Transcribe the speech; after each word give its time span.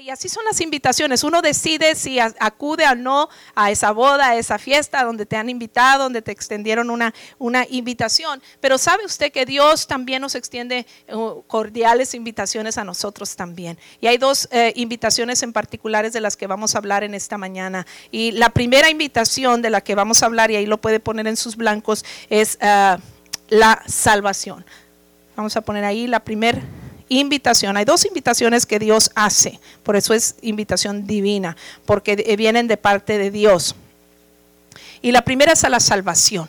Y 0.00 0.10
así 0.10 0.28
son 0.28 0.44
las 0.44 0.60
invitaciones. 0.60 1.24
Uno 1.24 1.42
decide 1.42 1.96
si 1.96 2.20
acude 2.20 2.86
o 2.86 2.94
no 2.94 3.28
a 3.56 3.72
esa 3.72 3.90
boda, 3.90 4.28
a 4.28 4.36
esa 4.36 4.56
fiesta 4.56 5.02
donde 5.02 5.26
te 5.26 5.36
han 5.36 5.48
invitado, 5.48 6.04
donde 6.04 6.22
te 6.22 6.30
extendieron 6.30 6.90
una, 6.90 7.12
una 7.38 7.66
invitación. 7.68 8.40
Pero 8.60 8.78
sabe 8.78 9.04
usted 9.04 9.32
que 9.32 9.44
Dios 9.44 9.88
también 9.88 10.22
nos 10.22 10.36
extiende 10.36 10.86
uh, 11.12 11.42
cordiales 11.48 12.14
invitaciones 12.14 12.78
a 12.78 12.84
nosotros 12.84 13.34
también. 13.34 13.76
Y 14.00 14.06
hay 14.06 14.18
dos 14.18 14.48
eh, 14.52 14.72
invitaciones 14.76 15.42
en 15.42 15.52
particulares 15.52 16.12
de 16.12 16.20
las 16.20 16.36
que 16.36 16.46
vamos 16.46 16.76
a 16.76 16.78
hablar 16.78 17.02
en 17.02 17.14
esta 17.14 17.36
mañana. 17.36 17.84
Y 18.12 18.30
la 18.32 18.50
primera 18.50 18.90
invitación 18.90 19.62
de 19.62 19.70
la 19.70 19.80
que 19.80 19.96
vamos 19.96 20.22
a 20.22 20.26
hablar, 20.26 20.52
y 20.52 20.56
ahí 20.56 20.66
lo 20.66 20.80
puede 20.80 21.00
poner 21.00 21.26
en 21.26 21.36
sus 21.36 21.56
blancos, 21.56 22.04
es 22.30 22.56
uh, 22.62 23.00
la 23.48 23.82
salvación. 23.86 24.64
Vamos 25.34 25.56
a 25.56 25.60
poner 25.60 25.84
ahí 25.84 26.06
la 26.06 26.20
primera 26.20 26.60
invitación. 27.08 27.76
Hay 27.76 27.84
dos 27.84 28.04
invitaciones 28.04 28.66
que 28.66 28.78
Dios 28.78 29.10
hace, 29.14 29.60
por 29.82 29.96
eso 29.96 30.14
es 30.14 30.36
invitación 30.42 31.06
divina, 31.06 31.56
porque 31.86 32.16
vienen 32.36 32.68
de 32.68 32.76
parte 32.76 33.18
de 33.18 33.30
Dios. 33.30 33.74
Y 35.02 35.12
la 35.12 35.22
primera 35.22 35.52
es 35.52 35.64
a 35.64 35.68
la 35.68 35.80
salvación. 35.80 36.48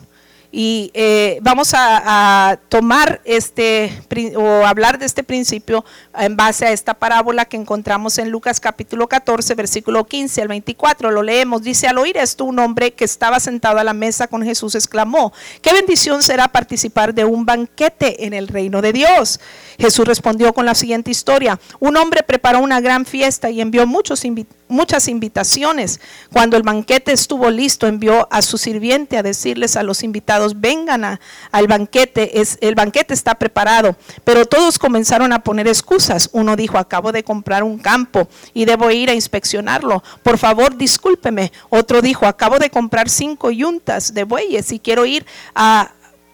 Y 0.51 0.89
eh, 0.95 1.37
vamos 1.43 1.73
a, 1.75 2.57
tomar 2.69 3.21
este 3.23 4.01
o 4.35 4.65
hablar 4.65 4.97
de 4.97 5.05
este 5.05 5.23
principio 5.23 5.85
en 6.17 6.35
base 6.35 6.65
a 6.65 6.71
esta 6.71 6.95
parábola 6.95 7.45
que 7.45 7.55
encontramos 7.55 8.17
en 8.17 8.31
Lucas 8.31 8.59
capítulo 8.59 9.07
14, 9.07 9.53
versículo 9.53 10.05
15 10.05 10.41
al 10.41 10.47
24. 10.47 11.11
Lo 11.11 11.21
leemos. 11.21 11.61
Dice: 11.61 11.87
Al 11.87 11.99
oír 11.99 12.17
esto, 12.17 12.45
un 12.45 12.57
hombre 12.57 12.93
que 12.93 13.05
estaba 13.05 13.39
sentado 13.39 13.77
a 13.77 13.83
la 13.83 13.93
mesa 13.93 14.27
con 14.27 14.43
Jesús 14.43 14.73
exclamó: 14.73 15.33
Qué 15.61 15.71
bendición 15.71 16.23
será 16.23 16.47
participar 16.47 17.13
de 17.13 17.25
un 17.25 17.45
banquete 17.45 18.25
en 18.25 18.33
el 18.33 18.47
reino 18.47 18.81
de 18.81 18.93
Dios. 18.93 19.39
Jesús 19.77 20.07
respondió 20.07 20.53
con 20.53 20.65
la 20.65 20.73
siguiente 20.73 21.11
historia: 21.11 21.59
Un 21.79 21.95
hombre 21.95 22.23
preparó 22.23 22.59
una 22.59 22.81
gran 22.81 23.05
fiesta 23.05 23.51
y 23.51 23.61
envió 23.61 23.85
muchos 23.85 24.25
muchas 24.69 25.07
invitaciones. 25.07 25.99
Cuando 26.31 26.55
el 26.55 26.63
banquete 26.63 27.11
estuvo 27.11 27.49
listo, 27.49 27.87
envió 27.87 28.27
a 28.31 28.41
su 28.41 28.57
sirviente 28.57 29.17
a 29.17 29.23
decirles 29.23 29.75
a 29.75 29.83
los 29.83 30.03
invitados, 30.03 30.38
vengan 30.59 31.19
al 31.51 31.67
banquete, 31.67 32.41
es, 32.41 32.57
el 32.61 32.75
banquete 32.75 33.13
está 33.13 33.35
preparado. 33.35 33.95
Pero 34.23 34.45
todos 34.45 34.79
comenzaron 34.79 35.33
a 35.33 35.43
poner 35.43 35.67
excusas. 35.67 36.29
Uno 36.33 36.55
dijo, 36.55 36.77
acabo 36.77 37.11
de 37.11 37.23
comprar 37.23 37.63
un 37.63 37.77
campo 37.79 38.27
y 38.53 38.65
debo 38.65 38.91
ir 38.91 39.09
a 39.09 39.13
inspeccionarlo. 39.13 40.03
Por 40.23 40.37
favor, 40.37 40.77
discúlpeme. 40.77 41.51
Otro 41.69 42.01
dijo, 42.01 42.25
acabo 42.25 42.59
de 42.59 42.69
comprar 42.69 43.09
cinco 43.09 43.51
yuntas 43.51 44.13
de 44.13 44.23
bueyes 44.23 44.71
y 44.71 44.79
quiero 44.79 45.05
ir 45.05 45.25
a 45.55 45.91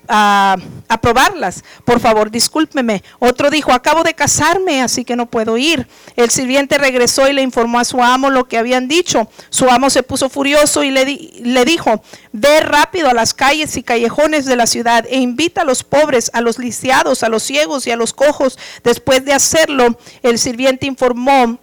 a, 0.08 0.58
probarlas. 1.02 1.64
Por 1.84 2.00
favor, 2.00 2.32
discúlpeme. 2.32 3.04
Otro 3.20 3.50
dijo, 3.50 3.72
acabo 3.72 4.04
de 4.04 4.14
casarme, 4.14 4.82
así 4.82 5.06
que 5.06 5.16
no 5.16 5.28
puedo 5.28 5.58
ir. 5.58 5.88
El 6.16 6.30
sirviente 6.30 6.78
regresó 6.78 7.28
y 7.30 7.34
le 7.34 7.42
informó 7.42 7.80
a 7.80 7.86
su 7.86 8.02
amo 8.02 8.30
lo 8.30 8.48
que 8.48 8.58
habían 8.58 8.88
dicho. 8.88 9.30
Su 9.50 9.70
amo 9.70 9.90
se 9.90 10.04
puso 10.04 10.30
furioso 10.30 10.84
y 10.84 10.92
le, 10.92 11.06
le 11.06 11.66
dijo, 11.66 12.02
ve 12.32 12.60
rápido 12.62 13.10
a 13.10 13.14
las 13.14 13.34
calles 13.34 13.78
y 13.78 13.84
callejones 13.84 14.46
de 14.46 14.56
la 14.56 14.68
ciudad 14.68 15.06
e 15.10 15.20
invita 15.20 15.62
a 15.62 15.66
los 15.66 15.84
pobres, 15.84 16.32
a 16.34 16.42
los 16.42 16.58
lisiados, 16.58 17.24
a 17.24 17.30
los 17.30 17.44
ciegos 17.44 17.86
y 17.86 17.92
a 17.92 17.96
los 17.96 18.14
cojos. 18.14 18.58
Después 18.84 19.26
de 19.26 19.34
hacerlo, 19.34 19.98
el 20.24 20.40
sirviente 20.40 20.86
informó 20.86 21.60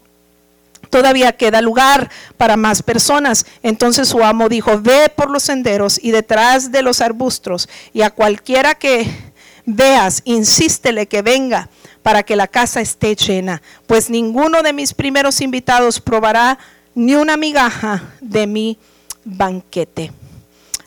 todavía 0.93 1.33
queda 1.33 1.63
lugar 1.63 2.11
para 2.37 2.59
más 2.59 2.83
personas. 2.83 3.47
Entonces 3.63 4.09
su 4.09 4.23
amo 4.23 4.51
dijo, 4.51 4.79
ve 4.79 5.09
por 5.09 5.31
los 5.31 5.43
senderos 5.43 5.99
y 6.01 6.11
detrás 6.11 6.71
de 6.71 6.83
los 6.83 7.01
arbustos 7.01 7.69
y 7.95 8.03
a 8.03 8.11
cualquiera 8.11 8.75
que 8.75 9.11
veas, 9.65 10.21
insístele 10.27 11.07
que 11.09 11.23
venga 11.23 11.71
para 12.03 12.23
que 12.25 12.37
la 12.37 12.47
casa 12.47 12.83
esté 12.83 13.17
llena, 13.17 13.63
pues 13.87 14.11
ninguno 14.11 14.63
de 14.63 14.75
mis 14.75 14.93
primeros 14.93 15.41
invitados 15.41 15.99
probará 15.99 16.59
ni 16.95 17.15
una 17.15 17.39
migaja 17.39 18.13
de 18.21 18.47
mi 18.47 18.79
banquete. 19.25 20.13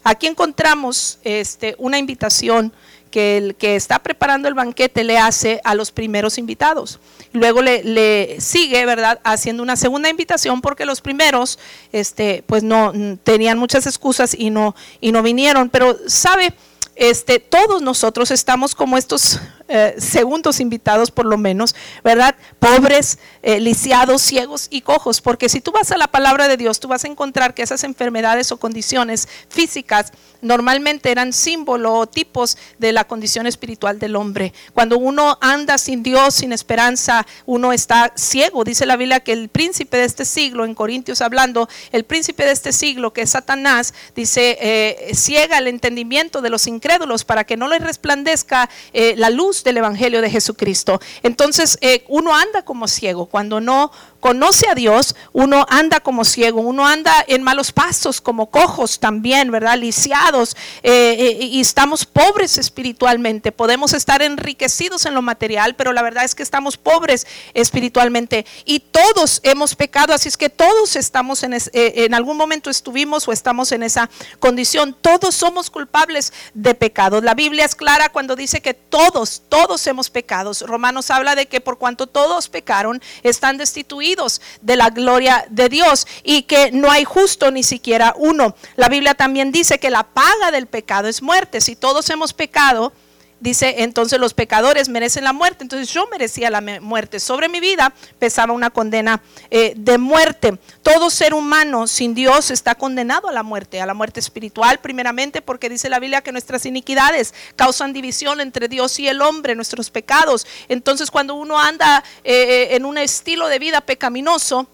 Aquí 0.03 0.27
encontramos 0.27 1.17
este, 1.23 1.73
una 1.79 1.97
invitación 1.97 2.71
que 3.15 3.37
el 3.37 3.55
que 3.55 3.77
está 3.77 3.99
preparando 3.99 4.49
el 4.49 4.55
banquete 4.55 5.05
le 5.05 5.17
hace 5.17 5.61
a 5.63 5.73
los 5.73 5.89
primeros 5.89 6.37
invitados. 6.37 6.99
Luego 7.31 7.61
le, 7.61 8.41
sigue, 8.41 8.85
¿verdad?, 8.85 9.21
haciendo 9.23 9.63
una 9.63 9.77
segunda 9.77 10.09
invitación 10.09 10.59
porque 10.59 10.85
los 10.85 10.99
primeros, 10.99 11.57
este, 11.93 12.43
pues 12.45 12.63
no 12.63 12.91
tenían 13.23 13.57
muchas 13.57 13.87
excusas 13.87 14.35
y 14.37 14.49
no, 14.49 14.75
y 14.99 15.13
no 15.13 15.23
vinieron. 15.23 15.69
Pero, 15.69 15.97
¿sabe? 16.07 16.53
Este, 16.97 17.39
todos 17.39 17.81
nosotros 17.81 18.31
estamos 18.31 18.75
como 18.75 18.97
estos 18.97 19.39
eh, 19.67 19.95
segundos 19.97 20.59
invitados 20.59 21.09
por 21.09 21.25
lo 21.25 21.37
menos, 21.37 21.73
¿verdad? 22.03 22.35
Pobres, 22.59 23.19
eh, 23.43 23.59
lisiados, 23.59 24.21
ciegos 24.21 24.67
y 24.69 24.81
cojos, 24.81 25.19
porque 25.21 25.49
si 25.49 25.59
tú 25.59 25.71
vas 25.71 25.91
a 25.91 25.97
la 25.97 26.07
palabra 26.07 26.47
de 26.47 26.55
Dios, 26.55 26.79
tú 26.79 26.87
vas 26.87 27.03
a 27.03 27.07
encontrar 27.07 27.53
que 27.53 27.63
esas 27.63 27.83
enfermedades 27.83 28.51
o 28.51 28.57
condiciones 28.57 29.27
físicas 29.49 30.11
normalmente 30.45 31.11
eran 31.11 31.33
símbolo 31.33 31.93
o 31.93 32.07
tipos 32.07 32.57
de 32.79 32.93
la 32.93 33.05
condición 33.05 33.47
espiritual 33.47 33.99
del 33.99 34.15
hombre. 34.15 34.53
Cuando 34.73 34.97
uno 34.97 35.37
anda 35.41 35.77
sin 35.77 36.03
Dios, 36.03 36.35
sin 36.35 36.53
esperanza, 36.53 37.25
uno 37.45 37.73
está 37.73 38.13
ciego. 38.15 38.63
Dice 38.63 38.85
la 38.85 38.97
Biblia 38.97 39.19
que 39.19 39.33
el 39.33 39.49
príncipe 39.49 39.97
de 39.97 40.05
este 40.05 40.25
siglo, 40.25 40.65
en 40.65 40.75
Corintios 40.75 41.21
hablando, 41.21 41.67
el 41.91 42.03
príncipe 42.03 42.45
de 42.45 42.51
este 42.51 42.71
siglo, 42.71 43.13
que 43.13 43.21
es 43.21 43.31
Satanás, 43.31 43.93
dice, 44.15 44.57
eh, 44.61 45.11
ciega 45.13 45.57
el 45.57 45.67
entendimiento 45.67 46.41
de 46.41 46.49
los 46.49 46.67
incrédulos 46.67 47.23
para 47.25 47.43
que 47.43 47.57
no 47.57 47.67
les 47.67 47.81
resplandezca 47.81 48.69
eh, 48.93 49.15
la 49.17 49.29
luz 49.29 49.63
del 49.63 49.77
Evangelio 49.77 50.21
de 50.21 50.29
Jesucristo. 50.29 50.99
Entonces, 51.23 51.77
eh, 51.81 52.03
uno 52.07 52.35
anda 52.35 52.63
como 52.63 52.87
ciego 52.87 53.25
cuando 53.25 53.59
no 53.59 53.91
conoce 54.19 54.67
a 54.67 54.73
Dios, 54.73 55.15
uno 55.33 55.67
anda 55.69 55.99
como 55.99 56.25
ciego, 56.25 56.59
uno 56.61 56.87
anda 56.87 57.13
en 57.27 57.43
malos 57.43 57.71
pasos, 57.71 58.21
como 58.21 58.49
cojos 58.49 58.99
también, 58.99 59.51
¿verdad? 59.51 59.77
Lisiados, 59.77 60.34
eh, 60.83 61.15
eh, 61.19 61.37
y 61.45 61.61
estamos 61.61 62.05
pobres 62.05 62.57
espiritualmente. 62.57 63.51
Podemos 63.51 63.93
estar 63.93 64.21
enriquecidos 64.21 65.05
en 65.05 65.13
lo 65.13 65.21
material, 65.21 65.75
pero 65.75 65.93
la 65.93 66.01
verdad 66.01 66.25
es 66.25 66.35
que 66.35 66.43
estamos 66.43 66.77
pobres 66.77 67.25
espiritualmente. 67.53 68.45
Y 68.65 68.79
todos 68.79 69.39
hemos 69.43 69.75
pecado, 69.75 70.13
así 70.13 70.27
es 70.27 70.37
que 70.37 70.49
todos 70.49 70.95
estamos 70.95 71.43
en, 71.43 71.53
eh, 71.53 71.61
en 71.73 72.13
algún 72.13 72.37
momento 72.37 72.69
estuvimos 72.69 73.27
o 73.27 73.31
estamos 73.31 73.71
en 73.71 73.83
esa 73.83 74.09
condición. 74.39 74.95
Todos 75.01 75.35
somos 75.35 75.69
culpables 75.69 76.33
de 76.53 76.75
pecados. 76.75 77.23
La 77.23 77.33
Biblia 77.33 77.65
es 77.65 77.75
clara 77.75 78.09
cuando 78.09 78.35
dice 78.35 78.61
que 78.61 78.73
todos, 78.73 79.43
todos 79.49 79.85
hemos 79.87 80.09
pecado. 80.09 80.51
Romanos 80.61 81.09
habla 81.11 81.35
de 81.35 81.47
que 81.47 81.61
por 81.61 81.77
cuanto 81.77 82.07
todos 82.07 82.49
pecaron, 82.49 83.01
están 83.23 83.57
destituidos 83.57 84.41
de 84.61 84.75
la 84.75 84.89
gloria 84.89 85.45
de 85.49 85.69
Dios 85.69 86.07
y 86.23 86.43
que 86.43 86.71
no 86.71 86.91
hay 86.91 87.05
justo 87.05 87.51
ni 87.51 87.63
siquiera 87.63 88.13
uno. 88.17 88.55
La 88.75 88.89
Biblia 88.89 89.13
también 89.13 89.51
dice 89.51 89.79
que 89.79 89.89
la 89.89 90.03
paga 90.25 90.51
del 90.51 90.65
pecado 90.65 91.07
es 91.07 91.21
muerte. 91.21 91.61
Si 91.61 91.75
todos 91.75 92.09
hemos 92.09 92.33
pecado, 92.33 92.91
dice 93.39 93.83
entonces 93.83 94.19
los 94.19 94.33
pecadores 94.33 94.89
merecen 94.89 95.23
la 95.23 95.33
muerte. 95.33 95.63
Entonces 95.63 95.93
yo 95.93 96.07
merecía 96.07 96.49
la 96.49 96.61
muerte. 96.81 97.19
Sobre 97.19 97.47
mi 97.47 97.59
vida 97.59 97.93
pesaba 98.17 98.51
una 98.51 98.71
condena 98.71 99.21
eh, 99.51 99.73
de 99.77 99.99
muerte. 99.99 100.57
Todo 100.81 101.11
ser 101.11 101.35
humano 101.35 101.85
sin 101.85 102.15
Dios 102.15 102.49
está 102.49 102.73
condenado 102.73 103.27
a 103.27 103.33
la 103.33 103.43
muerte, 103.43 103.81
a 103.81 103.85
la 103.85 103.93
muerte 103.93 104.19
espiritual 104.19 104.79
primeramente 104.79 105.43
porque 105.43 105.69
dice 105.69 105.89
la 105.89 105.99
Biblia 105.99 106.21
que 106.21 106.31
nuestras 106.31 106.65
iniquidades 106.65 107.35
causan 107.55 107.93
división 107.93 108.41
entre 108.41 108.67
Dios 108.67 108.97
y 108.99 109.07
el 109.07 109.21
hombre, 109.21 109.53
nuestros 109.53 109.91
pecados. 109.91 110.47
Entonces 110.69 111.11
cuando 111.11 111.35
uno 111.35 111.59
anda 111.59 112.03
eh, 112.23 112.33
eh, 112.33 112.75
en 112.75 112.85
un 112.85 112.97
estilo 112.97 113.47
de 113.47 113.59
vida 113.59 113.81
pecaminoso, 113.81 114.67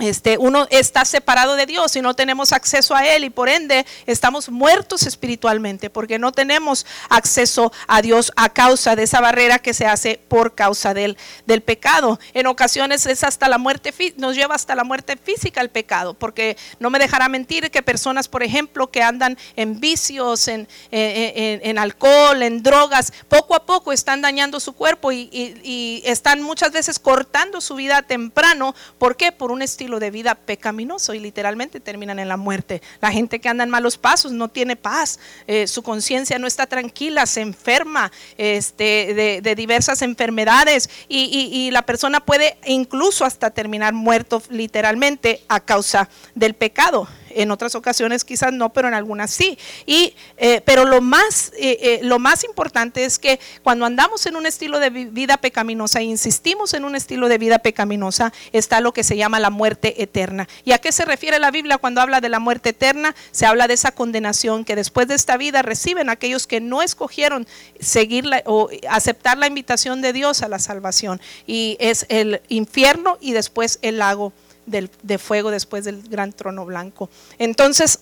este, 0.00 0.38
uno 0.38 0.66
está 0.70 1.04
separado 1.04 1.56
de 1.56 1.66
Dios 1.66 1.94
y 1.96 2.02
no 2.02 2.14
tenemos 2.14 2.52
acceso 2.52 2.94
a 2.94 3.06
Él 3.06 3.24
y 3.24 3.30
por 3.30 3.48
ende 3.48 3.86
estamos 4.06 4.48
muertos 4.48 5.06
espiritualmente 5.06 5.90
porque 5.90 6.18
no 6.18 6.32
tenemos 6.32 6.86
acceso 7.08 7.72
a 7.86 8.02
Dios 8.02 8.32
a 8.36 8.48
causa 8.50 8.96
de 8.96 9.02
esa 9.02 9.20
barrera 9.20 9.58
que 9.58 9.74
se 9.74 9.86
hace 9.86 10.20
por 10.28 10.54
causa 10.54 10.94
del, 10.94 11.16
del 11.46 11.62
pecado. 11.62 12.18
En 12.34 12.46
ocasiones 12.46 13.06
es 13.06 13.24
hasta 13.24 13.48
la 13.48 13.58
muerte, 13.58 13.92
nos 14.16 14.34
lleva 14.34 14.54
hasta 14.54 14.74
la 14.74 14.84
muerte 14.84 15.16
física 15.16 15.60
el 15.60 15.70
pecado, 15.70 16.14
porque 16.14 16.56
no 16.78 16.90
me 16.90 16.98
dejará 16.98 17.28
mentir 17.28 17.70
que 17.70 17.82
personas, 17.82 18.28
por 18.28 18.42
ejemplo, 18.42 18.90
que 18.90 19.02
andan 19.02 19.36
en 19.56 19.80
vicios, 19.80 20.48
en, 20.48 20.68
en, 20.90 21.78
alcohol, 21.78 22.42
en 22.42 22.62
drogas, 22.62 23.12
poco 23.28 23.54
a 23.54 23.66
poco 23.66 23.92
están 23.92 24.22
dañando 24.22 24.60
su 24.60 24.72
cuerpo 24.72 25.12
y, 25.12 25.28
y 25.32 26.02
están 26.04 26.42
muchas 26.42 26.72
veces 26.72 26.98
cortando 26.98 27.60
su 27.60 27.74
vida 27.74 28.02
temprano. 28.02 28.74
¿Por 28.98 29.16
qué? 29.16 29.32
Por 29.32 29.52
un 29.52 29.62
estilo 29.62 29.89
de 29.98 30.10
vida 30.10 30.34
pecaminoso 30.34 31.14
y 31.14 31.18
literalmente 31.18 31.80
terminan 31.80 32.18
en 32.18 32.28
la 32.28 32.36
muerte. 32.36 32.82
La 33.00 33.10
gente 33.10 33.40
que 33.40 33.48
anda 33.48 33.64
en 33.64 33.70
malos 33.70 33.98
pasos 33.98 34.32
no 34.32 34.48
tiene 34.48 34.76
paz, 34.76 35.18
eh, 35.46 35.66
su 35.66 35.82
conciencia 35.82 36.38
no 36.38 36.46
está 36.46 36.66
tranquila, 36.66 37.26
se 37.26 37.40
enferma 37.40 38.12
este, 38.38 39.40
de, 39.42 39.54
diversas 39.54 40.02
enfermedades 40.02 40.88
y, 41.08 41.70
la 41.70 41.82
persona 41.82 42.20
puede 42.20 42.56
incluso 42.66 43.24
hasta 43.24 43.50
terminar 43.50 43.92
muerto 43.94 44.42
literalmente 44.50 45.42
a 45.48 45.60
causa 45.60 46.08
del 46.34 46.54
pecado. 46.54 47.08
En 47.30 47.50
otras 47.50 47.74
ocasiones 47.74 48.24
quizás 48.24 48.52
no, 48.52 48.72
pero 48.72 48.88
en 48.88 48.94
algunas 48.94 49.30
sí. 49.30 49.58
Y, 49.86 50.14
eh, 50.36 50.60
pero 50.64 50.84
lo 50.84 51.00
más, 51.00 51.52
eh, 51.56 51.78
eh, 51.80 52.00
lo 52.02 52.18
más 52.18 52.44
importante 52.44 53.04
es 53.04 53.18
que 53.18 53.40
cuando 53.62 53.84
andamos 53.84 54.26
en 54.26 54.36
un 54.36 54.46
estilo 54.46 54.78
de 54.78 54.90
vida 54.90 55.36
pecaminosa 55.36 56.00
e 56.00 56.04
insistimos 56.04 56.74
en 56.74 56.84
un 56.84 56.96
estilo 56.96 57.28
de 57.28 57.38
vida 57.38 57.58
pecaminosa, 57.58 58.32
está 58.52 58.80
lo 58.80 58.92
que 58.92 59.04
se 59.04 59.16
llama 59.16 59.40
la 59.40 59.50
muerte 59.50 60.02
eterna. 60.02 60.48
¿Y 60.64 60.72
a 60.72 60.78
qué 60.78 60.92
se 60.92 61.04
refiere 61.04 61.38
la 61.38 61.50
Biblia 61.50 61.78
cuando 61.78 62.00
habla 62.00 62.20
de 62.20 62.28
la 62.28 62.38
muerte 62.38 62.70
eterna? 62.70 63.14
Se 63.30 63.46
habla 63.46 63.68
de 63.68 63.74
esa 63.74 63.92
condenación 63.92 64.64
que 64.64 64.76
después 64.76 65.08
de 65.08 65.14
esta 65.14 65.36
vida 65.36 65.62
reciben 65.62 66.10
aquellos 66.10 66.46
que 66.46 66.60
no 66.60 66.82
escogieron 66.82 67.46
seguir 67.78 68.24
o 68.46 68.68
aceptar 68.88 69.38
la 69.38 69.46
invitación 69.46 70.02
de 70.02 70.12
Dios 70.12 70.42
a 70.42 70.48
la 70.48 70.58
salvación. 70.58 71.20
Y 71.46 71.76
es 71.80 72.06
el 72.08 72.42
infierno 72.48 73.18
y 73.20 73.32
después 73.32 73.78
el 73.82 73.98
lago 73.98 74.32
de 74.66 75.18
fuego 75.18 75.50
después 75.50 75.84
del 75.84 76.02
gran 76.08 76.32
trono 76.32 76.64
blanco. 76.64 77.10
Entonces, 77.38 78.00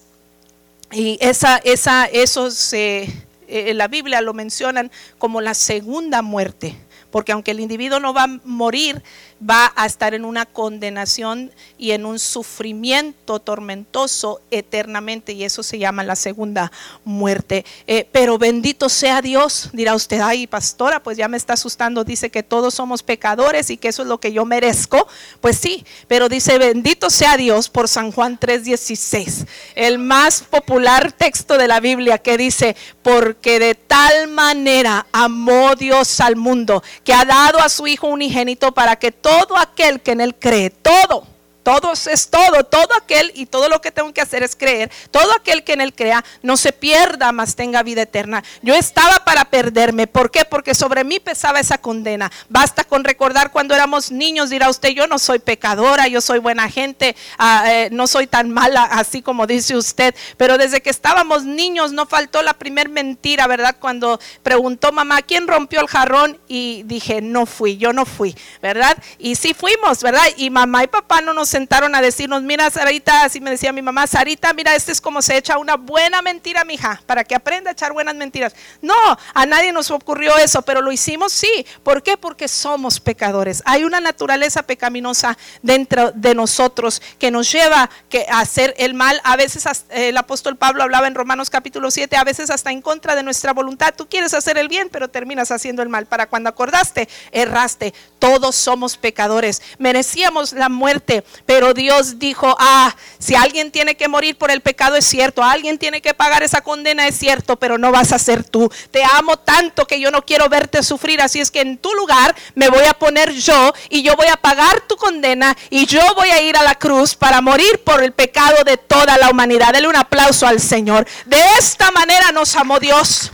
y 0.90 1.18
esa, 1.20 1.58
esa, 1.58 2.06
eso 2.06 2.50
se, 2.50 3.12
eh, 3.46 3.74
la 3.74 3.88
Biblia 3.88 4.20
lo 4.20 4.32
mencionan 4.32 4.90
como 5.18 5.40
la 5.40 5.54
segunda 5.54 6.22
muerte, 6.22 6.76
porque 7.10 7.32
aunque 7.32 7.50
el 7.50 7.60
individuo 7.60 8.00
no 8.00 8.14
va 8.14 8.24
a 8.24 8.40
morir, 8.44 9.02
va 9.38 9.72
a 9.76 9.86
estar 9.86 10.14
en 10.14 10.24
una 10.24 10.46
condenación 10.46 11.52
y 11.76 11.92
en 11.92 12.04
un 12.04 12.18
sufrimiento 12.18 13.38
tormentoso 13.38 14.40
eternamente 14.50 15.32
y 15.32 15.44
eso 15.44 15.62
se 15.62 15.78
llama 15.78 16.02
la 16.02 16.16
segunda 16.16 16.72
muerte. 17.04 17.64
Eh, 17.86 18.08
pero 18.10 18.38
bendito 18.38 18.88
sea 18.88 19.22
Dios, 19.22 19.70
dirá 19.72 19.94
usted, 19.94 20.20
ay 20.20 20.46
pastora, 20.46 21.02
pues 21.02 21.16
ya 21.16 21.28
me 21.28 21.36
está 21.36 21.52
asustando, 21.54 22.04
dice 22.04 22.30
que 22.30 22.42
todos 22.42 22.74
somos 22.74 23.02
pecadores 23.02 23.70
y 23.70 23.76
que 23.76 23.88
eso 23.88 24.02
es 24.02 24.08
lo 24.08 24.18
que 24.18 24.32
yo 24.32 24.44
merezco. 24.44 25.06
Pues 25.40 25.56
sí, 25.56 25.84
pero 26.08 26.28
dice, 26.28 26.58
bendito 26.58 27.10
sea 27.10 27.36
Dios 27.36 27.68
por 27.68 27.88
San 27.88 28.10
Juan 28.12 28.38
3:16, 28.38 29.46
el 29.74 29.98
más 29.98 30.42
popular 30.42 31.12
texto 31.12 31.56
de 31.56 31.68
la 31.68 31.80
Biblia 31.80 32.18
que 32.18 32.36
dice, 32.36 32.76
porque 33.02 33.58
de 33.58 33.74
tal 33.74 34.28
manera 34.28 35.06
amó 35.12 35.74
Dios 35.76 36.20
al 36.20 36.36
mundo 36.36 36.82
que 37.04 37.12
ha 37.12 37.24
dado 37.24 37.60
a 37.60 37.68
su 37.68 37.86
Hijo 37.86 38.08
unigénito 38.08 38.72
para 38.72 38.96
que 38.96 39.12
todo 39.28 39.58
aquel 39.58 40.00
que 40.00 40.12
en 40.12 40.22
él 40.22 40.34
cree, 40.34 40.70
todo 40.70 41.24
todos 41.68 42.06
es 42.06 42.30
todo, 42.30 42.64
todo 42.64 42.88
aquel 42.96 43.30
y 43.34 43.44
todo 43.44 43.68
lo 43.68 43.82
que 43.82 43.92
tengo 43.92 44.14
que 44.14 44.22
hacer 44.22 44.42
es 44.42 44.56
creer. 44.56 44.90
Todo 45.10 45.34
aquel 45.34 45.64
que 45.64 45.74
en 45.74 45.82
él 45.82 45.92
crea 45.94 46.24
no 46.42 46.56
se 46.56 46.72
pierda, 46.72 47.30
mas 47.30 47.56
tenga 47.56 47.82
vida 47.82 48.00
eterna. 48.00 48.42
Yo 48.62 48.74
estaba 48.74 49.22
para 49.26 49.44
perderme. 49.44 50.06
¿Por 50.06 50.30
qué? 50.30 50.46
Porque 50.46 50.74
sobre 50.74 51.04
mí 51.04 51.20
pesaba 51.20 51.60
esa 51.60 51.76
condena. 51.76 52.32
Basta 52.48 52.84
con 52.84 53.04
recordar 53.04 53.52
cuando 53.52 53.74
éramos 53.74 54.10
niños, 54.10 54.48
dirá 54.48 54.70
usted, 54.70 54.94
yo 54.94 55.06
no 55.08 55.18
soy 55.18 55.40
pecadora, 55.40 56.08
yo 56.08 56.22
soy 56.22 56.38
buena 56.38 56.70
gente, 56.70 57.14
ah, 57.36 57.64
eh, 57.66 57.90
no 57.92 58.06
soy 58.06 58.26
tan 58.26 58.50
mala 58.50 58.84
así 58.84 59.20
como 59.20 59.46
dice 59.46 59.76
usted. 59.76 60.14
Pero 60.38 60.56
desde 60.56 60.80
que 60.80 60.88
estábamos 60.88 61.44
niños 61.44 61.92
no 61.92 62.06
faltó 62.06 62.40
la 62.40 62.54
primer 62.54 62.88
mentira, 62.88 63.46
¿verdad? 63.46 63.76
Cuando 63.78 64.18
preguntó 64.42 64.90
mamá, 64.90 65.20
¿quién 65.20 65.46
rompió 65.46 65.82
el 65.82 65.88
jarrón? 65.88 66.40
Y 66.48 66.84
dije, 66.84 67.20
no 67.20 67.44
fui, 67.44 67.76
yo 67.76 67.92
no 67.92 68.06
fui, 68.06 68.34
¿verdad? 68.62 68.96
Y 69.18 69.34
sí 69.34 69.52
fuimos, 69.52 70.02
¿verdad? 70.02 70.24
Y 70.38 70.48
mamá 70.48 70.84
y 70.84 70.86
papá 70.86 71.20
no 71.20 71.34
nos 71.34 71.57
sentaron 71.58 71.92
a 71.96 72.00
decirnos, 72.00 72.44
mira 72.44 72.70
Sarita, 72.70 73.24
así 73.24 73.40
me 73.40 73.50
decía 73.50 73.72
mi 73.72 73.82
mamá, 73.82 74.06
Sarita, 74.06 74.52
mira, 74.52 74.76
este 74.76 74.92
es 74.92 75.00
como 75.00 75.20
se 75.22 75.36
echa 75.36 75.58
una 75.58 75.74
buena 75.74 76.22
mentira, 76.22 76.62
mija, 76.62 77.02
para 77.04 77.24
que 77.24 77.34
aprenda 77.34 77.70
a 77.70 77.72
echar 77.72 77.92
buenas 77.92 78.14
mentiras. 78.14 78.54
No, 78.80 78.94
a 79.34 79.44
nadie 79.44 79.72
nos 79.72 79.90
ocurrió 79.90 80.36
eso, 80.36 80.62
pero 80.62 80.80
lo 80.80 80.92
hicimos 80.92 81.32
sí. 81.32 81.66
¿Por 81.82 82.04
qué? 82.04 82.16
Porque 82.16 82.46
somos 82.46 83.00
pecadores. 83.00 83.60
Hay 83.64 83.82
una 83.82 83.98
naturaleza 83.98 84.62
pecaminosa 84.62 85.36
dentro 85.60 86.12
de 86.12 86.32
nosotros 86.32 87.02
que 87.18 87.32
nos 87.32 87.50
lleva 87.50 87.90
a 88.30 88.38
hacer 88.38 88.72
el 88.78 88.94
mal. 88.94 89.20
A 89.24 89.34
veces 89.34 89.64
el 89.90 90.16
apóstol 90.16 90.56
Pablo 90.56 90.84
hablaba 90.84 91.08
en 91.08 91.16
Romanos 91.16 91.50
capítulo 91.50 91.90
7, 91.90 92.16
a 92.16 92.22
veces 92.22 92.50
hasta 92.50 92.70
en 92.70 92.82
contra 92.82 93.16
de 93.16 93.24
nuestra 93.24 93.52
voluntad. 93.52 93.94
Tú 93.96 94.08
quieres 94.08 94.32
hacer 94.32 94.58
el 94.58 94.68
bien, 94.68 94.90
pero 94.92 95.08
terminas 95.08 95.50
haciendo 95.50 95.82
el 95.82 95.88
mal. 95.88 96.06
Para 96.06 96.28
cuando 96.28 96.50
acordaste, 96.50 97.08
erraste. 97.32 97.94
Todos 98.20 98.54
somos 98.54 98.96
pecadores. 98.96 99.60
Merecíamos 99.78 100.52
la 100.52 100.68
muerte, 100.68 101.24
pero 101.48 101.72
Dios 101.72 102.18
dijo, 102.18 102.54
ah, 102.58 102.94
si 103.18 103.34
alguien 103.34 103.70
tiene 103.70 103.96
que 103.96 104.06
morir 104.06 104.36
por 104.36 104.50
el 104.50 104.60
pecado 104.60 104.96
es 104.96 105.06
cierto, 105.06 105.42
alguien 105.42 105.78
tiene 105.78 106.02
que 106.02 106.12
pagar 106.12 106.42
esa 106.42 106.60
condena 106.60 107.08
es 107.08 107.18
cierto, 107.18 107.56
pero 107.56 107.78
no 107.78 107.90
vas 107.90 108.12
a 108.12 108.18
ser 108.18 108.44
tú. 108.44 108.70
Te 108.90 109.02
amo 109.02 109.38
tanto 109.38 109.86
que 109.86 109.98
yo 109.98 110.10
no 110.10 110.26
quiero 110.26 110.50
verte 110.50 110.82
sufrir, 110.82 111.22
así 111.22 111.40
es 111.40 111.50
que 111.50 111.62
en 111.62 111.78
tu 111.78 111.94
lugar 111.94 112.36
me 112.54 112.68
voy 112.68 112.84
a 112.84 112.92
poner 112.92 113.32
yo 113.32 113.72
y 113.88 114.02
yo 114.02 114.14
voy 114.14 114.26
a 114.26 114.36
pagar 114.36 114.82
tu 114.82 114.96
condena 114.96 115.56
y 115.70 115.86
yo 115.86 116.02
voy 116.16 116.28
a 116.28 116.42
ir 116.42 116.54
a 116.54 116.62
la 116.62 116.74
cruz 116.74 117.14
para 117.14 117.40
morir 117.40 117.82
por 117.82 118.02
el 118.02 118.12
pecado 118.12 118.62
de 118.64 118.76
toda 118.76 119.16
la 119.16 119.30
humanidad. 119.30 119.72
Dele 119.72 119.88
un 119.88 119.96
aplauso 119.96 120.46
al 120.46 120.60
Señor. 120.60 121.06
De 121.24 121.42
esta 121.58 121.90
manera 121.92 122.30
nos 122.30 122.54
amó 122.56 122.78
Dios. 122.78 123.32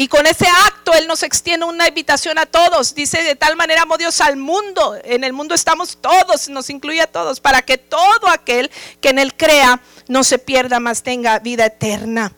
Y 0.00 0.08
con 0.08 0.26
ese 0.26 0.46
acto 0.64 0.94
Él 0.94 1.06
nos 1.06 1.22
extiende 1.22 1.66
una 1.66 1.86
invitación 1.86 2.38
a 2.38 2.46
todos. 2.46 2.94
Dice, 2.94 3.22
de 3.22 3.36
tal 3.36 3.54
manera 3.54 3.82
amó 3.82 3.98
Dios 3.98 4.22
al 4.22 4.38
mundo. 4.38 4.96
En 5.04 5.24
el 5.24 5.34
mundo 5.34 5.54
estamos 5.54 5.98
todos, 6.00 6.48
nos 6.48 6.70
incluye 6.70 7.02
a 7.02 7.06
todos, 7.06 7.38
para 7.38 7.60
que 7.60 7.76
todo 7.76 8.30
aquel 8.30 8.70
que 9.02 9.10
en 9.10 9.18
Él 9.18 9.34
crea 9.36 9.82
no 10.08 10.24
se 10.24 10.38
pierda, 10.38 10.80
más 10.80 11.02
tenga 11.02 11.38
vida 11.40 11.66
eterna. 11.66 12.32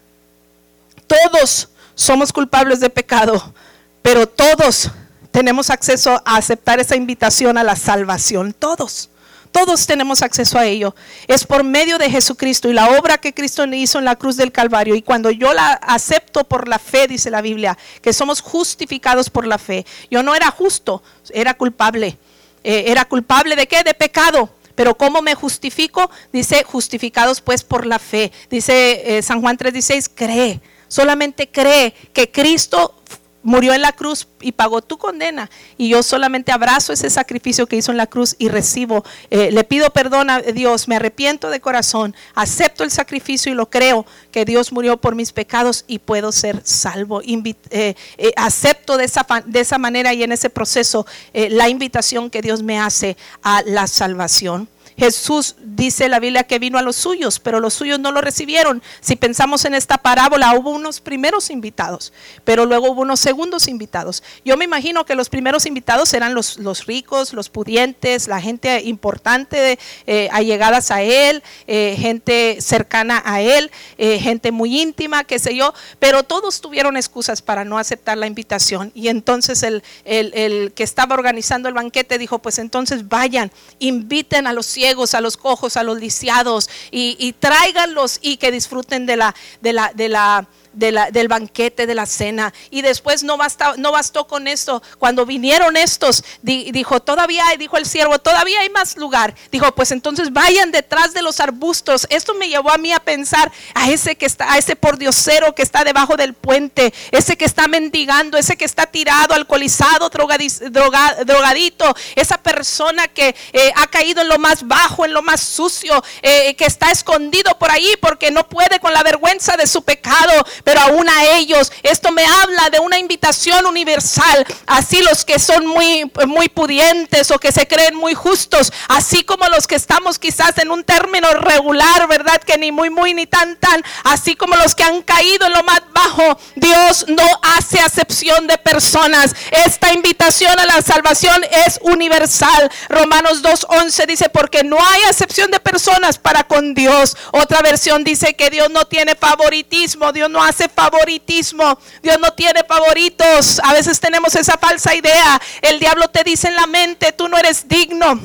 Todos 1.06 1.69
somos 1.94 2.32
culpables 2.32 2.81
de 2.81 2.91
pecado, 2.91 3.55
pero 4.03 4.26
todos 4.26 4.91
tenemos 5.31 5.70
acceso 5.70 6.20
a 6.25 6.38
aceptar 6.38 6.81
esa 6.81 6.97
invitación 6.97 7.58
a 7.58 7.62
la 7.62 7.76
salvación. 7.76 8.55
Todos. 8.55 9.08
Todos 9.52 9.87
tenemos 9.87 10.22
acceso 10.22 10.58
a 10.58 10.64
ello. 10.64 10.94
Es 11.28 11.44
por 11.44 11.62
medio 11.62 11.99
de 11.99 12.10
Jesucristo 12.10 12.70
y 12.70 12.72
la 12.72 12.99
obra 12.99 13.19
que 13.19 13.34
Cristo 13.34 13.66
hizo 13.66 13.99
en 13.99 14.06
la 14.06 14.16
cruz 14.16 14.37
del 14.37 14.50
Calvario. 14.50 14.94
Y 14.94 15.02
cuando 15.02 15.31
yo 15.31 15.52
la 15.52 15.72
acepto 15.75 16.44
por 16.44 16.69
la 16.69 16.78
fe, 16.78 17.06
dice 17.06 17.31
la 17.31 17.43
Biblia, 17.43 17.76
que 18.00 18.14
somos 18.14 18.40
justificados 18.40 19.28
por 19.28 19.46
la 19.46 19.58
fe. 19.58 19.84
Yo 20.10 20.22
no 20.22 20.34
era 20.34 20.50
justo, 20.50 21.02
era 21.32 21.54
culpable. 21.54 22.19
Eh, 22.64 22.84
¿Era 22.87 23.04
culpable 23.04 23.54
de 23.54 23.66
qué? 23.66 23.82
De 23.84 23.93
pecado. 23.93 24.49
Pero 24.75 24.96
¿cómo 24.96 25.20
me 25.20 25.34
justifico? 25.34 26.10
Dice, 26.32 26.64
justificados 26.64 27.40
pues 27.40 27.62
por 27.62 27.84
la 27.84 27.98
fe. 27.98 28.32
Dice 28.48 29.19
eh, 29.19 29.22
San 29.22 29.43
Juan 29.43 29.58
3:16, 29.58 30.10
cree. 30.14 30.60
Solamente 30.88 31.48
cree 31.48 31.94
que 32.12 32.31
Cristo 32.31 33.01
murió 33.43 33.75
en 33.75 33.83
la 33.83 33.93
cruz 33.93 34.29
y 34.41 34.53
pagó 34.53 34.83
tu 34.83 34.99
condena. 34.99 35.50
Y 35.77 35.89
yo 35.89 36.03
solamente 36.03 36.53
abrazo 36.53 36.93
ese 36.93 37.11
sacrificio 37.11 37.67
que 37.67 37.77
hizo 37.77 37.91
en 37.91 37.97
la 37.97 38.06
cruz 38.06 38.37
y 38.39 38.49
recibo, 38.49 39.05
eh, 39.31 39.50
le 39.53 39.65
pido 39.65 39.91
perdón 39.91 40.31
a 40.31 40.41
Dios, 40.41 40.89
me 40.89 40.97
arrepiento 40.97 41.50
de 41.50 41.61
corazón, 41.61 42.15
acepto 42.35 42.85
el 42.85 42.91
sacrificio 42.91 43.53
y 43.53 43.55
lo 43.55 43.71
creo 43.71 44.06
que 44.31 44.44
Dios 44.44 44.73
murió 44.73 44.97
por 44.97 45.15
mis 45.15 45.33
pecados 45.33 45.85
y 45.87 45.99
puedo 45.99 46.33
ser 46.33 46.61
salvo. 46.65 47.23
Eh, 47.23 47.55
eh, 47.71 48.33
acepto 48.37 48.97
de 48.97 49.05
esa, 49.05 49.27
de 49.47 49.61
esa 49.61 49.79
manera 49.79 50.15
y 50.15 50.23
en 50.23 50.33
ese 50.33 50.50
proceso 50.50 51.06
la 51.33 51.69
invitación 51.69 52.31
que 52.31 52.43
Dios 52.43 52.62
me 52.62 52.79
hace 52.79 53.17
a 53.43 53.62
la 53.65 53.87
salvación. 53.87 54.69
Jesús 54.96 55.56
dice 55.63 56.08
la 56.08 56.20
Biblia 56.20 56.44
que 56.44 56.58
vino 56.58 56.79
a 56.79 56.82
los 56.82 56.96
suyos, 56.96 57.41
pero 57.41 57.61
los 57.61 57.75
suyos 57.75 57.99
no 57.99 58.13
lo 58.13 58.20
recibieron. 58.20 58.82
Si 59.01 59.17
pensamos 59.17 59.65
en 59.65 59.75
esta 59.75 59.99
parábola, 59.99 60.55
hubo 60.55 60.70
unos 60.70 61.01
primeros 61.01 61.51
invitados, 61.51 62.13
pero 62.44 62.67
luego 62.67 62.91
hubo 62.91 63.03
unos 63.03 63.20
segundos 63.20 63.69
invitados. 63.69 64.22
Yo 64.44 64.56
me 64.56 64.65
imagino 64.65 65.05
que 65.05 65.15
los 65.15 65.29
primeros 65.29 65.67
invitados 65.67 66.13
eran 66.15 66.34
los, 66.34 66.58
ricos, 66.87 67.32
los 67.32 67.49
pudientes, 67.49 68.29
la 68.29 68.41
gente 68.41 68.82
importante, 68.84 69.79
eh, 70.06 70.29
allegadas 70.32 70.91
a 70.91 71.03
él, 71.03 71.43
eh, 71.67 71.96
gente 71.99 72.58
cercana 72.61 73.22
a 73.25 73.41
él, 73.41 73.70
eh, 73.99 74.19
gente 74.19 74.53
muy 74.53 74.81
íntima, 74.81 75.25
qué 75.25 75.39
sé 75.39 75.55
yo, 75.55 75.72
pero 75.99 76.22
todos 76.22 76.61
tuvieron 76.61 76.96
excusas 76.96 77.43
para 77.43 77.65
no 77.65 77.79
aceptar 77.79 78.19
la 78.19 78.27
invitación. 78.27 78.93
Y 78.94 79.08
entonces 79.08 79.63
el, 79.63 79.82
el, 80.05 80.32
el 80.34 80.72
que 80.72 80.82
estaba 80.82 81.15
organizando 81.15 81.69
el 81.69 81.75
banquete 81.75 82.19
dijo, 82.19 82.41
pues 82.41 82.58
entonces 82.58 83.08
vayan, 83.08 83.51
inviten 83.79 84.46
a 84.46 84.53
los 84.53 84.67
a 85.15 85.20
los 85.20 85.36
cojos, 85.36 85.77
a 85.77 85.82
los 85.82 85.98
lisiados 85.98 86.69
y, 86.91 87.17
y 87.19 87.32
tráiganlos 87.32 88.19
y 88.20 88.36
que 88.36 88.51
disfruten 88.51 89.06
de 89.06 89.17
la, 89.17 89.34
de 89.60 89.72
la, 89.72 89.93
de 89.94 90.08
la 90.08 90.46
del 90.72 91.29
banquete, 91.29 91.86
de 91.86 91.94
la 91.94 92.06
cena. 92.06 92.52
Y 92.70 92.82
después 92.82 93.22
no, 93.22 93.36
bastó, 93.36 93.76
no 93.76 93.93
bastó 93.93 94.26
con 94.26 94.46
esto. 94.48 94.82
Cuando 94.98 95.26
vinieron 95.26 95.76
estos, 95.76 96.24
dijo, 96.43 97.00
todavía 97.00 97.44
dijo 97.58 97.76
el 97.76 97.86
siervo, 97.86 98.19
todavía 98.19 98.60
hay 98.60 98.70
más 98.70 98.96
lugar. 98.96 99.34
Dijo, 99.50 99.72
pues 99.74 99.93
entonces 99.93 100.32
vayan 100.32 100.70
detrás 100.70 101.14
de 101.14 101.22
los 101.22 101.41
arbustos. 101.41 102.06
Esto 102.10 102.34
me 102.34 102.48
llevó 102.48 102.72
a 102.72 102.79
mí 102.79 102.93
a 102.93 103.00
pensar 103.00 103.50
a 103.74 103.91
ese 103.91 104.17
que 104.17 104.26
está, 104.26 104.52
a 104.52 104.58
ese 104.58 104.76
pordiosero 104.76 105.55
que 105.55 105.62
está 105.62 105.84
debajo 105.84 106.17
del 106.17 106.34
puente, 106.34 106.93
ese 107.10 107.36
que 107.36 107.44
está 107.44 107.69
mendigando, 107.69 108.38
ese 108.38 108.56
que 108.56 108.64
está 108.64 108.86
tirado, 108.86 109.34
alcoholizado, 109.34 110.10
drogadito, 110.10 111.94
esa 112.17 112.38
persona 112.38 113.08
que 113.08 113.34
eh, 113.52 113.72
ha 113.76 113.86
caído 113.88 114.22
en 114.22 114.29
lo 114.29 114.38
más 114.38 114.67
bajo, 114.67 115.05
en 115.05 115.12
lo 115.12 115.22
más 115.22 115.41
sucio, 115.41 116.02
eh, 116.22 116.55
que 116.55 116.64
está 116.64 116.91
escondido 116.91 117.58
por 117.58 117.70
ahí 117.70 117.94
porque 118.00 118.31
no 118.31 118.48
puede 118.48 118.81
con 118.81 118.93
la 118.93 119.02
vergüenza 119.02 119.56
de 119.56 119.67
su 119.67 119.82
pecado, 119.82 120.32
pero 120.64 120.81
aún 120.81 121.08
a 121.08 121.36
ellos. 121.36 121.72
Esto 121.82 122.10
me 122.12 122.24
habla 122.24 122.70
de 122.70 122.78
una 122.78 122.98
invitación 122.98 123.66
universal. 123.66 124.46
Así 124.66 125.00
los 125.02 125.24
que 125.24 125.38
son 125.38 125.66
muy, 125.66 126.10
muy 126.26 126.48
pudientes 126.48 127.31
o 127.31 127.38
que 127.38 127.52
se 127.52 127.66
creen 127.66 127.94
muy 127.94 128.14
justos, 128.14 128.72
así 128.88 129.24
como 129.24 129.46
los 129.48 129.66
que 129.66 129.76
estamos 129.76 130.19
quizás 130.19 130.58
en 130.58 130.70
un 130.70 130.84
término 130.84 131.28
regular, 131.34 132.06
¿verdad? 132.08 132.40
Que 132.40 132.58
ni 132.58 132.72
muy, 132.72 132.90
muy, 132.90 133.14
ni 133.14 133.26
tan, 133.26 133.56
tan, 133.56 133.82
así 134.04 134.36
como 134.36 134.56
los 134.56 134.74
que 134.74 134.84
han 134.84 135.02
caído 135.02 135.46
en 135.46 135.52
lo 135.52 135.62
más 135.62 135.82
bajo. 135.92 136.38
Dios 136.54 137.06
no 137.08 137.26
hace 137.42 137.78
acepción 137.81 138.46
de 138.46 138.58
personas. 138.58 139.34
Esta 139.50 139.92
invitación 139.92 140.58
a 140.58 140.66
la 140.66 140.82
salvación 140.82 141.44
es 141.66 141.78
universal. 141.82 142.70
Romanos 142.88 143.42
2.11 143.42 144.06
dice, 144.06 144.28
porque 144.28 144.62
no 144.62 144.78
hay 144.84 145.02
acepción 145.08 145.50
de 145.50 145.60
personas 145.60 146.19
para 146.19 146.44
con 146.44 146.74
Dios. 146.74 147.16
Otra 147.32 147.62
versión 147.62 148.04
dice 148.04 148.34
que 148.34 148.50
Dios 148.50 148.70
no 148.70 148.84
tiene 148.86 149.14
favoritismo, 149.14 150.12
Dios 150.12 150.31
no 150.31 150.42
hace 150.42 150.52
favoritismo, 150.75 151.79
Dios 152.03 152.19
no 152.21 152.32
tiene 152.32 152.65
favoritos. 152.65 153.61
A 153.63 153.73
veces 153.73 154.01
tenemos 154.01 154.35
esa 154.35 154.56
falsa 154.56 154.94
idea. 154.94 155.41
El 155.61 155.79
diablo 155.79 156.09
te 156.09 156.25
dice 156.25 156.49
en 156.49 156.56
la 156.56 156.67
mente, 156.67 157.13
tú 157.13 157.29
no 157.29 157.37
eres 157.37 157.69
digno. 157.69 158.21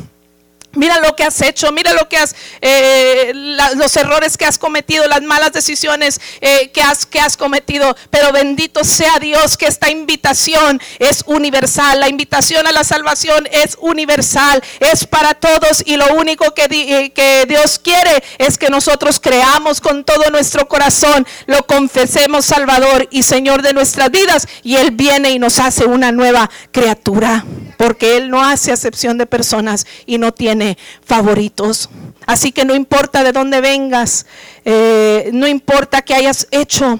Mira 0.74 1.00
lo 1.00 1.16
que 1.16 1.24
has 1.24 1.42
hecho, 1.42 1.72
mira 1.72 1.94
lo 1.94 2.08
que 2.08 2.18
has, 2.18 2.36
eh, 2.62 3.32
los 3.34 3.96
errores 3.96 4.38
que 4.38 4.46
has 4.46 4.60
cometido, 4.60 5.08
las 5.08 5.24
malas 5.24 5.52
decisiones 5.52 6.22
eh, 6.40 6.70
que, 6.72 6.82
has, 6.82 7.38
cometido. 7.38 7.96
Pero 8.12 8.32
bendito 8.32 8.84
sea 8.84 9.18
Dios 9.20 9.58
que 9.58 9.66
esta 9.66 9.90
invitación 9.90 10.80
es 11.00 11.24
universal. 11.26 12.00
La 12.00 12.10
invitación 12.10 12.68
a 12.68 12.72
la 12.72 12.84
salvación 12.84 13.48
es 13.52 13.76
universal, 13.80 14.62
es 14.80 15.08
para 15.08 15.34
todos. 15.34 15.82
Y 15.86 15.96
lo 15.96 16.14
único 16.14 16.46
eh, 16.56 17.12
que 17.12 17.46
Dios 17.48 17.80
quiere 17.80 18.24
es 18.38 18.58
que 18.60 18.70
nosotros 18.70 19.20
creamos 19.20 19.82
con 19.82 20.04
todo 20.04 20.30
nuestro 20.30 20.68
corazón, 20.68 21.26
lo 21.48 21.66
confesemos 21.66 22.46
Salvador 22.46 23.08
y 23.10 23.24
Señor 23.24 23.64
de 23.64 23.74
nuestras 23.74 24.12
vidas. 24.12 24.48
Y 24.62 24.76
Él 24.76 24.92
viene 24.92 25.32
y 25.32 25.40
nos 25.40 25.60
hace 25.60 25.86
una 25.86 26.12
nueva 26.12 26.50
criatura. 26.72 27.46
Porque 27.78 28.18
Él 28.18 28.30
no 28.30 28.44
hace 28.44 28.72
acepción 28.72 29.18
de 29.18 29.26
personas 29.26 29.86
y 30.06 30.18
no 30.18 30.34
tiene 30.34 30.78
favoritos. 31.06 31.90
Así 32.26 32.52
que 32.52 32.66
no 32.66 32.76
importa 32.76 33.24
de 33.24 33.32
dónde 33.32 33.62
vengas, 33.62 34.26
eh, 34.66 35.30
no 35.34 35.48
importa 35.48 36.02
qué 36.02 36.16
hayas 36.16 36.48
hecho, 36.52 37.00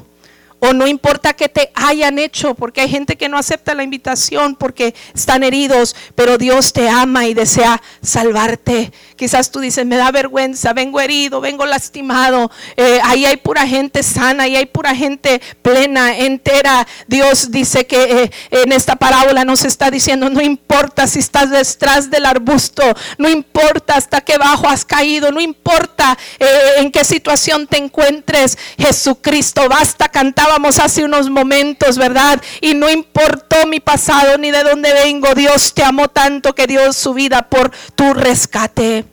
o 0.60 0.74
no 0.74 0.88
importa 0.88 1.34
que 1.34 1.50
te 1.50 1.72
hayan 1.76 2.18
hecho, 2.18 2.56
porque 2.56 2.82
hay 2.82 2.90
gente 2.90 3.16
que 3.16 3.30
no 3.30 3.38
acepta 3.38 3.76
la 3.76 3.84
invitación 3.84 4.56
porque 4.56 4.96
están 5.14 5.44
heridos, 5.44 5.96
pero 6.16 6.38
Dios 6.38 6.74
te 6.74 6.90
ama 6.90 7.28
y 7.28 7.34
desea 7.34 7.82
salvarte. 8.02 8.92
Quizás 9.16 9.52
tú 9.52 9.60
dices, 9.60 9.86
me 9.86 9.98
da 9.98 10.12
vergüenza, 10.12 10.74
vengo 10.74 11.00
herido, 11.00 11.42
vengo 11.42 11.66
lastimado. 11.66 12.50
Eh, 12.76 13.00
ahí 13.04 13.26
hay 13.26 13.38
pura 13.38 13.68
gente 13.68 14.02
sana, 14.02 14.44
ahí 14.44 14.56
hay 14.56 14.66
pura 14.66 14.96
gente 14.96 15.42
plena, 15.62 16.18
entera. 16.18 16.88
Dios 17.08 17.52
dice 17.52 17.86
que 17.86 18.24
eh, 18.24 18.32
en 18.50 18.72
esta 18.72 18.96
parábola 18.96 19.46
nos 19.46 19.64
está 19.64 19.92
diciendo, 19.92 20.30
no 20.30 20.42
importa 20.42 21.06
si 21.06 21.20
estás 21.20 21.52
detrás 21.52 22.10
del 22.10 22.26
arbusto, 22.26 22.84
no 23.20 23.30
importa 23.30 23.96
hasta 23.96 24.22
qué 24.22 24.38
bajo 24.38 24.68
has 24.68 24.86
caído, 24.86 25.32
no 25.32 25.40
importa 25.40 26.18
eh, 26.40 26.48
en 26.78 26.92
qué 26.92 27.04
situación 27.04 27.68
te 27.68 27.78
encuentres, 27.78 28.58
Jesucristo, 28.78 29.68
basta 29.70 30.10
cantar 30.10 30.47
Hace 30.80 31.04
unos 31.04 31.30
momentos, 31.30 31.98
¿verdad? 31.98 32.42
Y 32.62 32.74
no 32.74 32.90
importó 32.90 33.68
mi 33.68 33.80
pasado 33.80 34.38
ni 34.38 34.52
de 34.52 34.64
dónde 34.64 34.94
vengo. 34.94 35.34
Dios 35.36 35.74
te 35.74 35.84
amó 35.84 36.08
tanto 36.08 36.56
que 36.56 36.68
dio 36.68 36.94
su 36.94 37.14
vida 37.14 37.50
por 37.50 37.72
tu 37.96 38.14
rescate. 38.14 39.06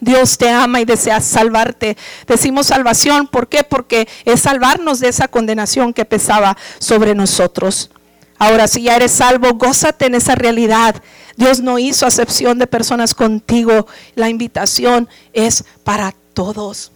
Dios 0.00 0.36
te 0.36 0.50
ama 0.50 0.80
y 0.80 0.84
desea 0.84 1.20
salvarte. 1.20 1.96
Decimos 2.26 2.66
salvación, 2.66 3.26
¿por 3.26 3.48
qué? 3.48 3.64
Porque 3.64 4.08
es 4.24 4.40
salvarnos 4.40 5.00
de 5.00 5.08
esa 5.08 5.28
condenación 5.28 5.92
que 5.92 6.04
pesaba 6.04 6.56
sobre 6.78 7.14
nosotros. 7.14 7.90
Ahora, 8.38 8.66
si 8.66 8.82
ya 8.82 8.96
eres 8.96 9.12
salvo, 9.12 9.54
gózate 9.54 10.06
en 10.06 10.14
esa 10.14 10.34
realidad. 10.34 10.96
Dios 11.36 11.60
no 11.60 11.78
hizo 11.78 12.06
acepción 12.06 12.58
de 12.58 12.66
personas 12.66 13.14
contigo. 13.14 13.86
La 14.14 14.28
invitación 14.28 15.08
es 15.32 15.64
para 15.84 16.14
todos. 16.34 16.90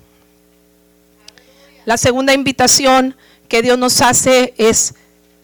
La 1.85 1.97
segunda 1.97 2.35
invitación 2.35 3.17
que 3.49 3.63
Dios 3.63 3.79
nos 3.79 4.01
hace 4.01 4.55
es 4.59 4.95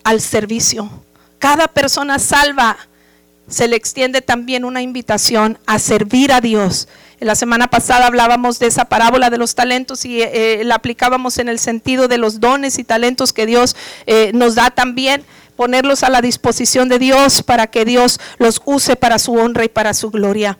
al 0.05 0.21
servicio. 0.21 0.91
Cada 1.39 1.69
persona 1.69 2.19
salva 2.19 2.77
se 3.49 3.69
le 3.69 3.77
extiende 3.77 4.23
también 4.23 4.65
una 4.65 4.83
invitación 4.83 5.59
a 5.67 5.79
servir 5.79 6.33
a 6.33 6.41
Dios. 6.41 6.89
La 7.21 7.35
semana 7.35 7.69
pasada 7.69 8.07
hablábamos 8.07 8.59
de 8.59 8.67
esa 8.67 8.87
parábola 8.87 9.31
de 9.31 9.39
los 9.39 9.55
talentos 9.55 10.05
y 10.05 10.21
eh, 10.21 10.63
la 10.65 10.77
aplicábamos 10.77 11.39
en 11.39 11.49
el 11.49 11.59
sentido 11.59 12.09
de 12.09 12.19
los 12.19 12.41
dones 12.41 12.79
y 12.79 12.85
talentos 12.85 13.33
que 13.33 13.47
Dios 13.47 13.77
eh, 14.07 14.33
nos 14.35 14.55
da 14.55 14.71
también, 14.71 15.25
ponerlos 15.57 16.03
a 16.03 16.11
la 16.11 16.21
disposición 16.21 16.89
de 16.89 16.99
Dios 16.99 17.43
para 17.43 17.67
que 17.67 17.85
Dios 17.85 18.21
los 18.39 18.61
use 18.65 18.97
para 18.97 19.19
su 19.19 19.35
honra 19.35 19.65
y 19.65 19.69
para 19.69 19.95
su 19.95 20.11
gloria. 20.11 20.59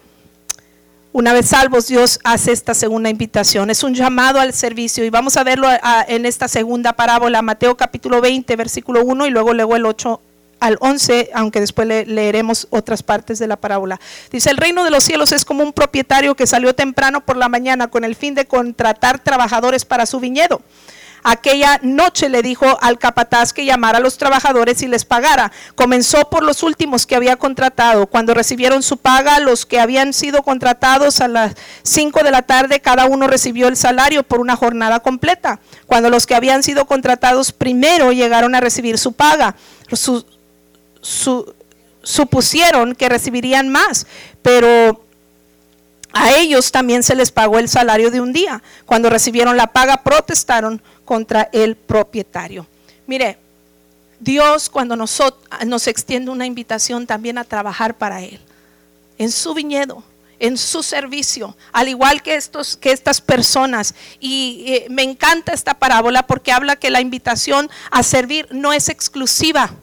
Una 1.15 1.33
vez 1.33 1.47
salvos, 1.47 1.87
Dios 1.87 2.19
hace 2.25 2.51
esta 2.51 2.75
segunda 2.75 3.09
invitación. 3.09 3.71
Es 3.71 3.85
un 3.85 3.95
llamado 3.95 4.41
al 4.41 4.53
servicio 4.53 5.05
y 5.05 5.11
vamos 5.11 5.37
a 5.37 5.45
verlo 5.45 5.69
en 6.09 6.27
esta 6.27 6.49
segunda 6.49 6.93
parábola, 6.93 7.41
Mateo 7.41 7.77
capítulo 7.77 8.21
20, 8.21 8.57
versículo 8.57 9.05
1 9.05 9.29
y 9.29 9.31
luego 9.31 9.55
luego 9.55 9.77
el 9.77 9.87
8 9.87 10.21
al 10.59 10.77
11, 10.81 11.31
aunque 11.33 11.61
después 11.61 11.87
leeremos 11.87 12.67
otras 12.71 13.05
partes 13.05 13.39
de 13.39 13.47
la 13.47 13.55
parábola. 13.55 14.01
Dice, 14.33 14.51
el 14.51 14.57
reino 14.57 14.83
de 14.83 14.91
los 14.91 15.05
cielos 15.05 15.31
es 15.31 15.45
como 15.45 15.63
un 15.63 15.73
propietario 15.73 16.35
que 16.35 16.49
salió 16.49 16.75
temprano 16.75 17.25
por 17.25 17.37
la 17.37 17.49
mañana 17.49 17.87
con 17.87 18.03
el 18.03 18.17
fin 18.17 18.35
de 18.35 18.47
contratar 18.47 19.21
trabajadores 19.21 19.85
para 19.85 20.07
su 20.07 20.19
viñedo. 20.19 20.63
Aquella 21.27 21.81
noche 21.83 22.29
le 22.29 22.43
dijo 22.43 22.79
al 22.83 22.99
capataz 22.99 23.55
que 23.55 23.65
llamara 23.65 23.97
a 23.97 24.01
los 24.03 24.19
trabajadores 24.19 24.83
y 24.83 24.89
les 24.89 25.07
pagara. 25.07 25.51
Comenzó 25.75 26.29
por 26.29 26.43
los 26.43 26.63
últimos 26.63 27.07
que 27.07 27.17
había 27.17 27.37
contratado. 27.37 28.07
Cuando 28.07 28.35
recibieron 28.35 28.83
su 28.83 28.99
paga, 28.99 29.41
los 29.41 29.65
que 29.65 29.81
habían 29.81 30.13
sido 30.13 30.43
contratados 30.43 31.23
a 31.23 31.29
las 31.29 31.55
5 31.83 32.23
de 32.23 32.31
la 32.31 32.43
tarde, 32.43 32.81
cada 32.81 33.07
uno 33.07 33.27
recibió 33.27 33.69
el 33.69 33.79
salario 33.79 34.23
por 34.23 34.39
una 34.39 34.55
jornada 34.55 35.01
completa. 35.01 35.61
Cuando 35.87 36.11
los 36.11 36.27
que 36.27 36.35
habían 36.35 36.63
sido 36.63 36.85
contratados 36.85 37.53
primero 37.53 38.13
llegaron 38.13 38.55
a 38.55 38.61
recibir 38.61 38.99
su 38.99 39.15
paga, 39.15 39.57
supusieron 42.03 42.95
que 42.95 43.09
recibirían 43.09 43.71
más, 43.71 44.07
pero 44.43 45.05
a 46.15 46.33
ellos 46.37 46.71
también 46.71 47.03
se 47.03 47.17
les 47.17 47.33
pagó 47.33 47.59
el 47.59 47.69
salario 47.69 48.11
de 48.11 48.21
un 48.21 48.33
día. 48.33 48.63
Cuando 48.87 49.11
recibieron 49.11 49.57
la 49.57 49.69
paga, 49.69 50.03
protestaron 50.05 50.81
contra 51.05 51.49
el 51.53 51.77
propietario. 51.77 52.67
Mire, 53.07 53.39
Dios 54.21 54.71
cuando 54.71 54.97
nos, 54.97 55.21
nos 55.67 55.87
extiende 55.87 56.31
una 56.31 56.47
invitación 56.47 57.07
también 57.07 57.39
a 57.39 57.45
trabajar 57.45 57.97
para 57.97 58.23
Él, 58.23 58.41
en 59.19 59.31
su 59.31 59.55
viñedo, 59.55 60.03
en 60.39 60.57
su 60.57 60.83
servicio, 60.83 61.57
al 61.73 61.89
igual 61.89 62.23
que, 62.23 62.35
estos, 62.35 62.77
que 62.77 62.93
estas 62.93 63.21
personas. 63.21 63.95
Y 64.21 64.65
eh, 64.67 64.87
me 64.91 65.03
encanta 65.03 65.53
esta 65.53 65.75
parábola 65.75 66.27
porque 66.27 66.53
habla 66.53 66.77
que 66.77 66.91
la 66.91 67.01
invitación 67.01 67.71
a 67.91 68.03
servir 68.03 68.49
no 68.51 68.73
es 68.73 68.89
exclusiva 68.89 69.75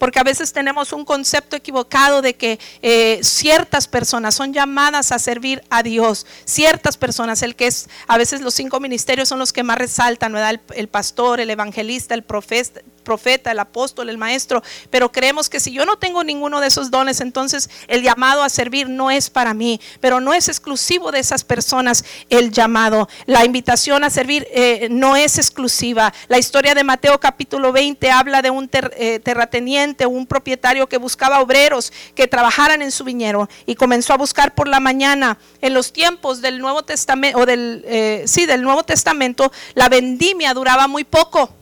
porque 0.00 0.18
a 0.18 0.24
veces 0.24 0.54
tenemos 0.54 0.94
un 0.94 1.04
concepto 1.04 1.56
equivocado 1.56 2.22
de 2.22 2.34
que 2.34 2.58
eh, 2.80 3.20
ciertas 3.22 3.86
personas 3.86 4.34
son 4.34 4.54
llamadas 4.54 5.12
a 5.12 5.18
servir 5.18 5.62
a 5.68 5.82
Dios, 5.82 6.26
ciertas 6.46 6.96
personas, 6.96 7.42
el 7.42 7.54
que 7.54 7.66
es, 7.66 7.90
a 8.08 8.16
veces 8.16 8.40
los 8.40 8.54
cinco 8.54 8.80
ministerios 8.80 9.28
son 9.28 9.38
los 9.38 9.52
que 9.52 9.62
más 9.62 9.76
resaltan, 9.76 10.32
¿verdad? 10.32 10.52
El, 10.52 10.60
el 10.74 10.88
pastor, 10.88 11.38
el 11.38 11.50
evangelista, 11.50 12.14
el 12.14 12.22
profeta, 12.22 12.80
profeta, 13.10 13.50
el 13.50 13.58
apóstol, 13.58 14.08
el 14.08 14.18
maestro, 14.18 14.62
pero 14.88 15.10
creemos 15.10 15.50
que 15.50 15.58
si 15.58 15.72
yo 15.72 15.84
no 15.84 15.98
tengo 15.98 16.22
ninguno 16.22 16.60
de 16.60 16.68
esos 16.68 16.92
dones, 16.92 17.20
entonces 17.20 17.68
el 17.88 18.04
llamado 18.04 18.44
a 18.44 18.48
servir 18.48 18.88
no 18.88 19.10
es 19.10 19.30
para 19.30 19.52
mí, 19.52 19.80
pero 19.98 20.20
no 20.20 20.32
es 20.32 20.48
exclusivo 20.48 21.10
de 21.10 21.18
esas 21.18 21.42
personas 21.42 22.04
el 22.28 22.52
llamado. 22.52 23.08
La 23.26 23.44
invitación 23.44 24.04
a 24.04 24.10
servir 24.10 24.46
eh, 24.52 24.86
no 24.92 25.16
es 25.16 25.38
exclusiva. 25.38 26.14
La 26.28 26.38
historia 26.38 26.72
de 26.72 26.84
Mateo 26.84 27.18
capítulo 27.18 27.72
20 27.72 28.08
habla 28.12 28.42
de 28.42 28.50
un 28.50 28.70
eh, 28.72 29.18
terrateniente, 29.18 30.06
un 30.06 30.24
propietario 30.24 30.88
que 30.88 30.96
buscaba 30.96 31.40
obreros 31.40 31.92
que 32.14 32.28
trabajaran 32.28 32.80
en 32.80 32.92
su 32.92 33.02
viñero 33.02 33.48
y 33.66 33.74
comenzó 33.74 34.12
a 34.12 34.18
buscar 34.18 34.54
por 34.54 34.68
la 34.68 34.78
mañana. 34.78 35.36
En 35.60 35.74
los 35.74 35.92
tiempos 35.92 36.40
del 36.42 36.60
Nuevo 36.60 36.84
Testamento, 36.84 37.40
o 37.40 37.44
del, 37.44 37.82
eh, 37.88 38.22
sí, 38.28 38.46
del 38.46 38.62
Nuevo 38.62 38.84
Testamento, 38.84 39.50
la 39.74 39.88
vendimia 39.88 40.54
duraba 40.54 40.86
muy 40.86 41.02
poco. 41.02 41.56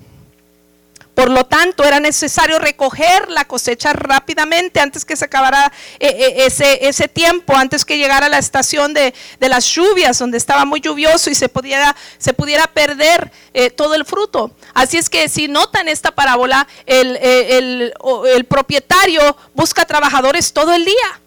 Por 1.18 1.30
lo 1.30 1.42
tanto, 1.42 1.82
era 1.82 1.98
necesario 1.98 2.60
recoger 2.60 3.28
la 3.28 3.44
cosecha 3.44 3.92
rápidamente 3.92 4.78
antes 4.78 5.04
que 5.04 5.16
se 5.16 5.24
acabara 5.24 5.72
eh, 5.98 6.06
eh, 6.16 6.46
ese, 6.46 6.86
ese 6.86 7.08
tiempo, 7.08 7.56
antes 7.56 7.84
que 7.84 7.98
llegara 7.98 8.28
la 8.28 8.38
estación 8.38 8.94
de, 8.94 9.12
las 9.40 9.64
lluvias, 9.66 10.16
donde 10.16 10.38
estaba 10.38 10.64
muy 10.64 10.80
lluvioso 10.80 11.28
y 11.28 11.34
se 11.34 11.48
pudiera, 11.48 11.96
se 12.18 12.34
pudiera 12.34 12.68
perder 12.68 13.32
eh, 13.52 13.70
todo 13.70 13.96
el 13.96 14.04
fruto. 14.04 14.52
Así 14.74 14.96
es 14.96 15.10
que 15.10 15.28
si 15.28 15.48
notan 15.48 15.88
esta 15.88 16.12
parábola, 16.12 16.68
el, 16.86 17.16
el 17.16 18.44
propietario 18.44 19.36
busca 19.54 19.86
trabajadores 19.86 20.52
todo 20.52 20.72
el 20.72 20.84
día 20.84 21.20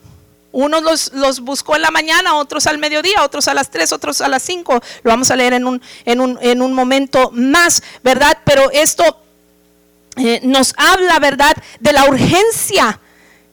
Unos 0.53 0.83
los, 0.83 1.13
los, 1.15 1.41
buscó 1.41 1.75
en 1.75 1.81
la 1.81 1.91
mañana, 1.91 2.35
otros 2.35 2.65
al 2.65 2.77
mediodía, 2.77 3.25
otros 3.25 3.49
a 3.49 3.53
las 3.53 3.69
3, 3.69 3.91
otros 3.91 4.21
a 4.21 4.29
las 4.29 4.41
5. 4.43 4.81
Lo 5.03 5.11
vamos 5.11 5.31
a 5.31 5.35
leer 5.35 5.51
en 5.51 5.65
un, 5.65 5.81
en 6.05 6.21
un, 6.21 6.39
en 6.41 6.61
un 6.61 6.71
momento 6.71 7.29
más, 7.33 7.83
¿verdad? 8.03 8.37
Pero 8.45 8.71
esto 8.71 9.17
eh, 10.17 10.39
nos 10.43 10.73
habla, 10.77 11.19
¿verdad?, 11.19 11.55
de 11.79 11.93
la 11.93 12.05
urgencia. 12.05 12.99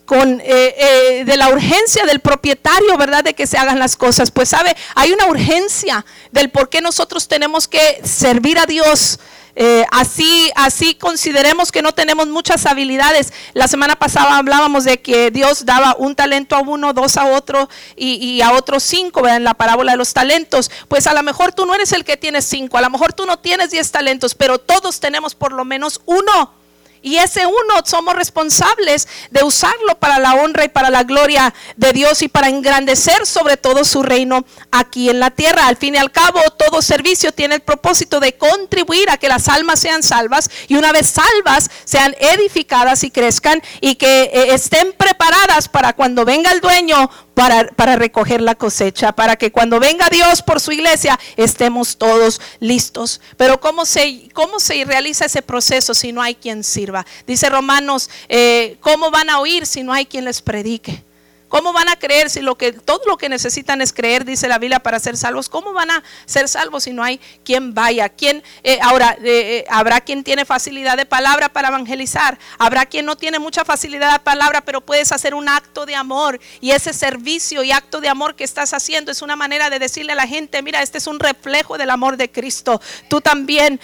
Con, 0.05 0.41
eh, 0.41 0.75
eh, 0.79 1.25
de 1.27 1.37
la 1.37 1.51
urgencia 1.51 2.07
del 2.07 2.21
propietario, 2.21 2.97
¿verdad? 2.97 3.23
De 3.23 3.35
que 3.35 3.47
se 3.47 3.59
hagan 3.59 3.79
las 3.79 3.95
cosas. 3.95 4.31
Pues 4.31 4.49
sabe, 4.49 4.75
hay 4.95 5.13
una 5.13 5.27
urgencia 5.27 6.03
del 6.33 6.49
por 6.49 6.71
qué 6.71 6.81
nosotros 6.81 7.29
tenemos 7.29 7.69
que 7.69 8.01
servir 8.05 8.59
a 8.59 8.65
Dios, 8.65 9.21
eh, 9.61 9.85
así, 9.91 10.53
así 10.55 10.95
consideremos 10.95 11.73
que 11.73 11.83
no 11.83 11.91
tenemos 11.91 12.29
muchas 12.29 12.65
habilidades. 12.65 13.33
La 13.55 13.67
semana 13.67 13.97
pasada 13.97 14.39
hablábamos 14.39 14.85
de 14.85 15.01
que 15.01 15.33
Dios 15.33 15.67
daba 15.67 15.97
un 15.99 16.15
talento 16.15 16.55
a 16.55 16.61
uno, 16.61 16.93
dos 16.93 17.17
a 17.17 17.27
otro 17.27 17.69
y, 17.97 18.41
a 18.41 18.53
otros 18.53 18.85
cinco, 18.85 19.27
en 19.27 19.43
la 19.43 19.55
parábola 19.55 19.91
de 19.93 19.99
los 19.99 20.15
talentos. 20.15 20.71
Pues 20.87 21.09
a 21.09 21.13
lo 21.13 21.25
mejor 21.25 21.51
tú 21.51 21.67
no 21.67 21.75
eres 21.75 21.91
el 21.91 22.05
que 22.05 22.17
tienes 22.17 22.45
cinco, 22.45 22.79
a 22.79 22.83
lo 22.83 22.89
mejor 22.89 23.13
tú 23.13 23.27
no 23.27 23.41
tienes 23.41 23.73
diez 23.73 23.91
talentos, 23.91 24.37
pero 24.37 24.59
todos 24.59 25.01
tenemos 25.01 25.35
por 25.35 25.51
lo 25.51 25.65
menos 25.65 26.03
uno. 26.07 26.58
Y 27.03 27.17
ese 27.17 27.47
uno 27.47 27.75
somos 27.85 28.15
responsables 28.15 29.09
de 29.31 29.43
usarlo 29.43 29.99
para 29.99 30.19
la 30.19 30.35
honra 30.35 30.65
y 30.65 30.69
para 30.69 30.91
la 30.91 31.05
gloria 31.05 31.55
de 31.77 31.93
Dios 31.93 32.23
y 32.23 32.29
para 32.29 32.49
engrandecer 32.49 33.27
sobre 33.27 33.57
todo 33.57 33.85
su 33.85 34.03
reino 34.03 34.45
aquí 34.71 35.11
en 35.11 35.21
la 35.21 35.31
tierra. 35.31 35.67
Al 35.67 35.77
fin 35.77 35.95
y 35.95 35.99
al 35.99 36.11
cabo, 36.11 36.41
todo 36.59 36.83
servicio 36.83 37.33
tiene 37.33 37.57
el 37.57 37.61
propósito 37.61 38.21
de 38.21 38.37
contribuir 38.37 39.11
a 39.11 39.17
que 39.17 39.29
las 39.29 39.49
almas 39.49 39.81
sean 39.81 40.03
salvas 40.03 40.51
y 40.67 40.77
una 40.77 40.93
vez 40.93 41.09
salvas 41.09 41.71
sean 41.85 42.15
edificadas 42.19 43.05
y 43.05 43.11
crezcan 43.11 43.63
y 43.81 43.95
que 43.97 44.23
eh, 44.23 44.55
estén 44.55 44.93
preparadas 44.93 45.69
para 45.69 45.93
cuando 45.93 46.25
venga 46.25 46.53
el 46.53 46.61
dueño 46.61 47.11
para, 47.39 47.97
recoger 47.97 48.41
la 48.41 48.57
cosecha, 48.57 49.13
para 49.13 49.37
que 49.37 49.53
cuando 49.53 49.79
venga 49.79 50.09
Dios 50.11 50.43
por 50.43 50.61
su 50.61 50.73
iglesia 50.73 51.19
estemos 51.37 51.97
todos 51.97 52.41
listos. 52.59 53.21
Pero 53.37 53.61
¿cómo 53.61 53.87
se, 53.87 54.29
cómo 54.33 54.59
se 54.59 54.85
realiza 54.85 55.27
ese 55.27 55.41
proceso 55.41 55.95
si 55.95 56.11
no 56.11 56.21
hay 56.21 56.35
quien 56.35 56.65
sirva? 56.65 57.07
Dice 57.27 57.49
Romanos, 57.49 58.11
eh, 58.29 58.77
¿cómo 58.81 59.13
van 59.13 59.31
a 59.31 59.39
oír 59.39 59.67
si 59.67 59.85
no 59.85 59.93
hay 59.93 60.07
quien 60.07 60.25
les 60.25 60.43
predique? 60.43 61.05
¿Cómo 61.49 61.73
van 61.73 61.89
a 61.89 61.97
creer 61.97 62.29
si 62.29 62.41
lo 62.41 62.57
que, 62.57 62.73
todo 62.73 63.01
lo 63.07 63.17
que 63.17 63.29
necesitan 63.29 63.81
es 63.81 63.93
creer, 63.93 64.25
dice 64.25 64.49
la 64.49 64.59
Biblia, 64.59 64.81
para 64.81 64.99
ser 64.99 65.17
salvos? 65.17 65.49
¿Cómo 65.49 65.73
van 65.73 65.91
a 65.91 66.05
ser 66.27 66.47
salvos 66.47 66.85
si 66.85 66.93
no 66.93 67.03
hay 67.03 67.19
quien 67.43 67.73
vaya? 67.73 68.11
¿Quién, 68.11 68.43
eh, 68.63 68.79
ahora, 68.83 69.17
eh, 69.23 69.25
eh, 69.25 69.65
habrá 69.71 70.03
quien 70.03 70.23
tiene 70.23 70.45
facilidad 70.45 70.99
de 70.99 71.07
palabra 71.07 71.49
para 71.49 71.69
evangelizar. 71.69 72.39
Habrá 72.59 72.85
quien 72.85 73.07
no 73.07 73.17
tiene 73.17 73.39
mucha 73.39 73.65
facilidad 73.65 74.13
de 74.13 74.19
palabra, 74.21 74.61
pero 74.61 74.83
puedes 74.83 75.11
hacer 75.11 75.35
un 75.35 75.49
acto 75.49 75.87
de 75.87 75.95
amor. 75.95 76.39
Y 76.61 76.73
ese 76.73 76.93
servicio 76.93 77.63
y 77.63 77.73
acto 77.73 78.03
de 78.03 78.09
amor 78.09 78.37
que 78.37 78.45
estás 78.45 78.75
haciendo 78.75 79.11
es 79.11 79.23
una 79.23 79.37
manera 79.37 79.71
de 79.71 79.79
decirle 79.79 80.13
a 80.13 80.17
la 80.17 80.27
gente, 80.27 80.61
mira, 80.63 80.83
este 80.83 80.99
es 80.99 81.07
un 81.07 81.19
reflejo 81.19 81.79
del 81.79 81.89
amor 81.89 82.19
de 82.19 82.31
Cristo. 82.31 82.81
Tú 83.09 83.21
también, 83.23 83.81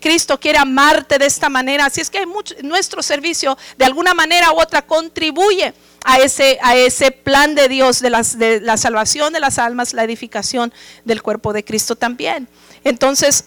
Cristo 0.00 0.40
quiere 0.40 0.58
amarte 0.58 1.18
de 1.18 1.26
esta 1.26 1.48
manera. 1.48 1.86
Así 1.86 2.00
es 2.00 2.08
que 2.08 2.24
nuestro 2.62 3.02
servicio 3.02 3.56
de 3.76 3.84
alguna 3.84 4.14
manera 4.14 4.52
u 4.52 4.60
otra 4.60 4.82
contribuye 4.82 5.74
a 6.04 6.18
ese, 6.18 6.58
a 6.62 6.76
ese 6.76 7.10
plan 7.10 7.54
de 7.54 7.68
Dios 7.68 8.00
de, 8.00 8.10
las, 8.10 8.38
de 8.38 8.60
la 8.60 8.76
salvación 8.76 9.32
de 9.32 9.40
las 9.40 9.58
almas, 9.58 9.92
la 9.92 10.04
edificación 10.04 10.72
del 11.04 11.22
cuerpo 11.22 11.52
de 11.52 11.64
Cristo 11.64 11.96
también. 11.96 12.48
Entonces, 12.84 13.46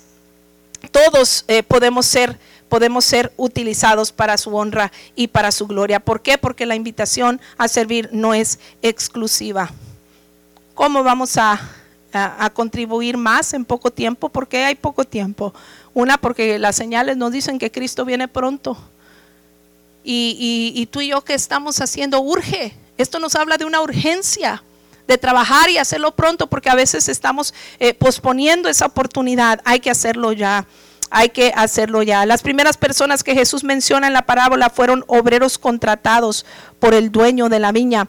todos 0.92 1.46
eh, 1.48 1.64
podemos 1.64 2.06
ser 2.06 2.38
podemos 2.70 3.04
ser 3.04 3.34
utilizados 3.36 4.12
para 4.12 4.38
su 4.38 4.56
honra 4.56 4.92
y 5.16 5.28
para 5.28 5.52
su 5.52 5.66
gloria. 5.66 6.00
¿Por 6.00 6.22
qué? 6.22 6.38
Porque 6.38 6.68
la 6.68 6.76
invitación 6.76 7.42
a 7.58 7.68
servir 7.68 8.10
no 8.12 8.36
es 8.36 8.60
exclusiva. 8.84 9.72
¿Cómo 10.76 11.04
vamos 11.04 11.36
a, 11.38 11.60
a, 12.14 12.50
contribuir 12.52 13.18
más 13.18 13.56
en 13.56 13.66
poco 13.66 13.90
tiempo? 13.90 14.30
Porque 14.30 14.64
hay 14.64 14.76
poco 14.76 15.04
tiempo. 15.04 15.52
Una, 15.96 16.20
porque 16.20 16.60
las 16.60 16.76
señales 16.76 17.18
nos 17.18 17.32
dicen 17.32 17.58
que 17.58 17.72
Cristo 17.72 18.06
viene 18.06 18.28
pronto 18.28 18.78
y, 20.04 20.88
tú 20.92 21.02
y 21.02 21.10
yo 21.10 21.22
que 21.22 21.34
estamos 21.34 21.82
haciendo 21.82 22.20
urge. 22.22 22.74
Esto 22.98 23.20
nos 23.20 23.36
habla 23.36 23.58
de 23.58 23.66
una 23.66 23.82
urgencia 23.82 24.64
de 25.08 25.18
trabajar 25.18 25.70
y 25.70 25.78
hacerlo 25.78 26.16
pronto 26.16 26.48
porque 26.48 26.70
a 26.70 26.76
veces 26.76 27.10
estamos 27.10 27.54
eh, 27.80 27.94
posponiendo 27.94 28.70
esa 28.70 28.88
oportunidad. 28.88 29.62
Hay 29.66 29.80
que 29.80 29.90
hacerlo 29.90 30.34
ya. 30.34 30.66
Hay 31.10 31.30
que 31.30 31.52
hacerlo 31.56 32.04
ya. 32.04 32.26
Las 32.26 32.44
primeras 32.44 32.78
personas 32.78 33.24
que 33.24 33.34
Jesús 33.34 33.64
menciona 33.64 34.08
en 34.08 34.14
la 34.14 34.24
parábola 34.24 34.70
fueron 34.70 35.04
obreros 35.08 35.58
contratados 35.58 36.46
por 36.80 36.94
el 36.94 37.12
dueño 37.12 37.50
de 37.50 37.60
la 37.60 37.72
viña 37.72 38.08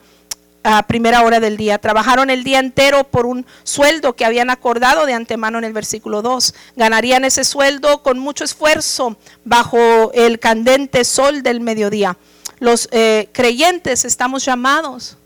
a 0.63 0.87
primera 0.87 1.23
hora 1.23 1.41
del 1.41 1.57
día. 1.57 1.79
Trabajaron 1.79 2.31
el 2.31 2.45
día 2.45 2.59
entero 2.59 3.05
por 3.05 3.27
un 3.27 3.47
sueldo 3.63 4.15
que 4.15 4.25
habían 4.25 4.51
acordado 4.51 5.07
de 5.07 5.15
antemano 5.15 5.59
en 5.59 5.65
el 5.65 5.73
versículo 5.73 6.23
2. 6.23 6.55
Ganarían 6.77 7.25
ese 7.25 7.45
sueldo 7.45 8.03
con 8.03 8.19
mucho 8.19 8.45
esfuerzo 8.45 9.17
bajo 9.45 10.13
el 10.13 10.39
candente 10.39 11.05
sol 11.05 11.43
del 11.43 11.61
mediodía. 11.61 12.17
Los 12.59 12.89
eh, 12.93 13.29
creyentes 13.33 14.05
estamos 14.05 14.45
llamados 14.45 15.17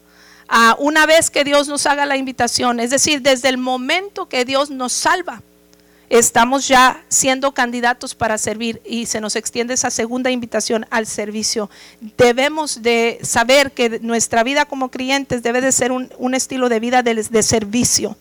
a 0.48 0.76
una 0.78 1.06
vez 1.06 1.30
que 1.30 1.42
Dios 1.42 1.68
nos 1.68 1.86
haga 1.86 2.06
la 2.06 2.16
invitación, 2.16 2.78
es 2.78 2.90
decir, 2.90 3.22
desde 3.22 3.48
el 3.48 3.58
momento 3.58 4.28
que 4.28 4.44
Dios 4.44 4.70
nos 4.70 4.92
salva 4.92 5.42
estamos 6.18 6.68
ya 6.68 7.04
siendo 7.08 7.52
candidatos 7.52 8.14
para 8.14 8.38
servir 8.38 8.80
y 8.84 9.06
se 9.06 9.20
nos 9.20 9.34
extiende 9.34 9.74
esa 9.74 9.90
segunda 9.90 10.30
invitación 10.30 10.86
al 10.90 11.06
servicio. 11.06 11.68
Debemos 12.16 12.82
de 12.82 13.18
saber 13.22 13.72
que 13.72 13.98
nuestra 13.98 14.44
vida 14.44 14.64
como 14.64 14.92
creyentes 14.92 15.42
debe 15.42 15.60
de 15.60 15.72
ser 15.72 15.90
un, 15.90 16.34
estilo 16.34 16.68
de 16.68 16.78
vida 16.78 17.02
de 17.02 17.42
servicio, 17.42 18.16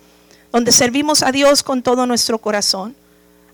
donde 0.51 0.71
servimos 0.71 1.21
a 1.21 1.31
Dios 1.31 1.61
con 1.61 1.83
todo 1.83 2.07
nuestro 2.07 2.39
corazón. 2.39 2.95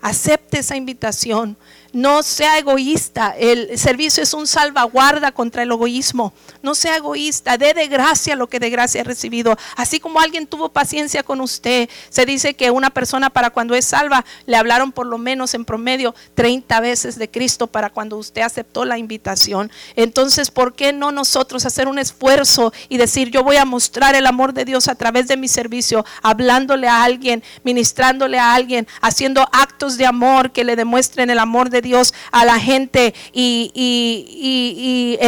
Acepte 0.00 0.60
esa 0.60 0.76
invitación. 0.76 1.58
No 1.92 2.22
sea 2.22 2.58
egoísta. 2.58 3.34
El 3.38 3.78
servicio 3.78 4.22
es 4.22 4.34
un 4.34 4.46
salvaguarda 4.46 5.32
contra 5.32 5.62
el 5.62 5.70
egoísmo. 5.70 6.32
No 6.62 6.74
sea 6.74 6.96
egoísta. 6.96 7.58
Dé 7.58 7.74
de 7.74 7.88
gracia 7.88 8.36
lo 8.36 8.48
que 8.48 8.60
de 8.60 8.70
gracia 8.70 9.00
ha 9.00 9.04
recibido. 9.04 9.56
Así 9.76 10.00
como 10.00 10.20
alguien 10.20 10.46
tuvo 10.46 10.68
paciencia 10.68 11.22
con 11.22 11.40
usted. 11.40 11.88
Se 12.08 12.26
dice 12.26 12.54
que 12.54 12.70
una 12.70 12.90
persona 12.90 13.30
para 13.30 13.50
cuando 13.50 13.74
es 13.74 13.84
salva 13.84 14.24
le 14.46 14.56
hablaron 14.56 14.92
por 14.92 15.06
lo 15.06 15.18
menos 15.18 15.54
en 15.54 15.64
promedio 15.64 16.14
30 16.34 16.80
veces 16.80 17.18
de 17.18 17.30
Cristo 17.30 17.66
para 17.66 17.90
cuando 17.90 18.16
usted 18.16 18.42
aceptó 18.42 18.84
la 18.84 18.98
invitación. 18.98 19.70
Entonces, 19.96 20.50
¿por 20.50 20.74
qué 20.74 20.92
no 20.92 21.12
nosotros 21.12 21.66
hacer 21.66 21.88
un 21.88 21.98
esfuerzo 21.98 22.72
y 22.88 22.96
decir 22.96 23.30
yo 23.30 23.42
voy 23.42 23.56
a 23.56 23.64
mostrar 23.64 24.14
el 24.14 24.26
amor 24.26 24.54
de 24.54 24.64
Dios 24.64 24.88
a 24.88 24.94
través 24.94 25.28
de 25.28 25.36
mi 25.36 25.48
servicio, 25.48 26.04
hablándole 26.22 26.88
a 26.88 27.02
alguien, 27.02 27.42
ministrándole 27.64 28.38
a 28.38 28.54
alguien, 28.54 28.86
haciendo 29.00 29.48
actos 29.52 29.96
de 29.96 30.06
amor 30.06 30.52
que 30.52 30.64
le 30.64 30.76
demuestren 30.76 31.30
el 31.30 31.38
amor 31.38 31.70
de 31.70 31.79
Dios 31.82 32.14
a 32.32 32.44
la 32.44 32.58
gente 32.58 33.14
y, 33.32 35.18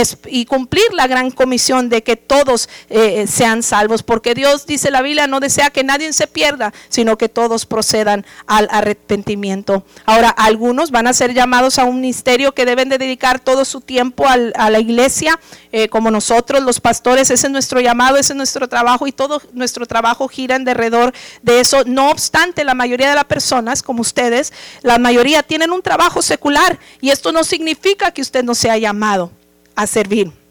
cumplir 0.48 0.92
la 0.92 1.06
gran 1.06 1.30
comisión 1.30 1.88
de 1.88 2.02
que 2.02 2.16
todos 2.16 2.68
eh, 2.90 3.26
sean 3.26 3.62
salvos, 3.62 4.02
porque 4.02 4.34
Dios 4.34 4.66
dice 4.66 4.90
la 4.90 5.02
Biblia 5.02 5.26
no 5.26 5.40
desea 5.40 5.70
que 5.70 5.84
nadie 5.84 6.12
se 6.12 6.26
pierda, 6.26 6.72
sino 6.88 7.16
que 7.16 7.28
todos 7.28 7.64
procedan 7.64 8.26
al 8.46 8.68
arrepentimiento. 8.70 9.84
Ahora, 10.04 10.30
algunos 10.30 10.90
van 10.90 11.06
a 11.06 11.12
ser 11.12 11.32
llamados 11.32 11.78
a 11.78 11.84
un 11.84 12.00
ministerio 12.00 12.52
que 12.52 12.66
deben 12.66 12.88
de 12.88 12.98
dedicar 12.98 13.40
todo 13.40 13.64
su 13.64 13.80
tiempo 13.80 14.26
a 14.26 14.70
la 14.70 14.78
iglesia, 14.78 15.38
eh, 15.72 15.88
como 15.88 16.10
nosotros 16.10 16.62
los 16.62 16.80
pastores, 16.80 17.30
ese 17.30 17.46
es 17.46 17.52
nuestro 17.52 17.80
llamado, 17.80 18.16
ese 18.16 18.32
es 18.32 18.36
nuestro 18.36 18.68
trabajo 18.68 19.06
y 19.06 19.12
todo 19.12 19.40
nuestro 19.52 19.86
trabajo 19.86 20.28
gira 20.28 20.56
en 20.56 20.64
derredor 20.64 21.14
de 21.42 21.60
eso. 21.60 21.84
No 21.86 22.10
obstante, 22.10 22.64
la 22.64 22.74
mayoría 22.74 23.08
de 23.08 23.14
las 23.14 23.24
personas, 23.24 23.82
como 23.82 24.02
ustedes, 24.02 24.52
la 24.82 24.98
mayoría 24.98 25.42
tienen 25.42 25.70
un 25.70 25.82
trabajo 25.82 26.20
secular 26.20 26.41
y 27.00 27.10
esto 27.10 27.32
no 27.32 27.44
significa 27.44 28.10
que 28.10 28.22
usted 28.22 28.42
no 28.44 28.54
sea 28.54 28.76
llamado 28.78 29.30
a 29.74 29.86
servir. 29.86 30.41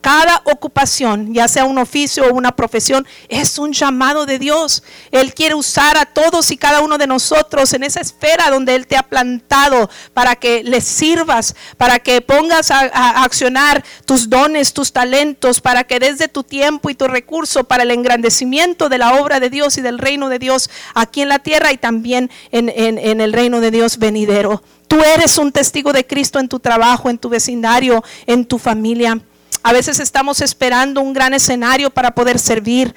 Cada 0.00 0.40
ocupación, 0.44 1.34
ya 1.34 1.46
sea 1.46 1.66
un 1.66 1.76
oficio 1.76 2.24
o 2.24 2.34
una 2.34 2.52
profesión, 2.56 3.06
es 3.28 3.58
un 3.58 3.72
llamado 3.72 4.24
de 4.24 4.38
Dios. 4.38 4.82
Él 5.10 5.34
quiere 5.34 5.54
usar 5.54 5.98
a 5.98 6.06
todos 6.06 6.50
y 6.50 6.56
cada 6.56 6.80
uno 6.80 6.96
de 6.96 7.06
nosotros 7.06 7.74
en 7.74 7.82
esa 7.82 8.00
esfera 8.00 8.48
donde 8.50 8.74
Él 8.74 8.86
te 8.86 8.96
ha 8.96 9.02
plantado 9.02 9.90
para 10.14 10.36
que 10.36 10.64
le 10.64 10.80
sirvas, 10.80 11.54
para 11.76 11.98
que 11.98 12.22
pongas 12.22 12.70
a, 12.70 13.22
accionar 13.22 13.84
tus 14.06 14.30
dones, 14.30 14.72
tus 14.72 14.90
talentos, 14.92 15.60
para 15.60 15.84
que 15.84 15.98
desde 15.98 16.28
tu 16.28 16.44
tiempo 16.44 16.88
y 16.88 16.94
tu 16.94 17.06
recurso 17.06 17.64
para 17.64 17.82
el 17.82 17.90
engrandecimiento 17.90 18.88
de 18.88 18.96
la 18.96 19.20
obra 19.20 19.38
de 19.38 19.50
Dios 19.50 19.76
y 19.76 19.82
del 19.82 19.98
reino 19.98 20.30
de 20.30 20.38
Dios 20.38 20.70
aquí 20.94 21.20
en 21.20 21.28
la 21.28 21.40
tierra 21.40 21.72
y 21.72 21.76
también 21.76 22.30
en, 22.52 22.70
en 22.70 23.20
el 23.20 23.34
reino 23.34 23.60
de 23.60 23.70
Dios 23.70 23.98
venidero. 23.98 24.62
Tú 24.88 24.96
eres 25.04 25.36
un 25.36 25.52
testigo 25.52 25.92
de 25.92 26.06
Cristo 26.06 26.38
en 26.38 26.48
tu 26.48 26.58
trabajo, 26.58 27.10
en 27.10 27.18
tu 27.18 27.28
vecindario, 27.28 28.02
en 28.26 28.46
tu 28.46 28.58
familia. 28.58 29.20
A 29.62 29.72
veces 29.72 30.00
estamos 30.00 30.40
esperando 30.40 31.00
un 31.00 31.12
gran 31.12 31.34
escenario 31.34 31.90
para 31.90 32.12
poder 32.12 32.38
servir. 32.38 32.94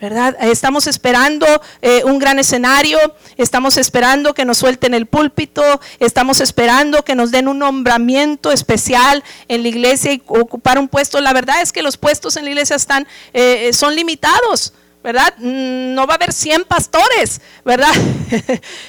¿verdad? 0.00 0.36
Estamos 0.40 0.86
esperando 0.86 1.46
eh, 1.80 2.02
un 2.04 2.18
gran 2.18 2.38
escenario, 2.38 2.98
estamos 3.38 3.78
esperando 3.78 4.34
que 4.34 4.44
nos 4.44 4.58
suelten 4.58 4.92
el 4.92 5.06
púlpito, 5.06 5.62
estamos 6.00 6.42
esperando 6.42 7.02
que 7.02 7.14
nos 7.14 7.30
den 7.30 7.48
un 7.48 7.58
nombramiento 7.58 8.52
especial 8.52 9.24
en 9.48 9.62
la 9.62 9.68
iglesia 9.68 10.12
y 10.12 10.22
ocupar 10.26 10.78
un 10.78 10.88
puesto. 10.88 11.20
La 11.22 11.32
verdad 11.32 11.62
es 11.62 11.72
que 11.72 11.82
los 11.82 11.96
puestos 11.96 12.36
en 12.36 12.44
la 12.44 12.50
iglesia 12.50 12.76
están, 12.76 13.06
eh, 13.32 13.70
son 13.72 13.94
limitados. 13.94 14.74
¿Verdad? 15.06 15.34
Mm, 15.38 15.94
no 15.94 16.04
va 16.04 16.14
a 16.14 16.16
haber 16.16 16.32
100 16.32 16.64
pastores, 16.64 17.40
¿verdad? 17.64 17.92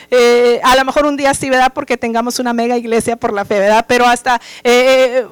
Eh, 0.10 0.62
a 0.64 0.76
lo 0.76 0.86
mejor 0.86 1.06
un 1.06 1.18
día 1.18 1.34
sí, 1.34 1.50
¿verdad? 1.50 1.72
Porque 1.74 1.98
tengamos 1.98 2.40
una 2.40 2.54
mega 2.54 2.78
iglesia 2.78 3.18
por 3.18 3.34
la 3.34 3.44
fe, 3.44 3.60
¿verdad? 3.60 3.86
Pero 3.88 4.06
hasta 4.06 4.42
eh, 4.64 5.28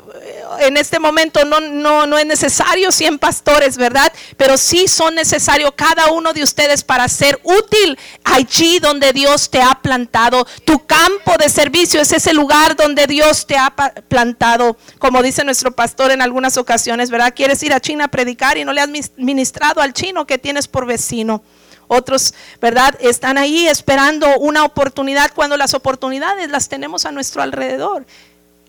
en 0.60 0.78
este 0.78 1.00
momento 1.00 1.46
no, 1.46 1.60
no, 1.62 2.06
no 2.06 2.18
es 2.18 2.26
necesario 2.26 2.92
100 2.92 3.20
pastores, 3.20 3.78
¿verdad? 3.78 4.12
Pero 4.38 4.58
sí 4.58 4.88
son 4.88 5.16
necesarios 5.16 5.72
cada 5.76 6.12
uno 6.12 6.34
de 6.34 6.44
ustedes 6.44 6.84
para 6.84 7.08
ser 7.08 7.40
útil 7.44 7.98
allí 8.24 8.80
donde 8.80 9.14
Dios 9.14 9.50
te 9.50 9.62
ha 9.62 9.80
plantado. 9.82 10.46
Tu 10.66 10.86
campo 10.86 11.38
de 11.40 11.50
servicio 11.50 12.02
es 12.02 12.12
ese 12.12 12.34
lugar 12.34 12.76
donde 12.76 13.08
Dios 13.08 13.48
te 13.48 13.58
ha 13.58 13.74
plantado. 14.08 14.78
Como 15.00 15.24
dice 15.24 15.44
nuestro 15.44 15.72
pastor 15.72 16.12
en 16.12 16.22
algunas 16.22 16.58
ocasiones, 16.58 17.10
¿verdad? 17.10 17.34
Quieres 17.36 17.64
ir 17.64 17.74
a 17.74 17.80
China 17.80 18.06
a 18.06 18.10
predicar 18.10 18.58
y 18.58 18.66
no 18.66 18.74
le 18.74 18.82
has 18.82 18.90
ministrado 19.16 19.82
al 19.82 19.94
chino 19.94 20.28
que 20.28 20.38
tienes 20.38 20.68
por 20.76 20.86
vecino. 20.86 21.42
Otros, 21.88 22.34
¿verdad? 22.60 22.96
Están 23.00 23.38
ahí 23.38 23.66
esperando 23.66 24.28
una 24.40 24.66
oportunidad 24.66 25.32
cuando 25.34 25.56
las 25.56 25.74
oportunidades 25.74 26.50
las 26.50 26.68
tenemos 26.68 27.06
a 27.06 27.14
nuestro 27.14 27.42
alrededor. 27.42 28.06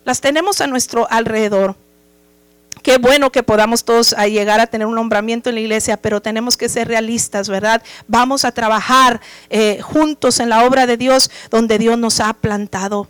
Las 0.05 0.21
tenemos 0.21 0.61
a 0.61 0.67
nuestro 0.67 1.05
alrededor. 1.11 1.75
Qué 2.81 2.97
bueno 2.97 3.29
que 3.29 3.43
podamos 3.43 3.83
todos 3.83 4.15
llegar 4.29 4.61
a 4.61 4.67
tener 4.67 4.87
un 4.87 4.95
nombramiento 4.95 5.49
en 5.49 5.55
la 5.55 5.61
iglesia, 5.61 5.97
pero 5.97 6.21
tenemos 6.21 6.55
que 6.55 6.69
ser 6.69 6.87
realistas, 6.87 7.49
¿verdad? 7.49 7.83
Vamos 8.07 8.45
a 8.45 8.53
trabajar 8.53 9.19
eh, 9.49 9.81
juntos 9.81 10.39
en 10.39 10.47
la 10.47 10.63
obra 10.63 10.85
de 10.85 10.95
Dios 10.95 11.29
donde 11.49 11.77
Dios 11.77 11.97
nos 11.97 12.21
ha 12.21 12.31
plantado. 12.31 13.09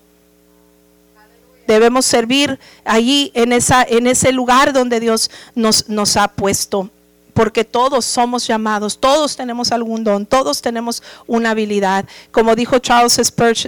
Debemos 1.68 2.08
servir 2.08 2.58
allí 2.84 3.32
en, 3.36 3.54
esa, 3.54 3.84
en 3.84 4.08
ese 4.08 4.32
lugar 4.32 4.74
donde 4.74 5.00
Dios 5.00 5.30
nos, 5.54 5.88
nos 5.88 6.18
ha 6.18 6.30
puesto 6.30 6.90
porque 7.38 7.64
todos 7.64 8.04
somos 8.04 8.48
llamados, 8.48 8.98
todos 8.98 9.36
tenemos 9.36 9.72
algún 9.72 10.04
don, 10.04 10.26
todos 10.26 10.60
tenemos 10.60 11.04
una 11.28 11.52
habilidad. 11.52 12.06
Como 12.32 12.56
dijo 12.56 12.80
Charles 12.80 13.22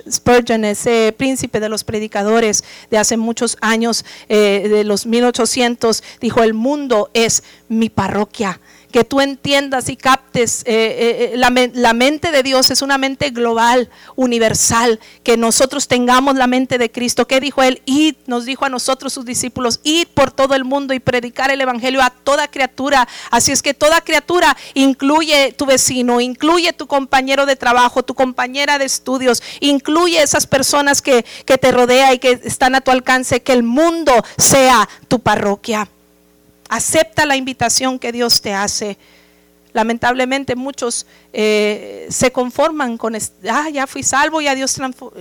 Spurgeon, 0.10 0.65
ese 0.65 1.13
príncipe 1.15 1.60
de 1.60 1.69
los 1.69 1.84
predicadores 1.84 2.63
de 2.89 2.97
hace 2.97 3.15
muchos 3.15 3.60
años, 3.62 4.05
eh, 4.27 4.67
de 4.67 4.84
los 4.86 5.05
1800, 5.05 6.01
dijo, 6.19 6.41
el 6.41 6.55
mundo 6.55 7.12
es 7.13 7.43
mi 7.67 7.91
parroquia 7.91 8.60
que 8.91 9.04
tú 9.04 9.21
entiendas 9.21 9.89
y 9.89 9.95
captes. 9.95 10.63
Eh, 10.65 10.73
eh, 10.73 11.32
eh, 11.34 11.38
la, 11.38 11.93
mente 11.93 12.32
de 12.32 12.43
Dios 12.43 12.71
es 12.71 12.82
una 12.82 12.97
mente 12.97 13.30
global, 13.30 13.89
universal, 14.15 14.99
que 15.23 15.38
nosotros 15.38 15.88
tengamos 15.88 16.36
la 16.36 16.47
mente 16.47 16.78
de 16.78 16.91
Cristo. 16.91 17.28
¿Qué 17.28 17.39
dijo 17.39 17.62
Él? 17.62 17.82
Id, 17.86 18.15
nos 18.25 18.45
dijo 18.45 18.65
a 18.65 18.69
nosotros 18.69 19.13
sus 19.13 19.25
discípulos, 19.25 19.80
id 19.84 20.08
por 20.13 20.32
todo 20.32 20.56
el 20.56 20.63
mundo 20.63 20.93
y 20.93 20.99
predicar 20.99 21.52
el 21.52 21.62
Evangelio 21.62 22.02
a 22.02 22.10
toda 22.10 22.47
criatura. 22.47 23.08
Así 23.32 23.52
es 23.52 23.62
que 23.62 23.73
toda 23.73 24.02
criatura 24.02 24.56
incluye 24.73 25.54
tu 25.58 25.65
vecino, 25.65 26.19
incluye 26.19 26.73
tu 26.73 26.88
compañero 26.88 27.45
de 27.45 27.56
trabajo, 27.56 28.04
tu 28.04 28.15
compañera 28.15 28.78
de 28.78 28.86
estudios, 28.86 29.43
incluye 29.60 30.21
esas 30.21 30.47
personas 30.47 31.02
que, 31.02 31.25
que 31.45 31.58
te 31.58 31.71
rodea 31.71 32.13
y 32.13 32.19
que 32.19 32.39
están 32.43 32.75
a 32.75 32.82
tu 32.82 32.91
alcance, 32.91 33.41
que 33.41 33.54
el 33.54 33.63
mundo 33.63 34.13
sea 34.38 34.89
tu 35.08 35.19
parroquia. 35.19 35.88
Acepta 36.69 37.25
la 37.25 37.36
invitación 37.36 37.99
que 37.99 38.12
Dios 38.12 38.41
te 38.41 38.53
hace. 38.53 38.97
Lamentablemente 39.73 40.55
muchos 40.55 41.05
eh, 41.32 42.08
se 42.10 42.32
conforman 42.32 42.97
con, 42.97 43.15
ah, 43.49 43.69
ya 43.69 43.86
fui 43.86 44.01
salvo, 44.01 44.41
ya 44.41 44.55
Dios 44.55 44.77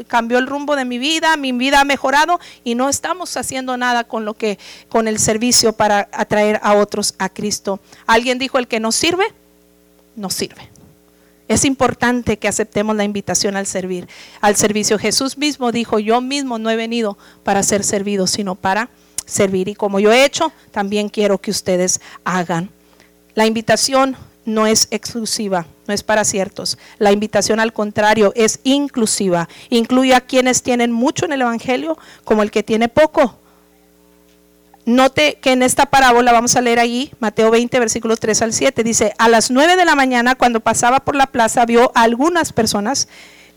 cambió 0.07 0.39
el 0.39 0.47
rumbo 0.47 0.75
de 0.75 0.85
mi 0.85 0.99
vida, 0.99 1.37
mi 1.37 1.53
vida 1.53 1.81
ha 1.81 1.85
mejorado 1.85 2.41
y 2.65 2.75
no 2.75 2.89
estamos 2.89 3.37
haciendo 3.37 3.77
nada 3.77 4.05
con 4.05 4.25
lo 4.25 4.35
que, 4.35 4.59
con 4.89 5.07
el 5.07 5.19
servicio 5.19 5.75
para 5.75 6.09
atraer 6.13 6.61
a 6.63 6.75
otros 6.75 7.15
a 7.19 7.29
Cristo. 7.29 7.81
Alguien 8.07 8.39
dijo, 8.39 8.59
el 8.59 8.69
que 8.69 8.81
no 8.81 8.93
sirve, 8.93 9.27
no 10.17 10.31
sirve. 10.31 10.71
Es 11.49 11.65
importante 11.65 12.39
que 12.39 12.49
aceptemos 12.49 12.95
la 12.95 13.05
invitación 13.05 13.57
al 13.57 13.67
servir, 13.67 14.07
al 14.43 14.57
servicio. 14.57 14.99
Jesús 14.99 15.39
mismo 15.39 15.73
dijo, 15.73 15.99
yo 15.99 16.21
mismo 16.21 16.59
no 16.59 16.69
he 16.69 16.77
venido 16.77 17.17
para 17.43 17.63
ser 17.63 17.85
servido, 17.85 18.27
sino 18.27 18.55
para 18.55 18.91
servir. 19.29 19.69
Y 19.69 19.75
como 19.75 20.01
yo 20.01 20.11
he 20.11 20.25
hecho, 20.25 20.53
también 20.73 21.09
quiero 21.09 21.39
que 21.39 21.51
ustedes 21.51 22.01
hagan. 22.25 22.71
La 23.35 23.47
invitación 23.47 24.17
no 24.45 24.67
es 24.67 24.89
exclusiva, 24.91 25.67
no 25.87 25.95
es 25.95 26.03
para 26.03 26.25
ciertos. 26.25 26.79
La 26.99 27.13
invitación 27.13 27.61
al 27.61 27.73
contrario 27.73 28.33
es 28.35 28.61
inclusiva. 28.65 29.49
Incluye 29.71 30.15
a 30.15 30.23
quienes 30.23 30.63
tienen 30.63 30.91
mucho 30.91 31.27
en 31.27 31.33
el 31.33 31.43
Evangelio 31.43 31.99
como 32.25 32.43
el 32.43 32.51
que 32.51 32.63
tiene 32.63 32.89
poco. 32.89 33.39
Note 34.87 35.39
que 35.43 35.53
en 35.53 35.63
esta 35.63 35.85
parábola, 35.85 36.33
vamos 36.33 36.57
a 36.57 36.63
leer 36.63 36.79
ahí, 36.79 37.13
Mateo 37.21 37.51
20, 37.51 37.79
versículos 37.79 38.21
3 38.21 38.41
al 38.41 38.53
7, 38.55 38.83
dice, 38.83 39.13
a 39.19 39.29
las 39.29 39.51
9 39.51 39.77
de 39.77 39.85
la 39.85 39.95
mañana, 39.95 40.35
cuando 40.35 40.61
pasaba 40.61 41.01
por 41.01 41.15
la 41.15 41.27
plaza, 41.27 41.67
vio 41.67 41.93
a 41.95 42.05
algunas 42.05 42.55
personas 42.55 43.07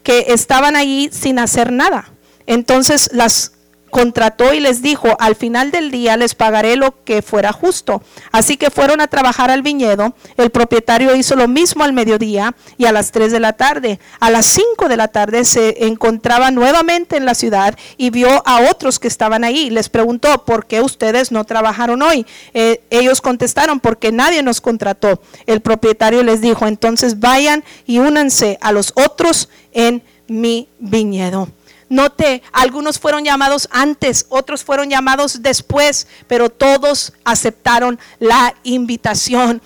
que 0.03 0.25
estaban 0.27 0.75
allí 0.75 1.10
sin 1.13 1.39
hacer 1.39 1.71
nada. 1.71 2.12
Entonces 2.47 3.10
las 3.13 3.53
contrató 3.91 4.54
y 4.54 4.60
les 4.60 4.82
dijo, 4.82 5.15
al 5.19 5.36
final 5.36 5.69
del 5.69 5.91
día 5.91 6.17
les 6.17 6.34
pagaré 6.34 6.75
lo 6.75 7.04
que 7.04 7.21
fuera 7.21 7.51
justo. 7.51 8.01
Así 8.32 8.58
que 8.58 8.71
fueron 8.71 9.01
a 9.01 9.08
trabajar 9.08 9.51
al 9.51 9.62
viñedo. 9.62 10.15
El 10.38 10.49
propietario 10.49 11.15
hizo 11.15 11.36
lo 11.36 11.47
mismo 11.47 11.84
al 11.84 11.93
mediodía 11.93 12.56
y 12.77 12.86
a 12.86 12.91
las 12.91 13.12
3 13.12 13.32
de 13.32 13.39
la 13.39 13.54
tarde. 13.54 13.99
A 14.19 14.32
las 14.32 14.47
5 14.47 14.88
de 14.88 14.97
la 14.97 15.10
tarde 15.10 15.45
se 15.45 15.86
encontraba 15.86 16.49
nuevamente 16.49 17.17
en 17.17 17.25
la 17.25 17.36
ciudad 17.36 17.77
y 17.97 18.10
vio 18.10 18.30
a 18.47 18.71
otros 18.71 18.97
que 18.97 19.08
estaban 19.08 19.43
ahí. 19.43 19.69
Les 19.69 19.89
preguntó, 19.89 20.45
¿por 20.45 20.65
qué 20.65 20.82
ustedes 20.82 21.32
no 21.32 21.43
trabajaron 21.43 22.01
hoy? 22.01 22.25
Eh, 22.54 22.82
ellos 22.89 23.21
contestaron, 23.21 23.80
porque 23.80 24.12
nadie 24.12 24.41
nos 24.41 24.62
contrató. 24.62 25.21
El 25.45 25.62
propietario 25.62 26.23
les 26.23 26.41
dijo, 26.41 26.65
entonces 26.65 27.19
vayan 27.19 27.63
y 27.86 27.99
únanse 27.99 28.58
a 28.62 28.71
los 28.71 28.93
otros 28.95 29.49
en 29.73 30.01
mi 30.27 30.67
viñedo. 30.80 31.49
Note, 31.91 32.41
algunos 32.54 32.99
fueron 32.99 33.25
llamados 33.25 33.67
antes, 33.69 34.25
otros 34.30 34.63
fueron 34.63 34.89
llamados 34.89 35.41
después, 35.41 36.08
pero 36.25 36.49
todos 36.49 37.12
aceptaron 37.25 37.99
la 38.17 38.56
invitación. 38.63 39.62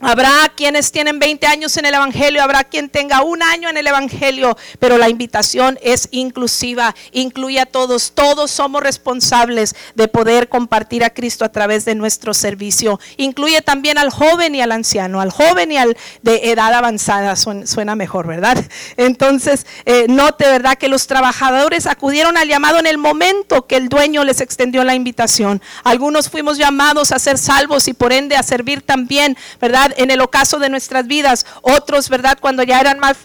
Habrá 0.00 0.52
quienes 0.54 0.92
tienen 0.92 1.18
20 1.18 1.44
años 1.48 1.76
en 1.76 1.84
el 1.84 1.94
Evangelio, 1.94 2.40
habrá 2.40 2.62
quien 2.62 2.88
tenga 2.88 3.22
un 3.22 3.42
año 3.42 3.68
en 3.68 3.76
el 3.76 3.86
Evangelio, 3.86 4.56
pero 4.78 4.96
la 4.96 5.08
invitación 5.08 5.76
es 5.82 6.08
inclusiva, 6.12 6.94
incluye 7.10 7.58
a 7.58 7.66
todos. 7.66 8.12
Todos 8.12 8.52
somos 8.52 8.80
responsables 8.80 9.74
de 9.96 10.06
poder 10.06 10.48
compartir 10.48 11.02
a 11.02 11.10
Cristo 11.10 11.44
a 11.44 11.48
través 11.50 11.84
de 11.84 11.96
nuestro 11.96 12.32
servicio. 12.32 13.00
Incluye 13.16 13.60
también 13.60 13.98
al 13.98 14.10
joven 14.10 14.54
y 14.54 14.60
al 14.60 14.70
anciano, 14.70 15.20
al 15.20 15.32
joven 15.32 15.72
y 15.72 15.78
al 15.78 15.96
de 16.22 16.52
edad 16.52 16.72
avanzada, 16.74 17.34
suena 17.34 17.96
mejor, 17.96 18.28
¿verdad? 18.28 18.64
Entonces, 18.96 19.66
eh, 19.84 20.06
note, 20.08 20.44
¿verdad? 20.44 20.78
Que 20.78 20.88
los 20.88 21.08
trabajadores 21.08 21.86
acudieron 21.86 22.36
al 22.36 22.46
llamado 22.46 22.78
en 22.78 22.86
el 22.86 22.98
momento 22.98 23.66
que 23.66 23.74
el 23.74 23.88
dueño 23.88 24.22
les 24.22 24.40
extendió 24.40 24.84
la 24.84 24.94
invitación. 24.94 25.60
Algunos 25.82 26.28
fuimos 26.28 26.56
llamados 26.56 27.10
a 27.10 27.18
ser 27.18 27.36
salvos 27.36 27.88
y 27.88 27.94
por 27.94 28.12
ende 28.12 28.36
a 28.36 28.44
servir 28.44 28.82
también, 28.82 29.36
¿verdad? 29.60 29.87
En 29.96 30.10
el 30.10 30.20
ocaso 30.20 30.58
de 30.58 30.68
nuestras 30.68 31.06
vidas. 31.06 31.46
Otros, 31.62 32.08
¿verdad? 32.08 32.38
Cuando 32.40 32.62
ya 32.62 32.80
eran 32.80 32.98
más, 32.98 33.16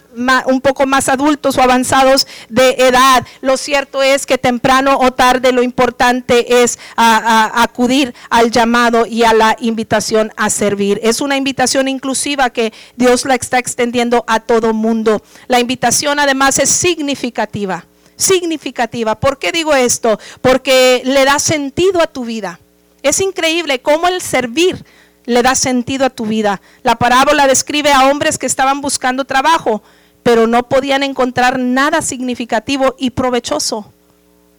un 0.46 0.60
poco 0.60 0.86
más 0.86 1.08
adultos 1.08 1.56
o 1.56 1.62
avanzados 1.62 2.26
de 2.48 2.70
edad. 2.78 3.26
Lo 3.40 3.56
cierto 3.56 4.02
es 4.02 4.26
que 4.26 4.38
temprano 4.38 4.98
o 4.98 5.12
tarde 5.12 5.52
lo 5.52 5.62
importante 5.62 6.62
es 6.62 6.78
acudir 6.96 8.14
al 8.30 8.50
llamado 8.50 9.06
y 9.06 9.24
a 9.24 9.32
la 9.32 9.56
invitación 9.60 10.32
a 10.36 10.50
servir. 10.50 11.00
Es 11.02 11.20
una 11.20 11.36
invitación 11.36 11.88
inclusiva 11.88 12.50
que 12.50 12.72
Dios 12.96 13.24
la 13.24 13.34
está 13.34 13.58
extendiendo 13.58 14.24
a 14.26 14.40
todo 14.40 14.72
mundo. 14.72 15.22
La 15.48 15.60
invitación 15.60 16.18
además 16.18 16.58
es 16.58 16.70
significativa 16.70 17.86
significativa. 18.16 19.18
¿Por 19.18 19.38
qué 19.38 19.52
digo 19.52 19.74
esto? 19.74 20.18
Porque 20.40 21.02
le 21.04 21.24
da 21.24 21.38
sentido 21.38 22.00
a 22.00 22.06
tu 22.06 22.24
vida. 22.24 22.60
Es 23.02 23.20
increíble 23.20 23.80
cómo 23.82 24.08
el 24.08 24.20
servir 24.20 24.84
le 25.26 25.42
da 25.42 25.54
sentido 25.54 26.06
a 26.06 26.10
tu 26.10 26.26
vida. 26.26 26.60
La 26.82 26.96
parábola 26.96 27.46
describe 27.46 27.92
a 27.92 28.08
hombres 28.08 28.38
que 28.38 28.46
estaban 28.46 28.80
buscando 28.80 29.24
trabajo, 29.24 29.82
pero 30.22 30.46
no 30.46 30.68
podían 30.68 31.02
encontrar 31.02 31.58
nada 31.58 32.02
significativo 32.02 32.94
y 32.98 33.10
provechoso. 33.10 33.90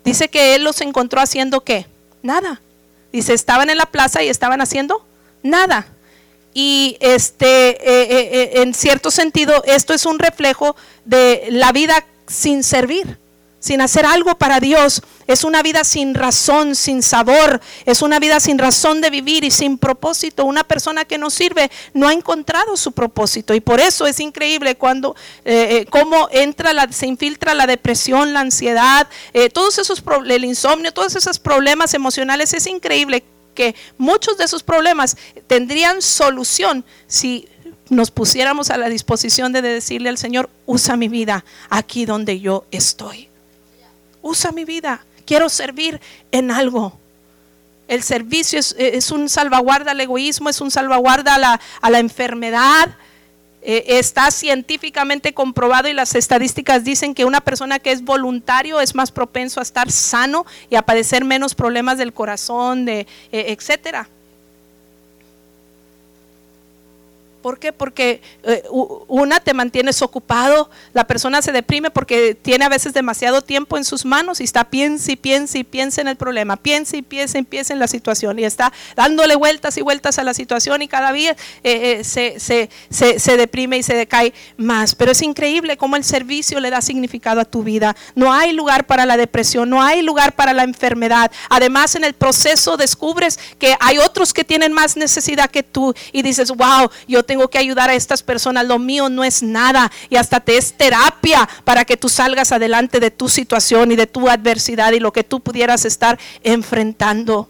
Dice 0.04 0.30
que 0.30 0.56
él 0.56 0.64
los 0.64 0.82
encontró 0.82 1.22
haciendo 1.22 1.64
qué? 1.64 1.88
Nada. 2.22 2.62
Dice, 3.12 3.34
estaban 3.34 3.70
en 3.70 3.78
la 3.78 3.86
plaza 3.86 4.24
y 4.24 4.30
estaban 4.30 4.62
haciendo 4.62 5.06
nada. 5.42 5.88
Y 6.54 6.98
este, 7.00 7.70
eh, 7.70 8.04
eh, 8.04 8.30
eh, 8.32 8.62
en 8.62 8.74
cierto 8.74 9.12
sentido, 9.12 9.64
esto 9.66 9.94
es 9.94 10.06
un 10.06 10.20
reflejo 10.20 10.76
de 11.04 11.48
la 11.50 11.72
vida 11.72 12.06
sin 12.28 12.64
servir 12.64 13.18
sin 13.66 13.82
hacer 13.82 14.06
algo 14.06 14.38
para 14.38 14.60
Dios. 14.60 15.02
Es 15.26 15.44
una 15.44 15.64
vida 15.64 15.84
sin 15.84 16.14
razón, 16.14 16.76
sin 16.76 17.02
sabor. 17.02 17.60
Es 17.86 18.04
una 18.04 18.20
vida 18.20 18.40
sin 18.40 18.60
razón 18.60 19.02
de 19.02 19.10
vivir 19.10 19.44
y 19.44 19.50
sin 19.50 19.80
propósito. 19.80 20.46
Una 20.46 20.64
persona 20.64 21.04
que 21.04 21.18
no 21.18 21.32
sirve 21.32 21.72
no 21.92 22.08
ha 22.08 22.14
encontrado 22.14 22.78
su 22.78 22.92
propósito. 22.92 23.56
Y 23.56 23.62
por 23.62 23.80
eso 23.80 24.06
es 24.06 24.20
increíble 24.20 24.76
cuando, 24.76 25.16
eh, 25.46 25.80
eh, 25.82 25.86
cómo 25.90 26.30
entra 26.32 26.74
la, 26.74 26.92
se 26.92 27.08
infiltra 27.08 27.56
la 27.56 27.66
depresión, 27.66 28.34
la 28.34 28.42
ansiedad, 28.42 29.08
eh, 29.34 29.50
todos 29.50 29.80
esos 29.80 30.04
el 30.28 30.46
insomnio, 30.46 30.94
todos 30.94 31.16
esos 31.16 31.40
problemas 31.40 31.96
emocionales. 31.96 32.54
Es 32.54 32.68
increíble 32.68 33.24
que 33.56 33.74
muchos 33.98 34.38
de 34.38 34.44
esos 34.44 34.62
problemas 34.62 35.18
tendrían 35.48 36.04
solución 36.04 36.86
si 37.08 37.48
nos 37.90 38.12
pusiéramos 38.12 38.70
a 38.70 38.78
la 38.78 38.90
disposición 38.90 39.54
de 39.54 39.64
decirle 39.64 40.10
al 40.10 40.20
Señor, 40.20 40.52
usa 40.68 40.96
mi 40.98 41.08
vida 41.08 41.44
aquí 41.72 42.06
donde 42.06 42.40
yo 42.40 42.66
estoy. 42.70 43.30
Usa 44.26 44.52
mi 44.52 44.66
vida. 44.66 45.06
Quiero 45.24 45.50
servir 45.50 46.02
en 46.32 46.50
algo. 46.50 46.98
El 47.88 48.02
servicio 48.02 48.58
es, 48.58 49.12
un 49.12 49.30
salvaguarda 49.30 49.92
al 49.92 50.02
egoísmo, 50.02 50.50
es 50.50 50.62
un 50.62 50.72
salvaguarda 50.72 51.36
a 51.36 51.38
la, 51.38 51.62
a 51.80 51.90
la 51.92 52.00
enfermedad. 52.00 52.98
Eh, 53.62 54.00
está 54.00 54.32
científicamente 54.32 55.36
comprobado 55.36 55.90
y 55.90 55.94
las 55.94 56.16
estadísticas 56.16 56.84
dicen 56.84 57.14
que 57.14 57.24
una 57.24 57.40
persona 57.40 57.78
que 57.78 57.92
es 57.92 58.04
voluntario 58.04 58.82
es 58.82 58.96
más 58.96 59.12
propenso 59.12 59.60
a 59.60 59.64
estar 59.64 59.92
sano 59.92 60.48
y 60.72 60.76
a 60.76 60.82
padecer 60.82 61.24
menos 61.24 61.54
problemas 61.54 62.00
del 62.00 62.12
corazón, 62.12 62.86
de, 62.86 63.02
eh, 63.32 63.46
etcétera. 63.50 64.10
¿Por 67.46 67.60
qué? 67.60 67.72
Porque 67.72 68.24
eh, 68.42 68.64
una 68.72 69.40
te 69.40 69.54
mantienes 69.54 70.02
ocupado, 70.02 70.72
la 70.94 71.06
persona 71.06 71.44
se 71.44 71.52
deprime 71.52 71.92
porque 71.92 72.34
tiene 72.34 72.66
a 72.66 72.70
veces 72.70 72.92
demasiado 72.96 73.44
tiempo 73.44 73.78
en 73.78 73.86
sus 73.86 74.04
manos 74.04 74.42
y 74.42 74.46
está 74.46 74.64
piensa 74.64 75.12
y 75.12 75.16
piensa 75.16 75.60
y 75.60 75.64
piensa 75.64 76.02
en 76.02 76.08
el 76.08 76.16
problema, 76.16 76.58
piensa 76.58 76.98
y 76.98 77.04
piensa 77.04 77.38
y 77.38 77.44
piensa 77.44 77.72
en 77.72 77.78
la 77.78 77.86
situación 77.86 78.40
y 78.40 78.46
está 78.46 78.74
dándole 78.96 79.36
vueltas 79.36 79.78
y 79.78 79.84
vueltas 79.84 80.18
a 80.18 80.24
la 80.24 80.34
situación 80.34 80.82
y 80.82 80.88
cada 80.88 81.14
día 81.14 81.36
eh, 81.64 82.00
eh, 82.00 82.04
se, 82.04 82.40
se, 82.90 83.38
deprime 83.38 83.78
y 83.78 83.84
se 83.84 83.94
decae 83.94 84.34
más. 84.58 84.96
Pero 84.96 85.12
es 85.12 85.22
increíble 85.22 85.78
cómo 85.78 85.98
el 85.98 86.04
servicio 86.04 86.60
le 86.60 86.72
da 86.72 86.82
significado 86.82 87.40
a 87.42 87.46
tu 87.46 87.62
vida. 87.62 87.96
No 88.16 88.34
hay 88.34 88.54
lugar 88.54 88.88
para 88.88 89.06
la 89.06 89.18
depresión, 89.18 89.70
no 89.70 89.84
hay 89.84 90.02
lugar 90.02 90.34
para 90.34 90.52
la 90.52 90.64
enfermedad. 90.64 91.32
Además 91.52 91.94
en 91.96 92.06
el 92.06 92.16
proceso 92.16 92.76
descubres 92.76 93.38
que 93.60 93.76
hay 93.82 94.00
otros 94.00 94.34
que 94.34 94.44
tienen 94.44 94.74
más 94.74 94.98
necesidad 94.98 95.52
que 95.52 95.62
tú 95.62 95.94
y 96.12 96.24
dices, 96.24 96.50
wow, 96.50 96.90
yo 97.08 97.22
tengo 97.22 97.35
tengo 97.36 97.50
que 97.50 97.58
ayudar 97.58 97.90
a 97.90 97.96
estas 97.96 98.24
personas, 98.24 98.66
lo 98.66 98.80
mío 98.80 99.10
no 99.10 99.26
es 99.26 99.44
nada 99.44 99.92
y 100.10 100.16
hasta 100.16 100.40
te 100.40 100.56
es 100.56 100.72
terapia 100.72 101.50
para 101.66 101.84
que 101.84 101.98
tú 101.98 102.08
salgas 102.08 102.54
adelante 102.54 103.02
de 103.02 103.12
tu 103.12 103.28
situación 103.28 103.92
y 103.92 103.98
de 103.98 104.08
tu 104.08 104.30
adversidad 104.30 104.94
y 104.94 105.02
lo 105.02 105.12
que 105.12 105.26
tú 105.26 105.42
pudieras 105.42 105.84
estar 105.84 106.18
enfrentando. 106.44 107.50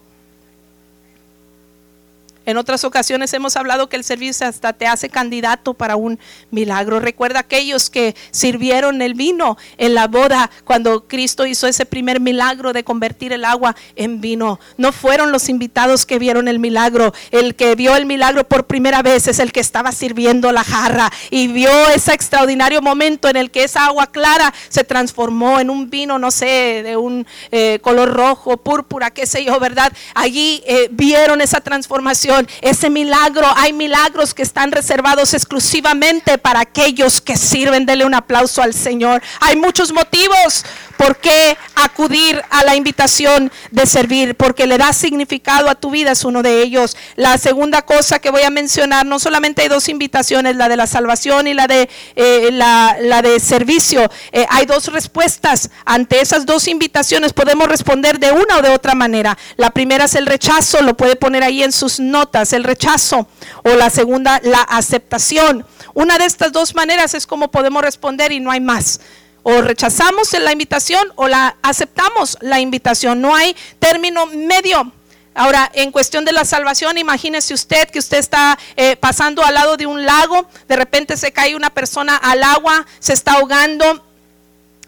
En 2.46 2.56
otras 2.56 2.84
ocasiones 2.84 3.34
hemos 3.34 3.56
hablado 3.56 3.88
que 3.88 3.96
el 3.96 4.04
servicio 4.04 4.46
hasta 4.46 4.72
te 4.72 4.86
hace 4.86 5.08
candidato 5.08 5.74
para 5.74 5.96
un 5.96 6.20
milagro. 6.52 7.00
Recuerda 7.00 7.40
aquellos 7.40 7.90
que 7.90 8.14
sirvieron 8.30 9.02
el 9.02 9.14
vino 9.14 9.58
en 9.78 9.94
la 9.94 10.06
boda 10.06 10.48
cuando 10.64 11.08
Cristo 11.08 11.44
hizo 11.44 11.66
ese 11.66 11.86
primer 11.86 12.20
milagro 12.20 12.72
de 12.72 12.84
convertir 12.84 13.32
el 13.32 13.44
agua 13.44 13.74
en 13.96 14.20
vino. 14.20 14.60
No 14.76 14.92
fueron 14.92 15.32
los 15.32 15.48
invitados 15.48 16.06
que 16.06 16.20
vieron 16.20 16.46
el 16.46 16.60
milagro. 16.60 17.12
El 17.32 17.56
que 17.56 17.74
vio 17.74 17.96
el 17.96 18.06
milagro 18.06 18.46
por 18.46 18.66
primera 18.66 19.02
vez 19.02 19.26
es 19.26 19.40
el 19.40 19.50
que 19.50 19.60
estaba 19.60 19.90
sirviendo 19.90 20.52
la 20.52 20.62
jarra 20.62 21.10
y 21.30 21.48
vio 21.48 21.70
ese 21.88 22.14
extraordinario 22.14 22.80
momento 22.80 23.28
en 23.28 23.36
el 23.36 23.50
que 23.50 23.64
esa 23.64 23.86
agua 23.86 24.06
clara 24.06 24.54
se 24.68 24.84
transformó 24.84 25.58
en 25.58 25.68
un 25.68 25.90
vino, 25.90 26.16
no 26.20 26.30
sé, 26.30 26.82
de 26.84 26.96
un 26.96 27.26
eh, 27.50 27.80
color 27.82 28.12
rojo, 28.12 28.56
púrpura, 28.56 29.10
qué 29.10 29.26
sé 29.26 29.44
yo, 29.44 29.58
¿verdad? 29.58 29.92
Allí 30.14 30.62
eh, 30.66 30.88
vieron 30.92 31.40
esa 31.40 31.60
transformación 31.60 32.35
ese 32.60 32.90
milagro, 32.90 33.46
hay 33.56 33.72
milagros 33.72 34.34
que 34.34 34.42
están 34.42 34.72
reservados 34.72 35.34
exclusivamente 35.34 36.38
para 36.38 36.60
aquellos 36.60 37.20
que 37.20 37.36
sirven. 37.36 37.86
Dele 37.86 38.04
un 38.04 38.14
aplauso 38.14 38.62
al 38.62 38.74
Señor. 38.74 39.22
Hay 39.40 39.56
muchos 39.56 39.92
motivos 39.92 40.64
por 40.96 41.16
qué 41.18 41.56
acudir 41.74 42.42
a 42.50 42.64
la 42.64 42.74
invitación 42.74 43.52
de 43.70 43.86
servir, 43.86 44.34
porque 44.34 44.66
le 44.66 44.78
da 44.78 44.92
significado 44.92 45.68
a 45.68 45.74
tu 45.74 45.90
vida, 45.90 46.12
es 46.12 46.24
uno 46.24 46.42
de 46.42 46.62
ellos. 46.62 46.96
La 47.16 47.38
segunda 47.38 47.82
cosa 47.82 48.18
que 48.18 48.30
voy 48.30 48.42
a 48.42 48.50
mencionar, 48.50 49.06
no 49.06 49.18
solamente 49.18 49.62
hay 49.62 49.68
dos 49.68 49.88
invitaciones, 49.88 50.56
la 50.56 50.68
de 50.68 50.76
la 50.76 50.86
salvación 50.86 51.46
y 51.46 51.54
la 51.54 51.66
de, 51.66 51.88
eh, 52.16 52.50
la, 52.52 53.22
de 53.22 53.40
servicio. 53.40 54.10
Eh, 54.32 54.46
hay 54.48 54.66
dos 54.66 54.86
respuestas 54.88 55.70
ante 55.84 56.20
esas 56.20 56.46
dos 56.46 56.68
invitaciones. 56.68 57.32
Podemos 57.32 57.68
responder 57.68 58.18
de 58.18 58.32
una 58.32 58.58
o 58.58 58.62
de 58.62 58.70
otra 58.70 58.94
manera. 58.94 59.36
La 59.56 59.70
primera 59.70 60.04
es 60.04 60.14
el 60.14 60.26
rechazo, 60.26 60.82
lo 60.82 60.96
puede 60.96 61.16
poner 61.16 61.42
ahí 61.42 61.62
en 61.62 61.72
sus 61.72 62.00
notas, 62.00 62.25
el 62.52 62.64
rechazo. 62.64 63.26
O 63.64 63.70
la 63.70 63.90
segunda, 63.90 64.40
la 64.42 64.60
aceptación. 64.60 65.66
Una 65.94 66.18
de 66.18 66.26
estas 66.26 66.52
dos 66.52 66.74
maneras 66.74 67.14
es 67.14 67.26
como 67.26 67.50
podemos 67.50 67.82
responder 67.82 68.32
y 68.32 68.40
no 68.40 68.50
hay 68.50 68.60
más 68.60 69.00
o 69.48 69.62
rechazamos 69.62 70.32
la 70.32 70.50
invitación 70.50 71.12
o 71.14 71.28
la 71.28 71.56
aceptamos 71.62 72.36
la 72.40 72.58
invitación. 72.58 73.20
No 73.20 73.36
hay 73.36 73.54
término 73.78 74.26
medio. 74.26 74.92
Ahora, 75.36 75.70
en 75.74 75.92
cuestión 75.92 76.24
de 76.24 76.32
la 76.32 76.44
salvación, 76.44 76.98
imagínese 76.98 77.54
usted 77.54 77.88
que 77.90 78.00
usted 78.00 78.18
está 78.18 78.58
eh, 78.74 78.96
pasando 78.96 79.44
al 79.44 79.54
lado 79.54 79.76
de 79.76 79.86
un 79.86 80.04
lago, 80.04 80.48
de 80.66 80.74
repente 80.74 81.16
se 81.16 81.30
cae 81.30 81.54
una 81.54 81.70
persona 81.70 82.16
al 82.16 82.42
agua, 82.42 82.86
se 82.98 83.12
está 83.12 83.34
ahogando 83.34 84.05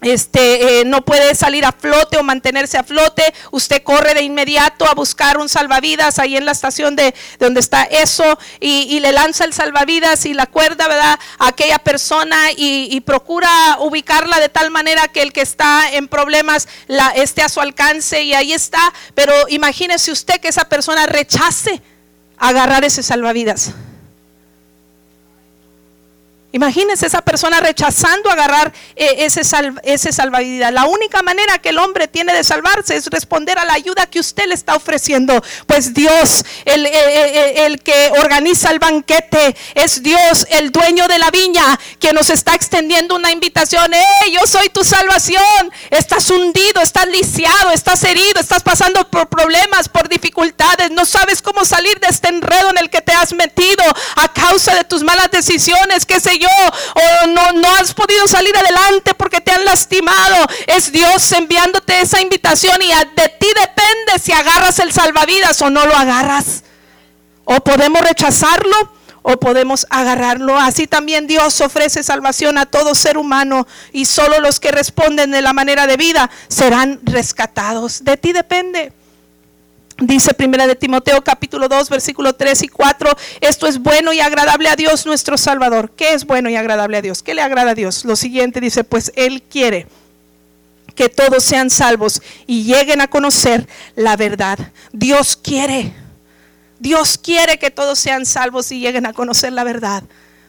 este, 0.01 0.79
eh, 0.79 0.85
no 0.85 1.03
puede 1.03 1.35
salir 1.35 1.65
a 1.65 1.71
flote 1.71 2.17
o 2.17 2.23
mantenerse 2.23 2.77
a 2.77 2.83
flote, 2.83 3.23
usted 3.51 3.83
corre 3.83 4.13
de 4.13 4.21
inmediato 4.21 4.85
a 4.85 4.93
buscar 4.93 5.37
un 5.37 5.49
salvavidas 5.49 6.19
ahí 6.19 6.37
en 6.37 6.45
la 6.45 6.51
estación 6.51 6.95
de, 6.95 7.13
donde 7.39 7.59
está 7.59 7.83
eso 7.83 8.37
y, 8.59 8.99
le 8.99 9.11
lanza 9.11 9.45
el 9.45 9.53
salvavidas 9.53 10.25
y 10.25 10.33
la 10.33 10.45
cuerda, 10.45 10.87
¿verdad? 10.87 11.19
A 11.37 11.47
aquella 11.49 11.79
persona 11.79 12.51
y, 12.55 12.99
procura 13.01 13.49
ubicarla 13.79 14.39
de 14.39 14.49
tal 14.49 14.71
manera 14.71 15.07
que 15.07 15.21
el 15.21 15.33
que 15.33 15.41
está 15.41 15.89
en 15.93 16.07
problemas 16.07 16.67
la, 16.87 17.09
esté 17.09 17.41
a 17.41 17.49
su 17.49 17.61
alcance 17.61 18.21
y 18.21 18.33
ahí 18.33 18.53
está. 18.53 18.93
Pero 19.15 19.33
imagínese 19.47 20.11
usted 20.11 20.39
que 20.39 20.49
esa 20.49 20.65
persona 20.65 21.05
rechace 21.05 21.81
agarrar 22.37 22.83
ese 22.83 23.03
salvavidas. 23.03 23.71
Imagínese 26.51 27.05
esa 27.05 27.21
persona 27.21 27.59
rechazando 27.59 28.31
agarrar 28.31 28.73
eh, 28.95 29.17
ese, 29.19 29.41
ese 29.83 30.11
salvavidas. 30.11 30.73
La 30.73 30.85
única 30.85 31.21
manera 31.21 31.59
que 31.59 31.69
el 31.69 31.77
hombre 31.77 32.07
tiene 32.07 32.33
de 32.33 32.43
salvarse 32.43 32.95
es 32.95 33.05
responder 33.05 33.59
a 33.59 33.65
la 33.65 33.73
ayuda 33.73 34.07
que 34.07 34.19
usted 34.19 34.47
le 34.47 34.55
está 34.55 34.75
ofreciendo. 34.75 35.43
Pues 35.67 35.93
Dios, 35.93 36.43
el, 36.65 36.87
el, 36.87 37.79
que 37.83 38.11
organiza 38.19 38.71
el 38.71 38.79
banquete, 38.79 39.55
es 39.75 40.01
Dios, 40.01 40.47
el 40.49 40.71
dueño 40.71 41.07
de 41.07 41.19
la 41.19 41.29
viña, 41.29 41.79
que 41.99 42.13
nos 42.13 42.31
está 42.31 42.55
extendiendo 42.55 43.15
una 43.15 43.31
invitación. 43.31 43.91
¡Hey, 43.93 44.33
yo 44.33 44.47
soy 44.47 44.69
tu 44.69 44.83
salvación! 44.83 45.71
Estás 45.91 46.31
hundido, 46.31 46.81
estás 46.81 47.07
lisiado, 47.09 47.69
estás 47.71 48.03
herido, 48.03 48.39
estás 48.39 48.63
pasando 48.63 49.07
por 49.11 49.29
problemas, 49.29 49.87
por 49.87 50.09
dificultades. 50.09 50.89
No 50.89 51.05
sabes 51.05 51.43
cómo 51.43 51.63
salir 51.63 51.99
de 51.99 52.07
este 52.07 52.29
enredo 52.29 52.71
en 52.71 52.79
el 52.79 52.89
que 52.89 53.01
te 53.01 53.11
has 53.11 53.33
metido 53.33 53.83
a 54.15 54.33
causa 54.33 54.73
de 54.73 54.83
tus 54.83 55.03
malas 55.03 55.29
decisiones. 55.29 56.07
Que 56.07 56.19
se 56.19 56.38
yo, 56.39 56.47
o 56.95 57.27
no, 57.27 57.69
has 57.79 57.93
podido 57.93 58.27
salir 58.27 58.55
adelante 58.57 59.13
porque 59.13 59.41
te 59.41 59.51
han 59.51 59.65
lastimado. 59.65 60.47
Es 60.67 60.91
Dios 60.91 61.31
enviándote 61.31 62.01
esa 62.01 62.21
invitación 62.21 62.81
y 62.81 62.87
de 62.87 63.29
ti 63.39 63.47
depende 63.47 64.19
si 64.21 64.31
agarras 64.31 64.79
el 64.79 64.91
salvavidas 64.91 65.61
o 65.61 65.69
no 65.69 65.85
lo 65.85 65.95
agarras. 65.95 66.63
O 67.45 67.59
podemos 67.61 68.01
rechazarlo 68.01 68.93
o 69.21 69.37
podemos 69.37 69.85
agarrarlo. 69.89 70.57
Así 70.57 70.87
también 70.87 71.27
Dios 71.27 71.61
ofrece 71.61 72.03
salvación 72.03 72.57
a 72.57 72.65
todo 72.65 72.95
ser 72.95 73.17
humano 73.17 73.67
y 73.91 74.05
solo 74.05 74.39
los 74.39 74.59
que 74.59 74.71
responden 74.71 75.31
de 75.31 75.41
la 75.41 75.53
manera 75.53 75.87
de 75.87 75.97
vida 75.97 76.29
serán 76.47 76.99
rescatados. 77.03 78.03
De 78.03 78.17
ti 78.17 78.33
depende. 78.33 78.93
Dice 80.01 80.33
primera 80.33 80.65
de 80.65 80.75
Timoteo 80.75 81.21
capítulo 81.21 81.67
2 81.67 81.89
versículo 81.89 82.33
3 82.33 82.63
y 82.63 82.67
4, 82.69 83.11
esto 83.41 83.67
es 83.67 83.79
bueno 83.79 84.13
y 84.13 84.21
agradable 84.21 84.69
a 84.69 84.77
Dios 84.77 85.05
nuestro 85.05 85.37
Salvador. 85.37 85.91
¿Qué 85.91 86.13
es 86.13 86.25
bueno 86.25 86.49
y 86.49 86.55
agradable 86.55 86.97
a 86.97 87.01
Dios? 87.01 87.21
¿Qué 87.21 87.33
le 87.33 87.41
agrada 87.41 87.71
a 87.71 87.75
Dios? 87.75 88.05
Lo 88.05 88.15
siguiente 88.15 88.61
dice, 88.61 88.85
pues 88.85 89.11
Él 89.15 89.43
quiere 89.43 89.87
que 90.95 91.09
todos 91.09 91.43
sean 91.43 91.69
salvos 91.69 92.21
y 92.47 92.63
lleguen 92.63 93.01
a 93.01 93.07
conocer 93.07 93.67
la 93.95 94.15
verdad. 94.15 94.57
Dios 94.93 95.35
quiere, 95.35 95.93
Dios 96.79 97.17
quiere 97.17 97.59
que 97.59 97.69
todos 97.69 97.99
sean 97.99 98.25
salvos 98.25 98.71
y 98.71 98.79
lleguen 98.79 99.05
a 99.05 99.13
conocer 99.13 99.51
la 99.51 99.65
verdad. 99.65 100.03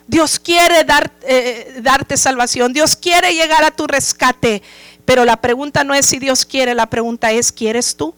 Dios 0.06 0.38
quiere 0.38 0.84
dar, 0.84 1.10
eh, 1.22 1.80
darte 1.82 2.16
salvación, 2.16 2.72
Dios 2.72 2.94
quiere 2.94 3.34
llegar 3.34 3.64
a 3.64 3.70
tu 3.72 3.88
rescate, 3.88 4.62
pero 5.04 5.24
la 5.24 5.40
pregunta 5.40 5.82
no 5.82 5.94
es 5.94 6.06
si 6.06 6.20
Dios 6.20 6.44
quiere, 6.44 6.74
la 6.74 6.86
pregunta 6.86 7.32
es, 7.32 7.50
¿quieres 7.50 7.96
tú? 7.96 8.14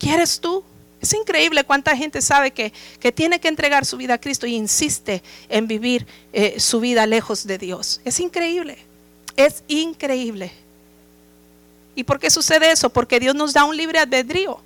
¿Quieres 0.00 0.40
tú? 0.40 0.64
Es 1.00 1.14
increíble 1.14 1.62
cuánta 1.62 1.96
gente 1.96 2.20
sabe 2.20 2.50
que, 2.50 2.72
tiene 3.12 3.38
que 3.38 3.48
entregar 3.48 3.86
su 3.86 3.96
vida 3.96 4.14
a 4.14 4.18
Cristo 4.18 4.46
y 4.46 4.54
insiste 4.54 5.22
en 5.48 5.66
vivir 5.66 6.06
eh, 6.32 6.58
su 6.58 6.80
vida 6.80 7.06
lejos 7.06 7.46
de 7.46 7.58
Dios. 7.58 8.00
Es 8.04 8.18
increíble, 8.18 8.78
es 9.36 9.62
increíble. 9.68 10.50
¿Y 11.94 12.04
por 12.04 12.18
qué 12.18 12.30
sucede 12.30 12.72
eso? 12.72 12.90
Porque 12.90 13.20
Dios 13.20 13.34
nos 13.34 13.52
da 13.52 13.64
un 13.64 13.76
libre 13.76 13.98
albedrío. 13.98 14.60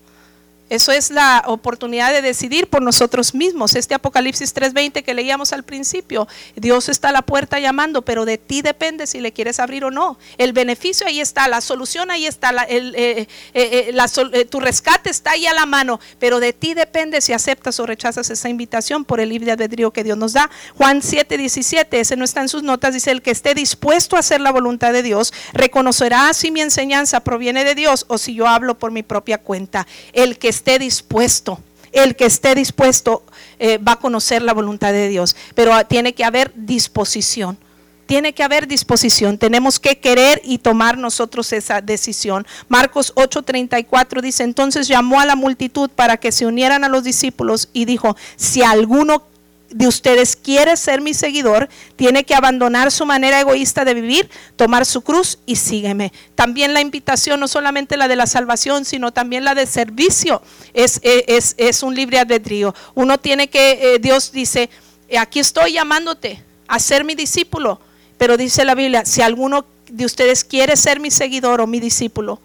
Eso 0.75 0.91
es 0.91 1.11
la 1.11 1.45
oportunidad 1.47 2.13
de 2.13 2.21
decidir 2.21 2.67
por 2.67 2.83
nosotros 2.83 3.33
mismos. 3.33 3.77
Este 3.77 3.95
Apocalipsis 3.95 4.53
3:20 4.53 5.05
que 5.05 5.15
leíamos 5.15 5.53
al 5.53 5.63
principio, 5.63 6.27
Dios 6.57 6.89
está 6.89 7.11
a 7.11 7.13
la 7.13 7.23
puerta 7.23 7.61
llamando, 7.61 8.03
pero 8.03 8.25
de 8.25 8.39
ti 8.39 8.61
depende 8.61 9.07
si 9.07 9.21
le 9.21 9.33
quieres 9.33 9.61
abrir 9.61 9.85
o 9.85 9.93
no. 9.93 10.19
El 10.37 10.53
beneficio 10.53 11.07
ahí 11.07 11.21
está, 11.21 11.47
la 11.47 11.61
solución 11.61 12.11
ahí 12.11 12.27
está, 12.27 12.51
eh, 12.69 13.29
eh, 13.55 13.95
eh, 13.95 14.45
tu 14.47 14.59
rescate 14.59 15.11
está 15.11 15.33
ahí 15.33 15.47
a 15.47 15.55
la 15.55 15.65
mano, 15.65 16.01
pero 16.19 16.41
de 16.41 16.53
ti 16.53 16.75
depende 16.75 17.21
si 17.21 17.33
aceptas 17.33 17.79
o 17.79 17.87
rechazas 17.87 18.31
esa 18.31 18.49
invitación 18.49 19.05
por 19.05 19.21
el 19.21 19.29
libre 19.29 19.53
albedrío 19.53 19.93
que 19.93 20.03
Dios 20.03 20.19
nos 20.19 20.33
da. 20.33 20.51
Juan 20.77 21.03
7:17, 21.03 22.01
ese 22.01 22.17
no 22.17 22.25
está 22.25 22.41
en 22.41 22.49
sus 22.49 22.65
notas, 22.65 22.95
dice, 22.95 23.13
el 23.13 23.23
que 23.23 23.31
esté 23.31 23.55
dispuesto 23.55 24.17
a 24.17 24.21
hacer 24.21 24.41
la 24.41 24.51
voluntad 24.51 24.93
de 24.93 25.05
Dios, 25.05 25.33
reconocerá 25.53 26.35
si 26.35 26.51
mi 26.51 26.63
enseñanza 26.63 27.21
proviene 27.21 27.63
de 27.65 27.77
Dios 27.77 28.07
o 28.09 28.19
si 28.19 28.35
yo 28.35 28.49
hablo 28.49 28.77
por 28.77 28.91
mi 28.91 29.05
propia 29.05 29.39
cuenta. 29.39 29.87
El 30.13 30.37
que 30.37 30.49
esté 30.65 30.79
dispuesto. 30.79 31.59
El 31.93 32.17
que 32.17 32.25
esté 32.25 32.55
dispuesto 32.55 33.23
eh, 33.59 33.77
va 33.79 33.93
a 33.93 33.99
conocer 33.99 34.41
la 34.43 34.55
voluntad 34.55 34.93
de 34.93 35.09
Dios, 35.09 35.37
pero 35.55 35.73
tiene 35.87 36.15
que 36.15 36.25
haber 36.25 36.53
disposición. 36.57 37.59
Tiene 38.07 38.35
que 38.35 38.43
haber 38.43 38.67
disposición, 38.67 39.39
tenemos 39.39 39.81
que 39.81 39.99
querer 39.99 40.41
y 40.45 40.59
tomar 40.59 40.99
nosotros 40.99 41.53
esa 41.55 41.81
decisión. 41.81 42.47
Marcos 42.69 43.15
8:34 43.15 44.21
dice, 44.21 44.43
entonces 44.43 44.89
llamó 44.89 45.21
a 45.21 45.27
la 45.27 45.37
multitud 45.37 45.89
para 45.89 46.17
que 46.19 46.33
se 46.33 46.47
unieran 46.47 46.85
a 46.85 46.89
los 46.89 47.05
discípulos 47.05 47.69
y 47.73 47.85
dijo, 47.87 48.17
si 48.37 48.63
alguno 48.63 49.23
de 49.71 49.89
ustedes 49.89 50.37
quiere 50.37 50.77
ser 50.77 51.01
mi 51.01 51.15
seguidor, 51.15 51.69
tiene 51.97 52.25
que 52.25 52.35
abandonar 52.35 52.93
su 52.93 53.07
manera 53.07 53.41
egoísta 53.41 53.85
de 53.85 53.95
vivir, 53.95 54.31
tomar 54.57 54.87
su 54.87 55.03
cruz 55.03 55.39
y 55.47 55.57
sígueme. 55.57 56.13
También 56.35 56.75
la 56.75 56.81
invitación, 56.81 57.41
no 57.41 57.49
solamente 57.49 57.97
la 57.97 58.09
de 58.09 58.17
la 58.17 58.27
salvación, 58.27 58.85
sino 58.85 59.13
también 59.13 59.45
la 59.45 59.55
de 59.55 59.67
servicio, 59.67 60.43
es, 60.75 61.01
es, 61.03 61.55
es 61.59 61.83
un 61.83 61.95
libre 61.95 62.19
albedrío. 62.19 62.75
Uno 62.95 63.19
tiene 63.19 63.49
que, 63.49 63.95
eh, 63.95 63.99
Dios 63.99 64.33
dice, 64.33 64.71
aquí 65.19 65.41
estoy 65.41 65.73
llamándote 65.73 66.43
a 66.69 66.79
ser 66.79 67.05
mi 67.05 67.15
discípulo, 67.15 67.81
pero 68.17 68.37
dice 68.37 68.65
la 68.65 68.75
Biblia, 68.75 69.05
si 69.05 69.23
alguno 69.23 69.65
de 69.89 70.05
ustedes 70.05 70.45
quiere 70.45 70.77
ser 70.77 71.01
mi 71.01 71.11
seguidor 71.11 71.61
o 71.61 71.67
mi 71.67 71.81
discípulo, 71.81 72.41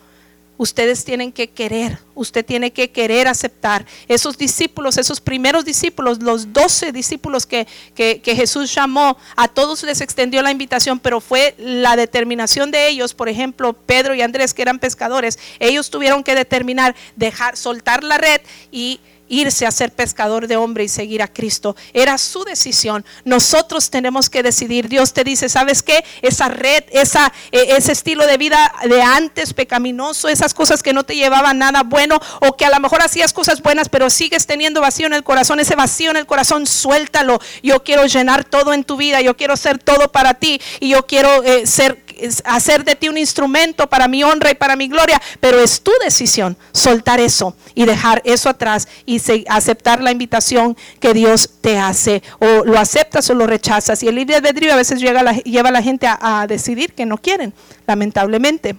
ustedes 0.59 1.05
tienen 1.05 1.31
que 1.31 1.47
querer, 1.47 1.99
usted 2.15 2.45
tiene 2.45 2.71
que 2.71 2.91
querer 2.91 3.29
aceptar. 3.29 3.85
Esos 4.09 4.37
discípulos, 4.37 4.97
esos 4.97 5.21
primeros 5.21 5.63
discípulos, 5.63 6.21
los 6.21 6.51
doce 6.51 6.91
discípulos 6.91 7.45
que, 7.45 7.65
que, 7.95 8.35
Jesús 8.35 8.75
llamó, 8.75 9.17
a 9.37 9.47
todos 9.47 9.83
les 9.83 10.01
extendió 10.01 10.41
la 10.41 10.51
invitación, 10.51 10.99
pero 10.99 11.21
fue 11.21 11.55
la 11.57 11.95
determinación 11.95 12.71
de 12.71 12.89
ellos, 12.89 13.13
por 13.13 13.29
ejemplo, 13.29 13.71
Pedro 13.71 14.13
y 14.13 14.21
Andrés, 14.21 14.53
que 14.53 14.61
eran 14.61 14.79
pescadores, 14.79 15.39
ellos 15.59 15.89
tuvieron 15.89 16.25
que 16.25 16.35
determinar, 16.35 16.93
dejar, 17.15 17.55
soltar 17.55 18.03
la 18.03 18.17
red 18.17 18.41
y 18.69 18.99
irse 19.29 19.65
a 19.65 19.71
ser 19.71 19.91
pescador 19.91 20.47
de 20.47 20.57
hombre 20.57 20.83
y 20.83 20.89
seguir 20.89 21.21
a 21.21 21.27
Cristo. 21.27 21.75
Era 21.93 22.17
su 22.17 22.43
decisión. 22.43 23.05
Nosotros 23.23 23.89
tenemos 23.89 24.29
que 24.29 24.43
decidir. 24.43 24.89
Dios 24.89 25.13
te 25.13 25.23
dice, 25.23 25.47
¿sabes 25.47 25.81
qué? 25.83 26.03
Esa 26.21 26.49
red, 26.49 26.83
esa, 26.91 27.31
e, 27.51 27.77
ese 27.77 27.93
estilo 27.93 28.25
de 28.27 28.37
vida 28.37 28.73
de 28.87 29.01
antes 29.01 29.53
pecaminoso, 29.53 30.27
esas 30.27 30.53
cosas 30.53 30.83
que 30.83 30.93
no 30.93 31.03
te 31.03 31.15
llevaban 31.15 31.59
nada 31.59 31.83
bueno 31.83 32.19
o 32.41 32.57
que 32.57 32.65
a 32.65 32.69
lo 32.69 32.79
mejor 32.79 33.01
hacías 33.01 33.31
cosas 33.31 33.61
buenas, 33.61 33.87
pero 33.87 34.09
sigues 34.09 34.47
teniendo 34.47 34.81
vacío 34.81 35.07
en 35.07 35.13
el 35.13 35.23
corazón, 35.23 35.59
ese 35.59 35.75
vacío 35.75 36.11
en 36.11 36.17
el 36.17 36.25
corazón, 36.25 36.65
suéltalo. 36.65 37.39
Yo 37.63 37.83
quiero 37.83 38.05
llenar 38.05 38.43
todo 38.43 38.73
en 38.73 38.83
tu 38.83 38.97
vida, 38.97 39.21
yo 39.21 39.37
quiero 39.37 39.55
ser 39.55 39.79
todo 39.79 40.11
para 40.11 40.33
ti 40.33 40.59
y 40.79 40.89
yo 40.89 41.05
quiero 41.05 41.43
eh, 41.43 41.65
ser 41.67 42.03
hacer 42.45 42.83
de 42.83 42.95
ti 42.95 43.09
un 43.09 43.17
instrumento 43.17 43.87
para 43.87 44.07
mi 44.07 44.23
honra 44.23 44.51
y 44.51 44.55
para 44.55 44.75
mi 44.75 44.87
gloria, 44.87 45.21
pero 45.39 45.59
es 45.59 45.81
tu 45.81 45.91
decisión 46.03 46.57
soltar 46.71 47.19
eso 47.19 47.55
y 47.75 47.85
dejar 47.85 48.21
eso 48.25 48.49
atrás 48.49 48.87
y 49.05 49.21
aceptar 49.47 50.01
la 50.01 50.11
invitación 50.11 50.77
que 50.99 51.13
Dios 51.13 51.49
te 51.61 51.77
hace. 51.77 52.21
O 52.39 52.65
lo 52.65 52.79
aceptas 52.79 53.29
o 53.29 53.33
lo 53.33 53.47
rechazas. 53.47 54.03
Y 54.03 54.07
el 54.07 54.15
libre 54.15 54.35
albedrío 54.35 54.73
a 54.73 54.77
veces 54.77 54.99
lleva 54.99 55.19
a 55.21 55.71
la 55.71 55.83
gente 55.83 56.07
a, 56.07 56.41
a 56.41 56.47
decidir 56.47 56.93
que 56.93 57.05
no 57.05 57.17
quieren, 57.17 57.53
lamentablemente 57.87 58.75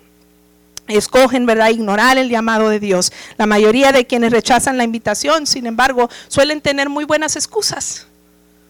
escogen, 0.97 1.47
¿verdad?, 1.47 1.71
ignorar 1.71 2.19
el 2.19 2.29
llamado 2.29 2.69
de 2.69 2.81
Dios. 2.81 3.13
La 3.37 3.47
mayoría 3.47 3.93
de 3.93 4.07
quienes 4.07 4.33
rechazan 4.33 4.77
la 4.77 4.85
invitación, 4.85 5.47
sin 5.47 5.67
embargo, 5.67 6.11
suelen 6.29 6.61
tener 6.61 6.89
muy 6.89 7.05
buenas 7.05 7.37
excusas. 7.37 8.07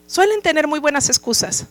Suelen 0.06 0.42
tener 0.42 0.66
muy 0.66 0.80
buenas 0.80 1.08
excusas, 1.08 1.66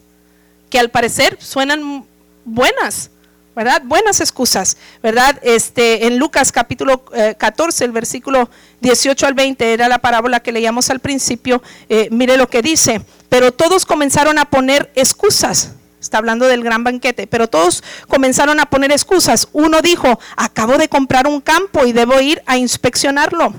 que 0.70 0.80
al 0.80 0.90
parecer 0.90 1.38
suenan 1.42 2.06
buenas, 2.50 3.12
¿verdad? 3.56 3.82
Buenas 3.86 4.20
excusas, 4.22 4.78
¿verdad? 5.04 5.40
Este, 5.42 6.08
en 6.08 6.18
Lucas 6.18 6.52
capítulo 6.52 7.04
14, 7.38 7.84
eh, 7.84 7.88
el 7.88 7.92
versículo 7.92 8.50
18 8.82 9.28
al 9.28 9.34
20, 9.34 9.74
era 9.74 9.88
la 9.88 10.00
parábola 10.00 10.40
que 10.40 10.52
leíamos 10.52 10.90
al 10.90 11.00
principio, 11.00 11.62
eh, 11.88 12.08
mire 12.12 12.38
lo 12.38 12.48
que 12.50 12.62
dice, 12.62 13.02
pero 13.30 13.52
todos 13.52 13.86
comenzaron 13.86 14.38
a 14.38 14.46
poner 14.46 14.92
excusas. 14.96 15.74
Está 16.00 16.20
hablando 16.20 16.48
del 16.48 16.64
gran 16.64 16.86
banquete, 16.86 17.28
pero 17.28 17.50
todos 17.50 17.84
comenzaron 18.08 18.62
a 18.62 18.68
poner 18.68 18.90
excusas. 18.94 19.50
Uno 19.52 19.82
dijo, 19.82 20.18
acabo 20.38 20.78
de 20.78 20.88
comprar 20.88 21.28
un 21.28 21.42
campo 21.42 21.86
y 21.86 21.92
debo 21.92 22.22
ir 22.22 22.42
a 22.46 22.58
inspeccionarlo. 22.58 23.54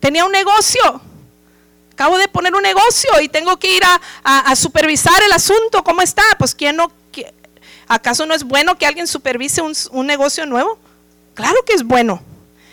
Tenía 0.00 0.24
un 0.24 0.32
negocio, 0.32 1.02
acabo 1.92 2.16
de 2.16 2.28
poner 2.28 2.54
un 2.54 2.62
negocio 2.62 3.10
y 3.20 3.28
tengo 3.28 3.58
que 3.58 3.76
ir 3.76 3.82
a, 3.84 4.00
a 4.50 4.56
supervisar 4.56 5.22
el 5.22 5.32
asunto. 5.32 5.84
¿Cómo 5.84 6.00
está? 6.00 6.22
Pues 6.38 6.54
¿quién 6.54 6.76
no, 6.76 6.90
¿Acaso 7.88 8.26
no 8.26 8.34
es 8.34 8.44
bueno 8.44 8.76
que 8.76 8.86
alguien 8.86 9.06
supervise 9.06 9.62
un, 9.62 10.06
negocio 10.06 10.44
nuevo? 10.46 10.78
Claro 11.34 11.56
que 11.64 11.74
es 11.74 11.84
bueno. 11.84 12.20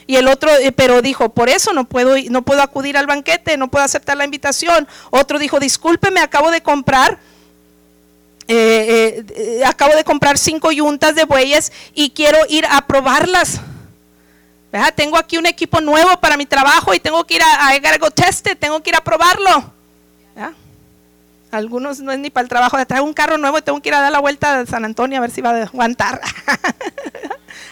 Y 0.07 0.15
el 0.15 0.27
otro, 0.27 0.51
eh, 0.51 0.71
pero 0.71 1.01
dijo, 1.01 1.29
por 1.29 1.49
eso 1.49 1.71
no 1.73 1.85
puedo, 1.85 2.15
no 2.29 2.41
puedo 2.41 2.61
acudir 2.61 2.97
al 2.97 3.07
banquete, 3.07 3.55
no 3.57 3.69
puedo 3.69 3.85
aceptar 3.85 4.17
la 4.17 4.25
invitación. 4.25 4.87
Otro 5.11 5.39
dijo, 5.39 5.59
discúlpeme, 5.59 6.19
acabo 6.19 6.51
de 6.51 6.61
comprar, 6.61 7.19
eh, 8.47 9.23
eh, 9.35 9.63
acabo 9.65 9.95
de 9.95 10.03
comprar 10.03 10.37
cinco 10.37 10.71
yuntas 10.71 11.15
de 11.15 11.25
bueyes 11.25 11.71
y 11.93 12.09
quiero 12.09 12.37
ir 12.49 12.65
a 12.69 12.85
probarlas. 12.85 13.61
Tengo 14.95 15.17
aquí 15.17 15.37
un 15.37 15.45
equipo 15.45 15.79
nuevo 15.81 16.19
para 16.19 16.35
mi 16.35 16.47
trabajo 16.47 16.95
y 16.95 16.99
tengo 16.99 17.23
que 17.25 17.35
ir 17.35 17.43
a, 17.43 17.69
a, 17.69 17.97
go 17.99 18.09
tengo 18.59 18.81
que 18.81 18.89
ir 18.89 18.95
a 18.95 19.03
probarlo. 19.03 19.71
Algunos 21.53 21.99
no 21.99 22.11
es 22.11 22.17
ni 22.17 22.31
para 22.31 22.41
el 22.41 22.49
trabajo, 22.49 22.83
traer 22.87 23.03
un 23.03 23.13
carro 23.13 23.37
nuevo 23.37 23.59
y 23.59 23.61
tengo 23.61 23.79
que 23.79 23.89
ir 23.89 23.95
a 23.95 24.01
dar 24.01 24.11
la 24.11 24.19
vuelta 24.19 24.59
a 24.59 24.65
San 24.65 24.85
Antonio 24.85 25.19
a 25.19 25.21
ver 25.21 25.29
si 25.29 25.41
va 25.41 25.51
a 25.51 25.63
aguantar. 25.63 26.19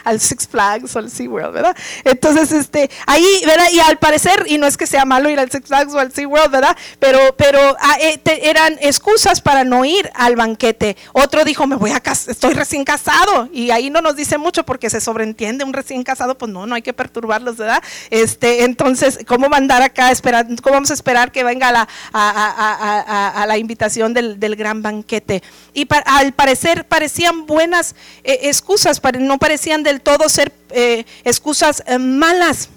al 0.04 0.20
Six 0.20 0.48
Flags 0.48 0.96
o 0.96 1.00
al 1.00 1.10
SeaWorld, 1.10 1.54
¿verdad? 1.54 1.76
Entonces, 2.04 2.52
este, 2.52 2.90
ahí, 3.06 3.26
¿verdad? 3.46 3.68
Y 3.72 3.80
al 3.80 3.98
parecer, 3.98 4.46
y 4.48 4.58
no 4.58 4.68
es 4.68 4.78
que 4.78 4.88
sea 4.88 5.06
malo 5.06 5.30
ir 5.30 5.40
al 5.40 5.52
Six 5.52 5.68
Flags 5.68 5.94
o 5.94 6.00
al 6.00 6.12
SeaWorld, 6.12 6.52
¿verdad? 6.52 6.76
Pero, 7.00 7.20
pero 7.38 7.60
ah, 7.80 7.98
eh, 8.00 8.20
eran 8.44 8.78
excusas 8.82 9.42
para 9.42 9.64
no 9.64 9.86
ir 9.86 10.10
al 10.14 10.36
banquete. 10.36 10.98
Otro 11.14 11.44
dijo, 11.44 11.68
me 11.68 11.76
voy 11.76 11.92
a 11.92 12.00
casar, 12.00 12.32
estoy 12.32 12.54
recién 12.54 12.84
casado. 12.84 13.50
Y 13.54 13.72
ahí 13.72 13.90
no 13.90 14.02
nos 14.02 14.16
dice 14.16 14.38
mucho 14.38 14.64
porque 14.64 14.90
se 14.90 15.02
sobreentiende 15.02 15.64
un 15.64 15.74
recién 15.74 16.04
casado, 16.04 16.38
pues 16.38 16.52
no, 16.52 16.66
no 16.66 16.76
hay 16.76 16.82
que 16.82 16.94
perturbarlos, 16.94 17.58
¿verdad? 17.58 17.82
Este, 18.10 18.64
entonces, 18.64 19.20
¿cómo 19.28 19.50
va 19.50 19.58
a 19.58 19.60
andar 19.60 19.82
acá 19.82 20.12
esperando? 20.12 20.62
¿Cómo 20.62 20.76
vamos 20.76 20.92
a 20.92 20.94
esperar 20.94 21.32
que 21.32 21.44
venga 21.44 21.72
la, 21.72 21.88
a, 22.14 23.46
la 23.48 23.58
invitación 23.58 24.14
del, 24.14 24.56
gran 24.56 24.82
banquete? 24.82 25.42
Y 25.74 25.88
al 26.06 26.34
parecer 26.34 26.86
parecían 26.86 27.46
buenas 27.46 27.96
eh, 28.24 28.40
excusas, 28.44 29.02
no 29.20 29.38
parecían 29.38 29.84
del 29.91 30.01
todo 30.01 30.30
ser 30.30 30.54
eh, 30.69 31.06
excusas 31.25 31.84
eh, 31.86 31.97
malas. 31.99 32.69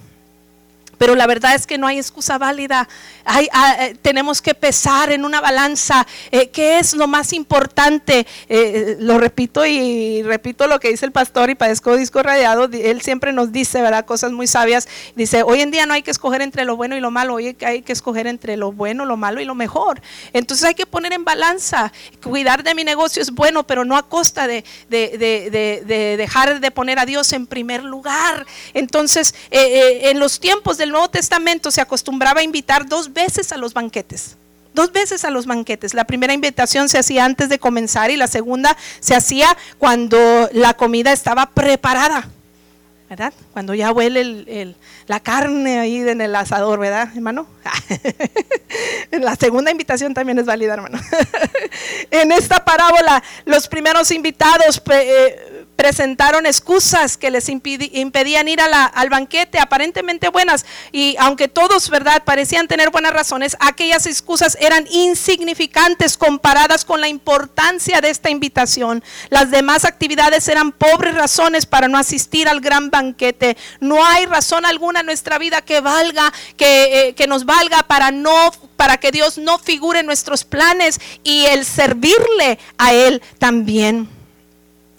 Pero 1.04 1.16
la 1.16 1.26
verdad 1.26 1.54
es 1.54 1.66
que 1.66 1.76
no 1.76 1.86
hay 1.86 1.98
excusa 1.98 2.38
válida. 2.38 2.88
Ah, 3.26 3.76
eh, 3.78 3.94
tenemos 4.00 4.40
que 4.40 4.54
pesar 4.54 5.12
en 5.12 5.26
una 5.26 5.42
balanza 5.42 6.06
eh, 6.30 6.48
qué 6.48 6.78
es 6.78 6.94
lo 6.94 7.06
más 7.06 7.34
importante. 7.34 8.26
Eh, 8.48 8.96
lo 9.00 9.18
repito 9.18 9.66
y 9.66 10.22
repito 10.22 10.66
lo 10.66 10.80
que 10.80 10.88
dice 10.88 11.04
el 11.04 11.12
pastor 11.12 11.50
y 11.50 11.56
padezco 11.56 11.94
disco 11.94 12.22
radiado. 12.22 12.70
Él 12.72 13.02
siempre 13.02 13.34
nos 13.34 13.52
dice, 13.52 13.82
¿verdad? 13.82 14.06
Cosas 14.06 14.32
muy 14.32 14.46
sabias. 14.46 14.88
Dice, 15.14 15.42
hoy 15.42 15.60
en 15.60 15.70
día 15.70 15.84
no 15.84 15.92
hay 15.92 16.00
que 16.00 16.10
escoger 16.10 16.40
entre 16.40 16.64
lo 16.64 16.74
bueno 16.74 16.96
y 16.96 17.00
lo 17.00 17.10
malo. 17.10 17.34
Hoy 17.34 17.54
hay 17.60 17.82
que 17.82 17.92
escoger 17.92 18.26
entre 18.26 18.56
lo 18.56 18.72
bueno, 18.72 19.04
lo 19.04 19.18
malo 19.18 19.42
y 19.42 19.44
lo 19.44 19.54
mejor. 19.54 20.00
Entonces 20.32 20.64
hay 20.64 20.74
que 20.74 20.86
poner 20.86 21.12
en 21.12 21.26
balanza. 21.26 21.92
Cuidar 22.22 22.62
de 22.62 22.74
mi 22.74 22.82
negocio 22.82 23.20
es 23.20 23.30
bueno, 23.30 23.66
pero 23.66 23.84
no 23.84 23.98
a 23.98 24.08
costa 24.08 24.46
de 24.46 24.64
dejar 26.16 26.60
de 26.60 26.70
poner 26.70 26.98
a 26.98 27.04
Dios 27.04 27.30
en 27.34 27.46
primer 27.46 27.84
lugar. 27.84 28.46
Entonces, 28.72 29.34
en 29.50 30.18
los 30.18 30.40
tiempos 30.40 30.78
del 30.78 30.93
Nuevo 30.94 31.10
Testamento 31.10 31.72
se 31.72 31.80
acostumbraba 31.80 32.38
a 32.38 32.44
invitar 32.44 32.86
dos 32.86 33.12
veces 33.12 33.50
a 33.50 33.56
los 33.56 33.74
banquetes. 33.74 34.36
Dos 34.74 34.92
veces 34.92 35.24
a 35.24 35.30
los 35.30 35.44
banquetes. 35.44 35.92
La 35.92 36.04
primera 36.04 36.32
invitación 36.32 36.88
se 36.88 36.98
hacía 36.98 37.24
antes 37.24 37.48
de 37.48 37.58
comenzar 37.58 38.12
y 38.12 38.16
la 38.16 38.28
segunda 38.28 38.76
se 39.00 39.16
hacía 39.16 39.56
cuando 39.78 40.48
la 40.52 40.74
comida 40.74 41.10
estaba 41.10 41.46
preparada. 41.46 42.28
¿Verdad? 43.10 43.32
Cuando 43.52 43.74
ya 43.74 43.90
huele 43.90 44.76
la 45.08 45.18
carne 45.18 45.80
ahí 45.80 45.98
en 45.98 46.20
el 46.20 46.34
asador, 46.36 46.78
¿verdad, 46.78 47.08
hermano? 47.12 47.48
la 49.10 49.34
segunda 49.34 49.72
invitación 49.72 50.14
también 50.14 50.38
es 50.38 50.46
válida, 50.46 50.74
hermano. 50.74 51.00
en 52.12 52.30
esta 52.30 52.64
parábola, 52.64 53.20
los 53.46 53.66
primeros 53.66 54.12
invitados 54.12 54.80
eh, 54.92 55.53
presentaron 55.76 56.46
excusas 56.46 57.16
que 57.16 57.30
les 57.30 57.48
impedían 57.48 58.48
ir 58.48 58.60
al 58.60 59.10
banquete, 59.10 59.58
aparentemente 59.58 60.28
buenas, 60.28 60.64
y 60.92 61.16
aunque 61.18 61.48
todos, 61.48 61.90
¿verdad?, 61.90 62.22
parecían 62.24 62.68
tener 62.68 62.90
buenas 62.90 63.12
razones, 63.12 63.56
aquellas 63.60 64.06
excusas 64.06 64.56
eran 64.60 64.86
insignificantes 64.90 66.16
comparadas 66.16 66.84
con 66.84 67.00
la 67.00 67.08
importancia 67.08 68.00
de 68.00 68.10
esta 68.10 68.30
invitación. 68.30 69.02
Las 69.30 69.50
demás 69.50 69.84
actividades 69.84 70.48
eran 70.48 70.72
pobres 70.72 71.14
razones 71.14 71.66
para 71.66 71.88
no 71.88 71.98
asistir 71.98 72.48
al 72.48 72.60
gran 72.60 72.90
banquete. 72.90 73.56
No 73.80 74.04
hay 74.04 74.26
razón 74.26 74.66
alguna 74.66 75.00
en 75.00 75.06
nuestra 75.06 75.38
vida 75.38 75.62
que 75.62 75.80
valga, 75.80 76.32
que, 76.56 77.08
eh, 77.08 77.14
que 77.14 77.26
nos 77.26 77.44
valga 77.44 77.82
para 77.84 78.10
no 78.10 78.52
para 78.76 78.98
que 78.98 79.12
Dios 79.12 79.38
no 79.38 79.58
figure 79.58 80.00
en 80.00 80.06
nuestros 80.06 80.44
planes 80.44 81.00
y 81.22 81.46
el 81.46 81.64
servirle 81.64 82.58
a 82.76 82.92
Él 82.92 83.22
también. 83.38 84.13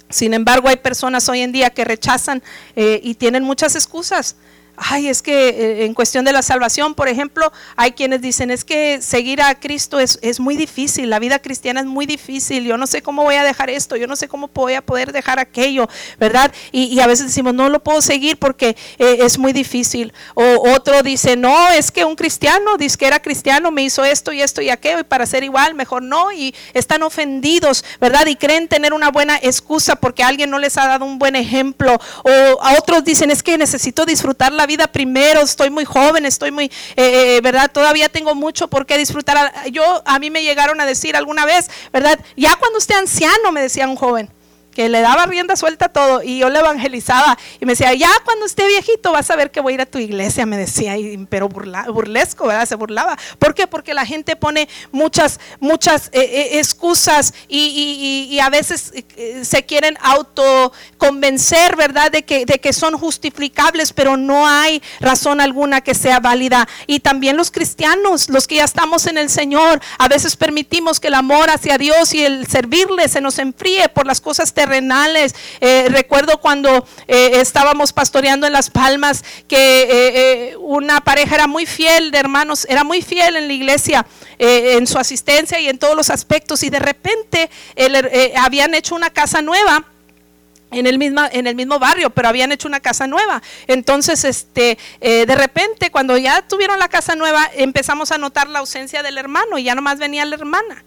Sin 0.09 0.33
embargo, 0.33 0.67
hay 0.67 0.77
personas 0.77 1.27
hoy 1.29 1.41
en 1.41 1.51
día 1.51 1.69
que 1.71 1.83
rechazan 1.83 2.43
eh, 2.75 2.99
y 3.03 3.15
tienen 3.15 3.43
muchas 3.43 3.75
excusas 3.75 4.35
ay, 4.77 5.07
es 5.07 5.21
que 5.21 5.49
eh, 5.49 5.85
en 5.85 5.93
cuestión 5.93 6.25
de 6.25 6.33
la 6.33 6.41
salvación, 6.41 6.93
por 6.93 7.07
ejemplo, 7.07 7.51
hay 7.75 7.91
quienes 7.91 8.21
dicen, 8.21 8.51
es 8.51 8.63
que 8.63 9.01
seguir 9.01 9.41
a 9.41 9.55
Cristo 9.55 9.99
es, 9.99 10.39
muy 10.39 10.57
difícil, 10.57 11.09
la 11.09 11.19
vida 11.19 11.39
cristiana 11.39 11.79
es 11.79 11.85
muy 11.85 12.05
difícil, 12.05 12.65
yo 12.65 12.77
no 12.77 12.87
sé 12.87 13.01
cómo 13.01 13.23
voy 13.23 13.35
a 13.35 13.43
dejar 13.43 13.69
esto, 13.69 13.95
yo 13.95 14.07
no 14.07 14.15
sé 14.15 14.27
cómo 14.27 14.49
voy 14.53 14.73
a 14.73 14.81
poder 14.81 15.11
dejar 15.11 15.39
aquello, 15.39 15.87
¿verdad? 16.19 16.51
Y, 16.71 16.99
a 16.99 17.07
veces 17.07 17.27
decimos, 17.27 17.53
no 17.53 17.69
lo 17.69 17.83
puedo 17.83 18.01
seguir 18.01 18.37
porque 18.37 18.75
eh, 18.97 19.17
es 19.21 19.37
muy 19.37 19.53
difícil. 19.53 20.13
O 20.33 20.71
otro 20.73 21.03
dice, 21.03 21.35
no, 21.35 21.69
es 21.69 21.91
que 21.91 22.05
un 22.05 22.15
cristiano, 22.15 22.77
dice 22.77 22.97
que 22.97 23.07
era 23.07 23.21
cristiano, 23.21 23.71
me 23.71 23.83
hizo 23.83 24.03
esto 24.03 24.31
y 24.31 24.41
esto 24.41 24.61
y 24.61 24.69
aquello, 24.69 24.99
y 24.99 25.03
para 25.03 25.25
ser 25.25 25.43
igual, 25.43 25.75
mejor 25.75 26.01
no, 26.01 26.31
y 26.31 26.55
están 26.73 27.03
ofendidos, 27.03 27.83
¿verdad? 27.99 28.25
Y 28.27 28.35
creen 28.35 28.67
tener 28.67 28.93
una 28.93 29.09
buena 29.09 29.37
excusa 29.41 29.95
porque 29.95 30.23
alguien 30.23 30.49
no 30.49 30.59
les 30.59 30.77
ha 30.77 30.87
dado 30.87 31.05
un 31.05 31.19
buen 31.19 31.35
ejemplo. 31.35 31.97
O 32.23 32.61
a 32.61 32.77
otros 32.77 33.03
dicen, 33.03 33.31
es 33.31 33.43
que 33.43 33.57
necesito 33.57 34.05
disfrutar 34.05 34.51
la 34.51 34.64
vida 34.65 34.87
primero, 34.87 35.41
estoy 35.41 35.69
muy 35.69 35.85
joven, 35.85 36.25
estoy 36.25 36.51
muy, 36.51 36.65
eh, 36.95 37.37
eh, 37.37 37.41
¿verdad? 37.41 37.71
Todavía 37.71 38.09
tengo 38.09 38.35
mucho 38.35 38.67
por 38.67 38.85
qué 38.85 38.97
disfrutar. 38.97 39.53
Yo, 39.71 40.01
a 40.05 40.19
mí 40.19 40.29
me 40.29 40.43
llegaron 40.43 40.79
a 40.81 40.85
decir 40.85 41.15
alguna 41.15 41.45
vez, 41.45 41.69
¿verdad? 41.91 42.19
Ya 42.35 42.55
cuando 42.55 42.79
esté 42.79 42.93
anciano, 42.93 43.51
me 43.51 43.61
decía 43.61 43.87
un 43.87 43.95
joven, 43.95 44.29
que 44.75 44.89
le 44.89 45.01
daba 45.01 45.25
rienda 45.25 45.55
suelta 45.55 45.85
a 45.85 45.89
todo 45.89 46.21
y 46.21 46.39
yo 46.39 46.49
le 46.49 46.59
evangelizaba 46.59 47.37
y 47.59 47.65
me 47.65 47.71
decía, 47.71 47.93
ya 47.93 48.11
cuando 48.25 48.45
esté 48.45 48.67
viejito 48.67 49.13
vas 49.13 49.31
a 49.31 49.35
ver 49.35 49.49
que 49.49 49.61
voy 49.61 49.73
a 49.73 49.75
ir 49.75 49.81
a 49.81 49.85
tu 49.85 49.97
iglesia, 49.97 50.45
me 50.45 50.57
decía, 50.57 50.95
pero 51.29 51.47
burlesco, 51.47 52.47
¿verdad? 52.47 52.67
Se 52.67 52.75
burlaba. 52.75 53.17
¿Por 53.39 53.55
qué? 53.55 53.67
Porque 53.67 53.93
la 53.93 54.05
gente 54.05 54.35
pone 54.35 54.67
muchas, 54.91 55.39
muchas 55.59 56.07
eh, 56.07 56.19
eh, 56.21 56.59
excusas 56.59 57.33
y, 57.47 58.37
a 58.41 58.49
veces 58.49 58.91
eh, 59.15 59.45
se 59.45 59.65
quieren 59.65 59.97
autoconvencer, 60.01 61.75
¿verdad? 61.77 62.11
De 62.11 62.23
que, 62.23 62.45
de 62.45 62.59
que 62.59 62.73
son 62.73 62.97
justificables, 62.97 63.93
pero 63.93 64.17
no 64.17 64.45
hay 64.47 64.83
razón 64.99 65.39
alguna 65.39 65.81
que 65.81 65.95
sea 65.95 66.19
válida. 66.19 66.67
Y 66.85 66.99
también 66.99 67.37
los 67.37 67.49
cristianos, 67.49 68.29
los 68.29 68.45
que 68.45 68.55
ya 68.55 68.65
estamos 68.65 69.07
en 69.07 69.17
el 69.17 69.29
Señor, 69.29 69.79
a 69.97 70.07
veces 70.09 70.35
permitimos 70.35 70.99
que 70.99 71.07
el 71.07 71.13
amor 71.13 71.49
hacia 71.49 71.77
Dios 71.77 72.13
y 72.13 72.25
el 72.25 72.45
servirle 72.45 73.07
se 73.07 73.21
nos 73.21 73.39
enfríe 73.39 73.87
por 73.89 74.05
las 74.05 74.19
cosas 74.19 74.53
terrenales. 74.65 75.35
Eh, 75.61 75.87
recuerdo 75.89 76.39
cuando 76.39 76.87
eh, 77.07 77.31
estábamos 77.35 77.93
pastoreando 77.93 78.47
en 78.47 78.53
Las 78.53 78.69
Palmas 78.71 79.23
que 79.47 80.49
eh, 80.49 80.55
una 80.57 81.01
pareja 81.01 81.35
era 81.35 81.47
muy 81.47 81.65
fiel 81.65 82.09
de 82.09 82.17
hermanos, 82.17 82.65
era 82.67 82.83
muy 82.83 83.01
fiel 83.01 83.35
en 83.35 83.47
la 83.47 83.53
iglesia, 83.53 84.05
en 84.37 84.87
su 84.87 84.97
asistencia 84.97 85.59
y 85.59 85.69
en 85.69 85.77
todos 85.77 85.95
los 85.95 86.09
aspectos. 86.09 86.63
Y 86.63 86.69
de 86.69 86.79
repente 86.79 87.49
habían 88.37 88.73
hecho 88.73 88.95
una 88.95 89.09
casa 89.09 89.41
nueva 89.41 89.85
en 90.71 90.87
el, 90.87 90.97
mismo, 90.97 91.21
en 91.31 91.47
el 91.47 91.55
mismo 91.55 91.79
barrio, 91.79 92.09
pero 92.09 92.27
habían 92.27 92.51
hecho 92.51 92.67
una 92.67 92.79
casa 92.79 93.07
nueva. 93.07 93.41
Entonces, 93.67 94.25
este, 94.25 94.77
de 94.99 95.35
repente, 95.35 95.89
cuando 95.91 96.17
ya 96.17 96.41
tuvieron 96.41 96.79
la 96.79 96.89
casa 96.89 97.15
nueva, 97.15 97.49
empezamos 97.55 98.11
a 98.11 98.17
notar 98.17 98.49
la 98.49 98.59
ausencia 98.59 99.03
del 99.03 99.17
hermano 99.17 99.57
y 99.57 99.63
ya 99.63 99.75
nomás 99.75 99.99
venía 99.99 100.25
la 100.25 100.35
hermana. 100.35 100.83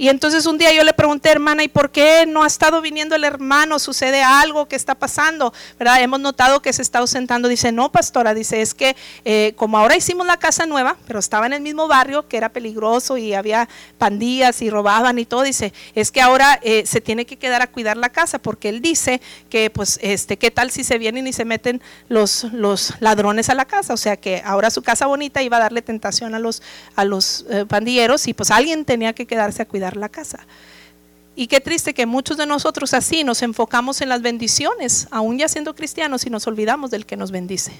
Y 0.00 0.08
entonces 0.08 0.46
un 0.46 0.58
día 0.58 0.72
yo 0.72 0.84
le 0.84 0.92
pregunté, 0.92 1.28
hermana, 1.28 1.64
¿y 1.64 1.68
por 1.68 1.90
qué 1.90 2.24
no 2.24 2.44
ha 2.44 2.46
estado 2.46 2.80
viniendo 2.80 3.16
el 3.16 3.24
hermano? 3.24 3.80
¿Sucede 3.80 4.22
algo? 4.22 4.68
¿Qué 4.68 4.76
está 4.76 4.94
pasando? 4.94 5.52
¿Verdad? 5.76 6.00
Hemos 6.00 6.20
notado 6.20 6.62
que 6.62 6.72
se 6.72 6.82
está 6.82 7.00
ausentando. 7.00 7.48
Dice, 7.48 7.72
no, 7.72 7.90
pastora, 7.90 8.32
dice, 8.32 8.62
es 8.62 8.74
que 8.74 8.94
eh, 9.24 9.54
como 9.56 9.76
ahora 9.76 9.96
hicimos 9.96 10.24
la 10.24 10.36
casa 10.36 10.66
nueva, 10.66 10.96
pero 11.08 11.18
estaba 11.18 11.46
en 11.46 11.52
el 11.52 11.62
mismo 11.62 11.88
barrio, 11.88 12.28
que 12.28 12.36
era 12.36 12.50
peligroso 12.50 13.16
y 13.16 13.34
había 13.34 13.68
pandillas 13.98 14.62
y 14.62 14.70
robaban 14.70 15.18
y 15.18 15.24
todo, 15.24 15.42
dice, 15.42 15.72
es 15.96 16.12
que 16.12 16.20
ahora 16.20 16.60
eh, 16.62 16.84
se 16.86 17.00
tiene 17.00 17.26
que 17.26 17.36
quedar 17.36 17.60
a 17.60 17.66
cuidar 17.66 17.96
la 17.96 18.10
casa, 18.10 18.38
porque 18.38 18.68
él 18.68 18.80
dice 18.80 19.20
que, 19.50 19.68
pues, 19.68 19.98
este, 20.00 20.38
¿qué 20.38 20.52
tal 20.52 20.70
si 20.70 20.84
se 20.84 20.98
vienen 20.98 21.26
y 21.26 21.32
se 21.32 21.44
meten 21.44 21.82
los, 22.08 22.44
los 22.52 22.94
ladrones 23.00 23.48
a 23.48 23.54
la 23.54 23.64
casa? 23.64 23.94
O 23.94 23.96
sea, 23.96 24.16
que 24.16 24.42
ahora 24.44 24.70
su 24.70 24.82
casa 24.82 25.06
bonita 25.06 25.42
iba 25.42 25.56
a 25.56 25.60
darle 25.60 25.82
tentación 25.82 26.36
a 26.36 26.38
los, 26.38 26.62
a 26.94 27.04
los 27.04 27.46
eh, 27.50 27.64
pandilleros 27.66 28.28
y 28.28 28.34
pues 28.34 28.52
alguien 28.52 28.84
tenía 28.84 29.12
que 29.12 29.26
quedarse 29.26 29.62
a 29.62 29.64
cuidar 29.64 29.87
la 29.96 30.08
casa. 30.08 30.46
Y 31.36 31.46
qué 31.46 31.60
triste 31.60 31.94
que 31.94 32.04
muchos 32.04 32.36
de 32.36 32.46
nosotros 32.46 32.94
así 32.94 33.22
nos 33.22 33.42
enfocamos 33.42 34.00
en 34.00 34.08
las 34.08 34.22
bendiciones, 34.22 35.06
aún 35.12 35.38
ya 35.38 35.48
siendo 35.48 35.74
cristianos, 35.74 36.26
y 36.26 36.30
nos 36.30 36.48
olvidamos 36.48 36.90
del 36.90 37.06
que 37.06 37.16
nos 37.16 37.30
bendice. 37.30 37.72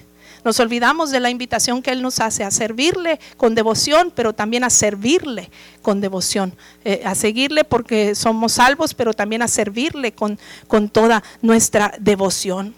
Nos 0.45 0.61
olvidamos 0.61 1.11
de 1.11 1.19
la 1.19 1.31
invitación 1.31 1.83
que 1.83 1.91
Él 1.91 2.01
nos 2.01 2.21
hace 2.21 2.45
a 2.45 2.53
servirle 2.53 3.19
con 3.37 3.57
devoción, 3.57 4.13
pero 4.15 4.33
también 4.33 4.63
a 4.63 4.71
servirle 4.71 5.51
con 5.83 6.01
devoción, 6.01 6.55
eh, 6.85 7.03
a 7.05 7.17
seguirle 7.17 7.65
porque 7.65 8.15
somos 8.15 8.53
salvos, 8.53 8.95
pero 8.95 9.13
también 9.13 9.43
a 9.43 9.49
servirle 9.49 10.13
con, 10.13 10.39
con 10.69 10.89
toda 10.89 11.25
nuestra 11.43 11.93
devoción. 11.99 12.75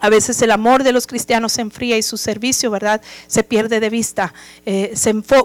A 0.00 0.10
veces 0.10 0.42
el 0.42 0.50
amor 0.50 0.82
de 0.82 0.92
los 0.92 1.06
cristianos 1.06 1.52
se 1.52 1.62
enfría 1.62 1.96
y 1.96 2.02
su 2.02 2.16
servicio, 2.16 2.70
¿verdad? 2.70 3.00
Se 3.26 3.42
pierde 3.42 3.80
de 3.80 3.90
vista 3.90 4.34
eh, 4.66 4.92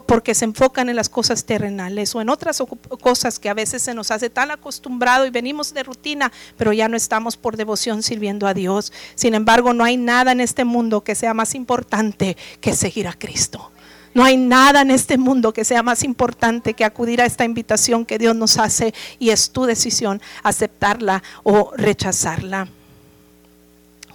porque 0.06 0.36
se 0.36 0.46
enfocan 0.46 0.90
en 0.90 0.96
las 0.96 1.08
cosas 1.08 1.46
terrenales 1.46 2.14
o 2.16 2.22
en 2.22 2.30
otras 2.30 2.62
cosas 3.02 3.40
que 3.40 3.50
a 3.50 3.54
veces 3.54 3.82
se 3.82 3.94
nos 3.94 4.12
hace 4.12 4.30
tan 4.30 4.52
acostumbrado 4.52 5.26
y 5.26 5.30
venimos 5.30 5.74
de 5.74 5.84
rutina, 5.84 6.32
pero 6.58 6.74
ya 6.74 6.90
no 6.90 6.98
estamos 6.98 7.38
por 7.38 7.58
devoción 7.58 8.04
sirviendo 8.04 8.48
a 8.48 8.54
Dios. 8.54 8.92
Sin 9.16 9.34
embargo, 9.34 9.74
no 9.74 9.84
hay 9.84 9.98
nada 9.98 10.32
en 10.32 10.42
este 10.42 10.66
mundo 10.66 11.04
que 11.04 11.16
sea 11.16 11.34
más 11.34 11.56
importante 11.56 12.36
que 12.60 12.74
seguir 12.74 13.08
a 13.08 13.14
Cristo. 13.14 13.72
No 14.14 14.24
hay 14.24 14.38
nada 14.38 14.82
en 14.82 14.92
este 14.92 15.18
mundo 15.18 15.54
que 15.54 15.64
sea 15.64 15.84
más 15.84 16.04
importante 16.04 16.74
que 16.74 16.84
acudir 16.84 17.22
a 17.22 17.26
esta 17.26 17.46
invitación 17.46 18.06
que 18.06 18.18
Dios 18.18 18.36
nos 18.36 18.58
hace 18.58 18.94
y 19.20 19.30
es 19.30 19.52
tu 19.52 19.66
decisión 19.66 20.22
aceptarla 20.44 21.22
o 21.44 21.72
rechazarla. 21.78 22.68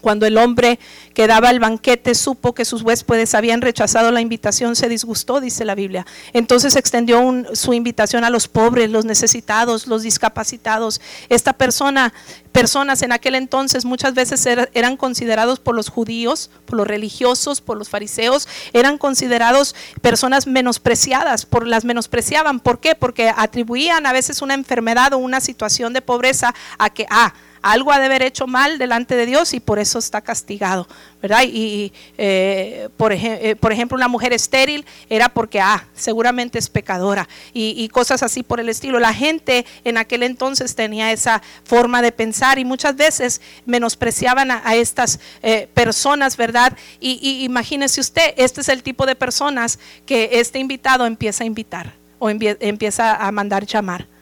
Cuando 0.04 0.26
el 0.26 0.36
hombre 0.36 0.78
que 1.14 1.26
daba 1.26 1.48
el 1.48 1.60
banquete 1.60 2.14
supo 2.14 2.54
que 2.54 2.66
sus 2.66 2.82
huéspedes 2.82 3.34
habían 3.34 3.62
rechazado 3.62 4.10
la 4.10 4.20
invitación, 4.20 4.76
se 4.76 4.90
disgustó, 4.90 5.40
dice 5.40 5.64
la 5.64 5.74
Biblia. 5.74 6.04
Entonces 6.34 6.76
extendió 6.76 7.22
su 7.54 7.72
invitación 7.72 8.22
a 8.22 8.28
los 8.28 8.46
pobres, 8.46 8.90
los 8.90 9.06
necesitados, 9.06 9.86
los 9.86 10.02
discapacitados. 10.02 11.00
Esta 11.30 11.54
persona, 11.54 12.12
personas 12.52 13.00
en 13.00 13.12
aquel 13.12 13.34
entonces 13.34 13.86
muchas 13.86 14.12
veces 14.12 14.44
eran 14.74 14.98
considerados 14.98 15.58
por 15.58 15.74
los 15.74 15.88
judíos, 15.88 16.50
por 16.66 16.76
los 16.76 16.86
religiosos, 16.86 17.62
por 17.62 17.78
los 17.78 17.88
fariseos, 17.88 18.46
eran 18.74 18.98
considerados 18.98 19.74
personas 20.02 20.46
menospreciadas, 20.46 21.46
por 21.46 21.66
las 21.66 21.86
menospreciaban. 21.86 22.60
¿Por 22.60 22.78
qué? 22.78 22.94
Porque 22.94 23.32
atribuían 23.34 24.04
a 24.04 24.12
veces 24.12 24.42
una 24.42 24.52
enfermedad 24.52 25.14
o 25.14 25.16
una 25.16 25.40
situación 25.40 25.94
de 25.94 26.02
pobreza 26.02 26.54
a 26.76 26.90
que, 26.90 27.06
ah, 27.08 27.32
algo 27.64 27.92
ha 27.92 27.98
de 27.98 28.04
haber 28.04 28.22
hecho 28.22 28.46
mal 28.46 28.76
delante 28.76 29.16
de 29.16 29.24
Dios 29.24 29.54
y 29.54 29.60
por 29.60 29.78
eso 29.78 29.98
está 29.98 30.20
castigado, 30.20 30.86
¿verdad? 31.22 31.44
Y 31.44 31.94
eh, 32.18 32.90
por, 32.98 33.12
eh, 33.12 33.56
por, 33.58 33.72
ejemplo, 33.72 33.96
una 33.96 34.06
mujer 34.06 34.34
estéril 34.34 34.84
era 35.08 35.30
porque, 35.30 35.62
ah, 35.62 35.86
seguramente 35.94 36.58
es 36.58 36.68
pecadora 36.68 37.26
y, 37.54 37.88
cosas 37.88 38.22
así 38.22 38.42
por 38.42 38.60
el 38.60 38.68
estilo. 38.68 39.00
La 39.00 39.14
gente 39.14 39.64
en 39.84 39.96
aquel 39.96 40.24
entonces 40.24 40.74
tenía 40.74 41.10
esa 41.10 41.40
forma 41.64 42.02
de 42.02 42.12
pensar 42.12 42.58
y 42.58 42.66
muchas 42.66 42.96
veces 42.96 43.40
menospreciaban 43.64 44.50
a, 44.50 44.74
estas 44.74 45.18
eh, 45.42 45.66
personas, 45.72 46.36
¿verdad? 46.36 46.76
Y, 47.00 47.18
y 47.22 47.44
imagínese 47.44 48.00
usted, 48.00 48.34
este 48.36 48.60
es 48.60 48.68
el 48.68 48.82
tipo 48.82 49.06
de 49.06 49.14
personas 49.14 49.78
que 50.04 50.28
este 50.32 50.58
invitado 50.58 51.06
empieza 51.06 51.44
a 51.44 51.46
invitar 51.46 51.94
o 52.18 52.28
empieza 52.28 53.16
a 53.16 53.32
mandar 53.32 53.64
llamar. 53.64 54.13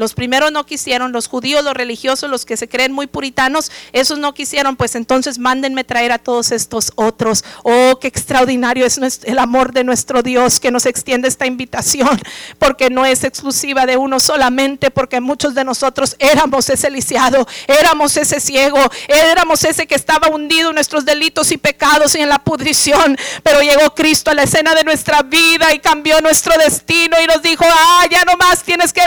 Los 0.00 0.14
primeros 0.14 0.50
no 0.50 0.64
quisieron, 0.64 1.12
los 1.12 1.28
judíos, 1.28 1.62
los 1.62 1.74
religiosos, 1.74 2.30
los 2.30 2.46
que 2.46 2.56
se 2.56 2.70
creen 2.70 2.90
muy 2.90 3.06
puritanos, 3.06 3.70
esos 3.92 4.18
no 4.18 4.32
quisieron, 4.32 4.74
pues 4.76 4.94
entonces 4.94 5.38
mándenme 5.38 5.84
traer 5.84 6.10
a 6.10 6.16
todos 6.16 6.52
estos 6.52 6.90
otros. 6.94 7.44
Oh, 7.64 7.98
qué 8.00 8.08
extraordinario 8.08 8.86
es 8.86 8.98
el 9.24 9.38
amor 9.38 9.74
de 9.74 9.84
nuestro 9.84 10.22
Dios 10.22 10.58
que 10.58 10.70
nos 10.70 10.86
extiende 10.86 11.28
esta 11.28 11.44
invitación, 11.44 12.18
porque 12.58 12.88
no 12.88 13.04
es 13.04 13.24
exclusiva 13.24 13.84
de 13.84 13.98
uno 13.98 14.20
solamente, 14.20 14.90
porque 14.90 15.20
muchos 15.20 15.54
de 15.54 15.64
nosotros 15.64 16.16
éramos 16.18 16.70
ese 16.70 16.88
lisiado, 16.88 17.46
éramos 17.66 18.16
ese 18.16 18.40
ciego, 18.40 18.78
éramos 19.06 19.62
ese 19.64 19.86
que 19.86 19.96
estaba 19.96 20.28
hundido 20.28 20.70
en 20.70 20.76
nuestros 20.76 21.04
delitos 21.04 21.52
y 21.52 21.58
pecados 21.58 22.14
y 22.14 22.20
en 22.20 22.30
la 22.30 22.38
pudrición, 22.38 23.18
pero 23.42 23.60
llegó 23.60 23.94
Cristo 23.94 24.30
a 24.30 24.34
la 24.34 24.44
escena 24.44 24.74
de 24.74 24.82
nuestra 24.82 25.20
vida 25.24 25.74
y 25.74 25.78
cambió 25.78 26.22
nuestro 26.22 26.56
destino 26.56 27.18
y 27.22 27.26
nos 27.26 27.42
dijo, 27.42 27.66
ah, 27.68 28.06
ya 28.10 28.24
no 28.24 28.38
más 28.38 28.62
tienes 28.62 28.94
que 28.94 29.06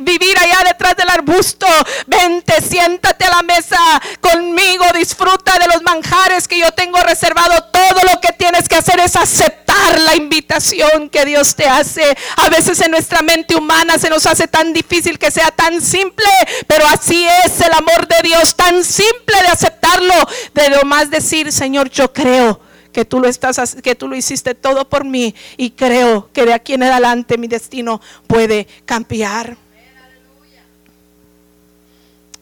vivir 0.00 0.29
ir 0.30 0.38
allá 0.38 0.62
detrás 0.66 0.96
del 0.96 1.08
arbusto. 1.08 1.66
Vente, 2.06 2.60
siéntate 2.60 3.24
a 3.24 3.30
la 3.30 3.42
mesa 3.42 3.78
conmigo, 4.20 4.84
disfruta 4.94 5.58
de 5.58 5.66
los 5.66 5.82
manjares 5.82 6.46
que 6.48 6.58
yo 6.58 6.70
tengo 6.72 7.00
reservado. 7.02 7.64
Todo 7.72 8.02
lo 8.12 8.20
que 8.20 8.32
tienes 8.32 8.68
que 8.68 8.76
hacer 8.76 9.00
es 9.00 9.16
aceptar 9.16 9.98
la 10.00 10.16
invitación 10.16 11.08
que 11.10 11.24
Dios 11.24 11.54
te 11.54 11.66
hace. 11.66 12.16
A 12.36 12.48
veces 12.48 12.80
en 12.80 12.90
nuestra 12.90 13.22
mente 13.22 13.56
humana 13.56 13.98
se 13.98 14.10
nos 14.10 14.26
hace 14.26 14.48
tan 14.48 14.72
difícil 14.72 15.18
que 15.18 15.30
sea 15.30 15.50
tan 15.50 15.80
simple, 15.80 16.28
pero 16.66 16.86
así 16.86 17.26
es 17.44 17.60
el 17.60 17.72
amor 17.72 18.06
de 18.06 18.28
Dios, 18.28 18.54
tan 18.54 18.84
simple 18.84 19.36
de 19.42 19.48
aceptarlo, 19.48 20.14
de 20.54 20.68
lo 20.70 20.84
más 20.84 21.10
decir, 21.10 21.52
Señor, 21.52 21.90
yo 21.90 22.12
creo 22.12 22.60
que 22.92 23.04
tú 23.04 23.20
lo 23.20 23.28
estás 23.28 23.76
que 23.82 23.94
tú 23.94 24.08
lo 24.08 24.16
hiciste 24.16 24.54
todo 24.54 24.88
por 24.88 25.04
mí 25.04 25.34
y 25.56 25.70
creo 25.70 26.28
que 26.32 26.44
de 26.44 26.52
aquí 26.52 26.74
en 26.74 26.82
adelante 26.82 27.38
mi 27.38 27.46
destino 27.46 28.00
puede 28.26 28.66
cambiar. 28.84 29.56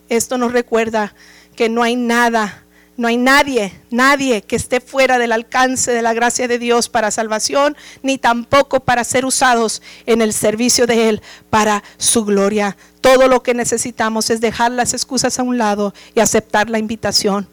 Esto 0.09 0.39
nos 0.39 0.53
recuerda 0.53 1.15
que 1.57 1.69
no 1.69 1.83
hay 1.83 1.97
nada, 1.97 2.65
no 2.97 3.09
hay 3.09 3.17
nadie, 3.17 3.73
nadie 3.91 4.43
que 4.43 4.57
esté 4.57 4.81
fuera 4.81 5.19
del 5.19 5.33
alcance 5.33 5.93
de 5.93 6.03
la 6.03 6.15
gracia 6.15 6.49
de 6.49 6.59
Dios 6.59 6.89
para 6.89 7.11
salvación, 7.11 7.77
ni 8.03 8.19
tampoco 8.19 8.81
para 8.81 9.05
ser 9.05 9.25
usados 9.25 9.83
en 10.07 10.23
el 10.23 10.33
servicio 10.33 10.87
de 10.87 11.09
Él 11.09 11.23
para 11.51 11.83
su 11.97 12.25
gloria. 12.25 12.77
Todo 13.01 13.29
lo 13.29 13.43
que 13.43 13.55
necesitamos 13.55 14.31
es 14.31 14.41
dejar 14.41 14.73
las 14.73 14.95
excusas 14.95 15.39
a 15.39 15.43
un 15.43 15.59
lado 15.59 15.95
y 16.15 16.21
aceptar 16.21 16.71
la 16.71 16.79
invitación 16.79 17.49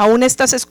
aun, 0.00 0.22
estas, 0.22 0.66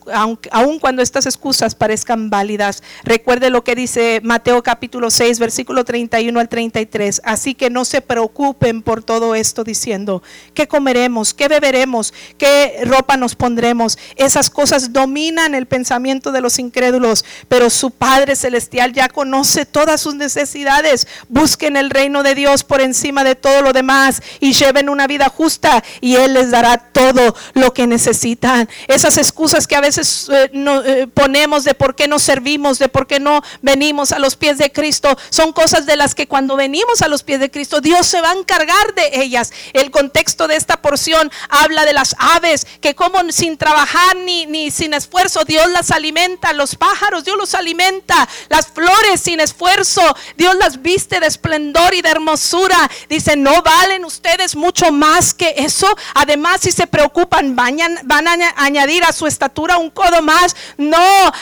aun, 0.52 0.80
cuando 0.80 1.04
estas 1.04 1.28
excusas 1.28 1.76
parezcan 1.76 2.32
válidas. 2.32 2.82
Recuerde 3.04 3.52
lo 3.52 3.64
que 3.64 3.76
dice 3.76 4.22
Mateo 4.24 4.64
capítulo 4.64 5.12
6, 5.12 5.38
versículo 5.38 5.86
31 5.86 6.40
al 6.40 6.50
33. 6.50 7.22
Así 7.24 7.54
que 7.54 7.70
no 7.70 7.86
se 7.86 8.02
preocupen 8.02 8.82
por 8.82 9.04
todo 9.04 9.36
esto 9.36 9.64
diciendo, 9.64 10.24
¿qué 10.56 10.68
comeremos? 10.68 11.36
¿Qué 11.36 11.48
beberemos? 11.48 12.12
¿Qué 12.40 12.82
ropa 12.86 13.18
nos 13.18 13.36
pondremos? 13.36 14.00
Esas 14.16 14.50
cosas 14.50 14.94
dominan 14.94 15.54
el 15.54 15.68
pensamiento 15.68 16.32
de 16.32 16.42
los 16.42 16.58
incrédulos, 16.58 17.24
pero 17.48 17.70
su 17.70 17.92
Padre 17.92 18.36
Celestial 18.36 18.94
ya 18.94 19.10
conoce 19.10 19.68
todas 19.68 20.02
sus 20.02 20.16
necesidades. 20.16 21.08
Busquen 21.28 21.78
el 21.78 21.92
reino 21.92 22.24
de 22.24 22.34
Dios 22.34 22.64
por 22.64 22.82
encima 22.82 23.24
de 23.24 23.36
todo 23.36 23.62
lo 23.62 23.74
demás 23.74 24.24
y 24.40 24.54
lleven 24.54 24.90
una 24.90 25.06
vida 25.06 25.30
justa 25.30 25.84
y 26.02 26.16
Él 26.16 26.34
les 26.34 26.50
dará 26.50 26.78
todo 26.78 27.36
lo 27.54 27.76
que 27.76 27.86
necesitan. 27.86 28.68
Esas 28.88 29.19
excusas 29.20 29.68
que 29.68 29.76
a 29.76 29.82
veces 29.82 30.28
eh, 30.30 30.50
eh, 30.54 31.08
ponemos 31.14 31.64
de 31.64 31.74
por 31.74 31.96
qué 31.96 32.08
no 32.08 32.20
servimos, 32.20 32.80
de 32.80 32.90
por 32.90 33.06
qué 33.08 33.20
no 33.20 33.44
venimos 33.62 34.12
a 34.12 34.20
los 34.20 34.36
pies 34.36 34.58
de 34.58 34.72
Cristo, 34.72 35.18
son 35.30 35.54
cosas 35.54 35.86
de 35.86 35.96
las 35.96 36.16
que 36.16 36.28
cuando 36.28 36.56
venimos 36.56 37.02
a 37.02 37.08
los 37.08 37.24
pies 37.24 37.40
de 37.40 37.52
Cristo, 37.52 37.82
Dios 37.82 38.08
se 38.08 38.22
va 38.22 38.32
a 38.32 38.38
encargar 38.38 38.96
de 38.96 39.22
ellas. 39.22 39.52
El 39.74 39.92
contexto 39.92 40.48
de 40.48 40.56
esta 40.56 40.82
porción 40.82 41.32
habla 41.50 41.86
de 41.86 41.94
las 41.94 42.16
aves, 42.18 42.66
que 42.82 42.96
como 42.96 43.20
sin 43.32 43.58
trabajar 43.58 44.16
ni, 44.16 44.46
ni 44.46 44.72
sin 44.72 44.94
esfuerzo, 44.94 45.44
Dios 45.46 45.70
las 45.70 45.92
alimenta, 45.92 46.54
los 46.54 46.76
pájaros, 46.76 47.26
Dios 47.26 47.38
los 47.38 47.54
alimenta, 47.54 48.28
las 48.50 48.68
flores 48.68 49.20
sin 49.22 49.40
esfuerzo, 49.40 50.02
Dios 50.38 50.56
las 50.56 50.82
viste 50.82 51.20
de 51.20 51.28
esplendor 51.28 51.94
y 51.94 52.02
de 52.02 52.10
hermosura. 52.10 52.90
Dice, 53.10 53.36
no 53.36 53.62
valen 53.62 54.06
ustedes 54.06 54.56
mucho 54.56 54.92
más 54.92 55.34
que 55.34 55.54
eso. 55.58 55.88
Además, 56.16 56.62
si 56.62 56.72
se 56.72 56.88
preocupan, 56.88 57.56
van 57.56 57.78
van 58.04 58.28
a 58.28 58.54
añadir 58.58 59.04
a 59.04 59.09
su 59.12 59.28
estatura 59.28 59.78
un 59.78 59.90
codo 59.90 60.22
más. 60.22 60.56
No, 60.78 60.98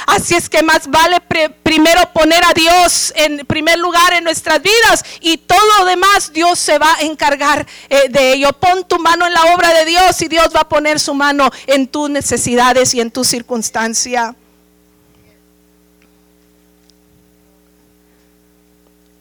así 0.07 0.36
es 0.36 0.49
que 0.49 0.63
más 0.63 0.88
vale 0.88 1.22
primero 1.63 2.01
poner 2.13 2.43
a 2.43 2.53
Dios 2.53 3.13
en 3.15 3.45
primer 3.45 3.80
lugar 3.80 4.13
en 4.13 4.24
nuestras 4.24 4.61
vidas 4.61 5.03
y 5.22 5.38
todo 5.38 5.59
lo 5.80 5.86
demás 5.86 6.32
Dios 6.34 6.59
se 6.59 6.78
va 6.78 6.95
a 6.95 7.01
encargar 7.01 7.65
eh, 7.89 8.09
de 8.09 8.34
ello. 8.34 8.51
Pon 8.53 8.88
tu 8.88 8.99
mano 8.99 9.26
en 9.28 9.34
la 9.34 9.53
obra 9.55 9.74
de 9.74 9.86
Dios 9.86 10.22
y 10.22 10.28
Dios 10.28 10.49
va 10.55 10.61
a 10.61 10.70
poner 10.70 10.99
su 10.99 11.13
mano 11.13 11.49
en 11.68 11.88
tus 11.88 12.09
necesidades 12.09 12.93
y 12.93 13.01
en 13.01 13.11
tu 13.11 13.24
circunstancia. 13.24 14.36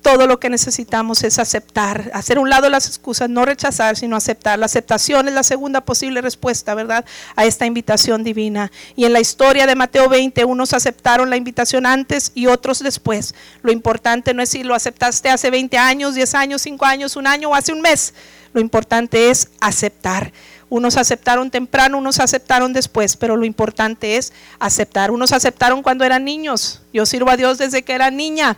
Todo 0.07 0.29
lo 0.29 0.39
que 0.39 0.51
necesitamos 0.51 1.25
es 1.25 1.41
aceptar, 1.41 2.13
hacer 2.15 2.39
un 2.39 2.49
lado 2.49 2.69
las 2.69 2.87
excusas, 2.87 3.29
no 3.29 3.45
rechazar, 3.45 3.97
sino 3.97 4.15
aceptar. 4.15 4.57
La 4.57 4.67
aceptación 4.67 5.27
es 5.27 5.35
la 5.35 5.43
segunda 5.43 5.81
posible 5.81 6.21
respuesta, 6.21 6.77
¿verdad? 6.77 7.05
A 7.35 7.45
esta 7.45 7.67
invitación 7.67 8.23
divina. 8.23 8.71
Y 8.95 9.05
en 9.05 9.13
la 9.13 9.19
historia 9.19 9.67
de 9.67 9.75
Mateo 9.75 10.09
20, 10.09 10.45
unos 10.45 10.75
aceptaron 10.75 11.29
la 11.29 11.37
invitación 11.37 11.87
antes 11.87 12.31
y 12.37 12.47
otros 12.47 12.79
después. 12.79 13.35
Lo 13.63 13.73
importante 13.73 14.33
no 14.33 14.45
es 14.45 14.51
si 14.51 14.63
lo 14.63 14.77
aceptaste 14.77 15.29
hace 15.29 15.51
20 15.51 15.77
años, 15.77 16.15
10 16.15 16.35
años, 16.37 16.63
5 16.63 16.85
años, 16.85 17.17
un 17.17 17.27
año 17.27 17.51
o 17.51 17.57
hace 17.57 17.73
un 17.73 17.81
mes. 17.81 18.15
Lo 18.53 18.61
importante 18.61 19.31
es 19.31 19.49
aceptar. 19.61 20.33
Unos 20.69 20.97
aceptaron 20.97 21.51
temprano, 21.51 21.99
unos 21.99 22.21
aceptaron 22.21 22.73
después, 22.73 23.17
pero 23.17 23.37
lo 23.37 23.45
importante 23.45 24.19
es 24.19 24.33
aceptar. 24.61 25.11
Unos 25.11 25.33
aceptaron 25.33 25.83
cuando 25.83 26.05
eran 26.05 26.25
niños. 26.25 26.83
Yo 26.93 27.07
sirvo 27.07 27.31
a 27.31 27.37
Dios 27.37 27.59
desde 27.59 27.83
que 27.83 27.93
era 27.93 28.13
niña. 28.13 28.57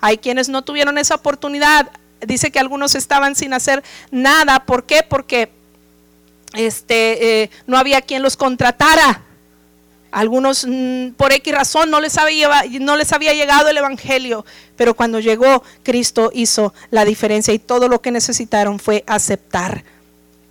Hay 0.00 0.18
quienes 0.18 0.48
no 0.48 0.62
tuvieron 0.62 0.98
esa 0.98 1.16
oportunidad. 1.16 1.90
Dice 2.20 2.50
que 2.50 2.58
algunos 2.58 2.94
estaban 2.94 3.34
sin 3.34 3.52
hacer 3.52 3.82
nada. 4.10 4.64
¿Por 4.64 4.84
qué? 4.84 5.02
Porque 5.08 5.50
este, 6.54 7.42
eh, 7.42 7.50
no 7.66 7.76
había 7.76 8.00
quien 8.00 8.22
los 8.22 8.36
contratara. 8.36 9.22
Algunos 10.10 10.66
mm, 10.66 11.10
por 11.10 11.32
X 11.32 11.54
razón 11.54 11.90
no 11.90 12.00
les, 12.00 12.16
había, 12.16 12.64
no 12.80 12.96
les 12.96 13.12
había 13.12 13.34
llegado 13.34 13.68
el 13.68 13.76
Evangelio, 13.76 14.44
pero 14.76 14.94
cuando 14.94 15.20
llegó 15.20 15.62
Cristo 15.82 16.30
hizo 16.32 16.72
la 16.90 17.04
diferencia 17.04 17.52
y 17.52 17.58
todo 17.58 17.88
lo 17.88 18.00
que 18.00 18.10
necesitaron 18.10 18.78
fue 18.78 19.04
aceptar 19.06 19.84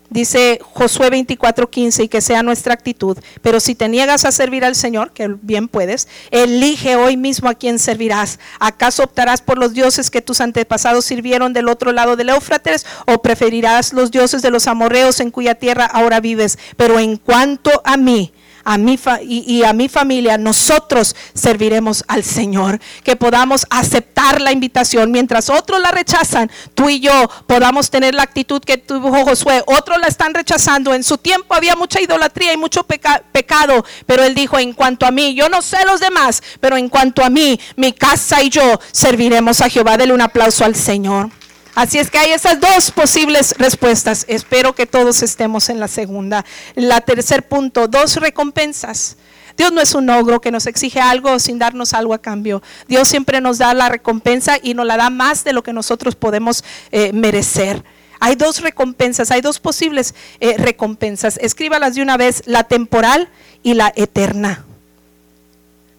Dice 0.10 0.60
Josué 0.62 1.10
24:15 1.10 2.04
y 2.04 2.08
que 2.08 2.22
sea 2.22 2.42
nuestra 2.42 2.74
actitud. 2.74 3.18
Pero 3.42 3.60
si 3.60 3.76
te 3.76 3.90
niegas 3.90 4.24
a 4.24 4.32
servir 4.32 4.64
al 4.64 4.76
Señor, 4.76 5.12
que 5.12 5.36
bien 5.42 5.68
puedes, 5.68 6.08
elige 6.32 6.96
hoy 6.96 7.18
mismo 7.18 7.50
a 7.50 7.56
quien 7.56 7.78
servirás. 7.78 8.40
¿Acaso 8.60 9.04
optarás 9.04 9.42
por 9.42 9.58
los 9.58 9.74
dioses 9.74 10.10
que 10.10 10.22
tus 10.22 10.40
antepasados 10.40 11.06
sirvieron 11.06 11.52
del 11.52 11.68
otro 11.68 11.92
lado 11.92 12.16
del 12.16 12.30
Éufrates 12.30 12.86
o 13.06 13.22
preferirás 13.22 13.92
los 13.92 14.12
dioses 14.12 14.42
de 14.42 14.52
los 14.52 14.68
amorreos 14.68 15.20
en 15.20 15.30
cuya 15.30 15.56
tierra 15.56 15.86
ahora 15.86 16.22
vives? 16.22 16.58
Pero 16.78 17.00
en 17.00 17.18
cuanto 17.18 17.82
a 17.84 17.98
mí, 17.98 18.32
a 18.68 18.78
mi 18.78 19.00
y, 19.22 19.64
a 19.64 19.72
mi 19.72 19.88
familia, 19.88 20.38
nosotros 20.38 21.16
serviremos 21.34 22.04
al 22.10 22.26
Señor. 22.26 22.82
Que 23.02 23.16
podamos 23.16 23.66
aceptar 23.70 24.42
la 24.42 24.52
invitación. 24.52 25.10
Mientras 25.10 25.50
otros 25.50 25.80
la 25.80 25.90
rechazan, 25.90 26.52
tú 26.76 26.90
y 26.90 27.00
yo 27.00 27.30
podamos 27.48 27.90
tener 27.90 28.14
la 28.14 28.24
actitud 28.24 28.62
que 28.62 28.78
tuvo 28.78 29.24
Josué. 29.24 29.64
Otros 29.68 30.00
la 30.02 30.08
están 30.08 30.34
rechazando. 30.34 30.94
En 30.94 31.06
su 31.06 31.18
tiempo 31.18 31.56
había 31.56 31.78
mucha 31.78 32.02
idolatría 32.02 32.52
y 32.52 32.58
mucho 32.58 32.84
pecado. 32.84 33.86
Pero 34.06 34.26
él 34.26 34.36
dijo, 34.36 34.60
en 34.60 34.74
cuanto 34.74 35.06
a 35.06 35.12
mí, 35.12 35.34
yo 35.34 35.48
no 35.48 35.62
sé 35.62 35.86
los 35.86 36.02
demás, 36.02 36.44
pero 36.60 36.76
en 36.76 36.90
cuanto 36.90 37.24
a 37.24 37.30
mí, 37.30 37.58
mi 37.78 37.94
casa 37.94 38.44
y 38.44 38.50
yo 38.50 38.82
serviremos 38.92 39.62
a 39.62 39.70
Jehová. 39.70 39.96
Dele 39.96 40.12
un 40.12 40.22
aplauso 40.22 40.66
al 40.66 40.76
Señor. 40.76 41.30
Así 41.78 42.00
es 42.00 42.10
que 42.10 42.18
hay 42.18 42.32
esas 42.32 42.60
dos 42.60 42.90
posibles 42.90 43.54
respuestas. 43.60 44.26
Espero 44.28 44.74
que 44.74 44.88
todos 44.88 45.22
estemos 45.22 45.70
en 45.70 45.80
la 45.80 45.88
segunda. 45.88 46.44
La 46.74 47.02
tercer 47.02 47.48
punto, 47.48 47.88
dos 47.88 48.16
recompensas. 48.16 49.16
Dios 49.56 49.72
no 49.72 49.80
es 49.80 49.94
un 49.94 50.10
ogro 50.10 50.42
que 50.42 50.50
nos 50.50 50.66
exige 50.66 51.00
algo 51.00 51.38
sin 51.38 51.60
darnos 51.60 51.94
algo 51.94 52.16
a 52.16 52.18
cambio. 52.18 52.64
Dios 52.88 53.08
siempre 53.08 53.42
nos 53.42 53.60
da 53.60 53.76
la 53.76 53.90
recompensa 53.90 54.58
y 54.60 54.74
nos 54.74 54.88
la 54.88 54.98
da 54.98 55.12
más 55.12 55.44
de 55.44 55.54
lo 55.54 55.62
que 55.62 55.72
nosotros 55.72 56.16
podemos 56.16 56.64
eh, 56.92 57.14
merecer. 57.14 57.84
Hay 58.20 58.34
dos 58.34 58.62
recompensas, 58.62 59.30
hay 59.30 59.42
dos 59.42 59.60
posibles 59.60 60.16
eh, 60.40 60.56
recompensas. 60.58 61.38
Escríbalas 61.38 61.94
de 61.94 62.02
una 62.02 62.18
vez, 62.18 62.42
la 62.48 62.64
temporal 62.64 63.30
y 63.62 63.76
la 63.76 63.94
eterna. 63.96 64.66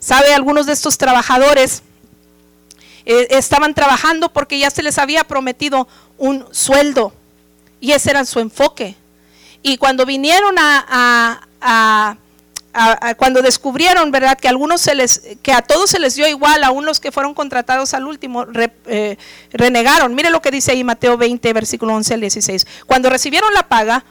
¿Sabe? 0.00 0.34
Algunos 0.34 0.66
de 0.66 0.72
estos 0.72 0.98
trabajadores 0.98 1.84
eh, 3.10 3.26
estaban 3.30 3.72
trabajando 3.72 4.28
porque 4.28 4.58
ya 4.58 4.70
se 4.70 4.82
les 4.82 4.98
había 4.98 5.24
prometido 5.24 5.88
un 6.18 6.44
sueldo 6.50 7.14
y 7.80 7.92
ese 7.92 8.10
era 8.10 8.22
su 8.26 8.38
enfoque. 8.38 8.96
Y 9.62 9.78
cuando 9.78 10.04
vinieron 10.04 10.54
a, 10.58 11.40
cuando 13.16 13.40
descubrieron, 13.40 14.10
¿verdad? 14.10 14.36
Que 14.38 14.48
a 14.48 14.50
algunos 14.50 14.82
se 14.82 14.94
les, 14.94 15.22
que 15.42 15.52
a 15.52 15.62
todos 15.62 15.88
se 15.88 15.98
les 15.98 16.16
dio 16.16 16.28
igual, 16.28 16.62
aún 16.62 16.84
los 16.84 17.00
que 17.00 17.10
fueron 17.10 17.32
contratados 17.32 17.94
al 17.94 18.04
último, 18.04 18.44
eh, 18.84 19.16
renegaron. 19.52 20.14
Mire 20.14 20.28
lo 20.28 20.42
que 20.42 20.50
dice 20.50 20.72
ahí 20.72 20.84
Mateo 20.84 21.16
20, 21.16 21.50
versículo 21.54 21.94
11 21.94 22.12
al 22.12 22.20
16. 22.20 22.66
Cuando 22.84 23.08
recibieron 23.08 23.54
la 23.54 23.66
paga, 23.68 24.04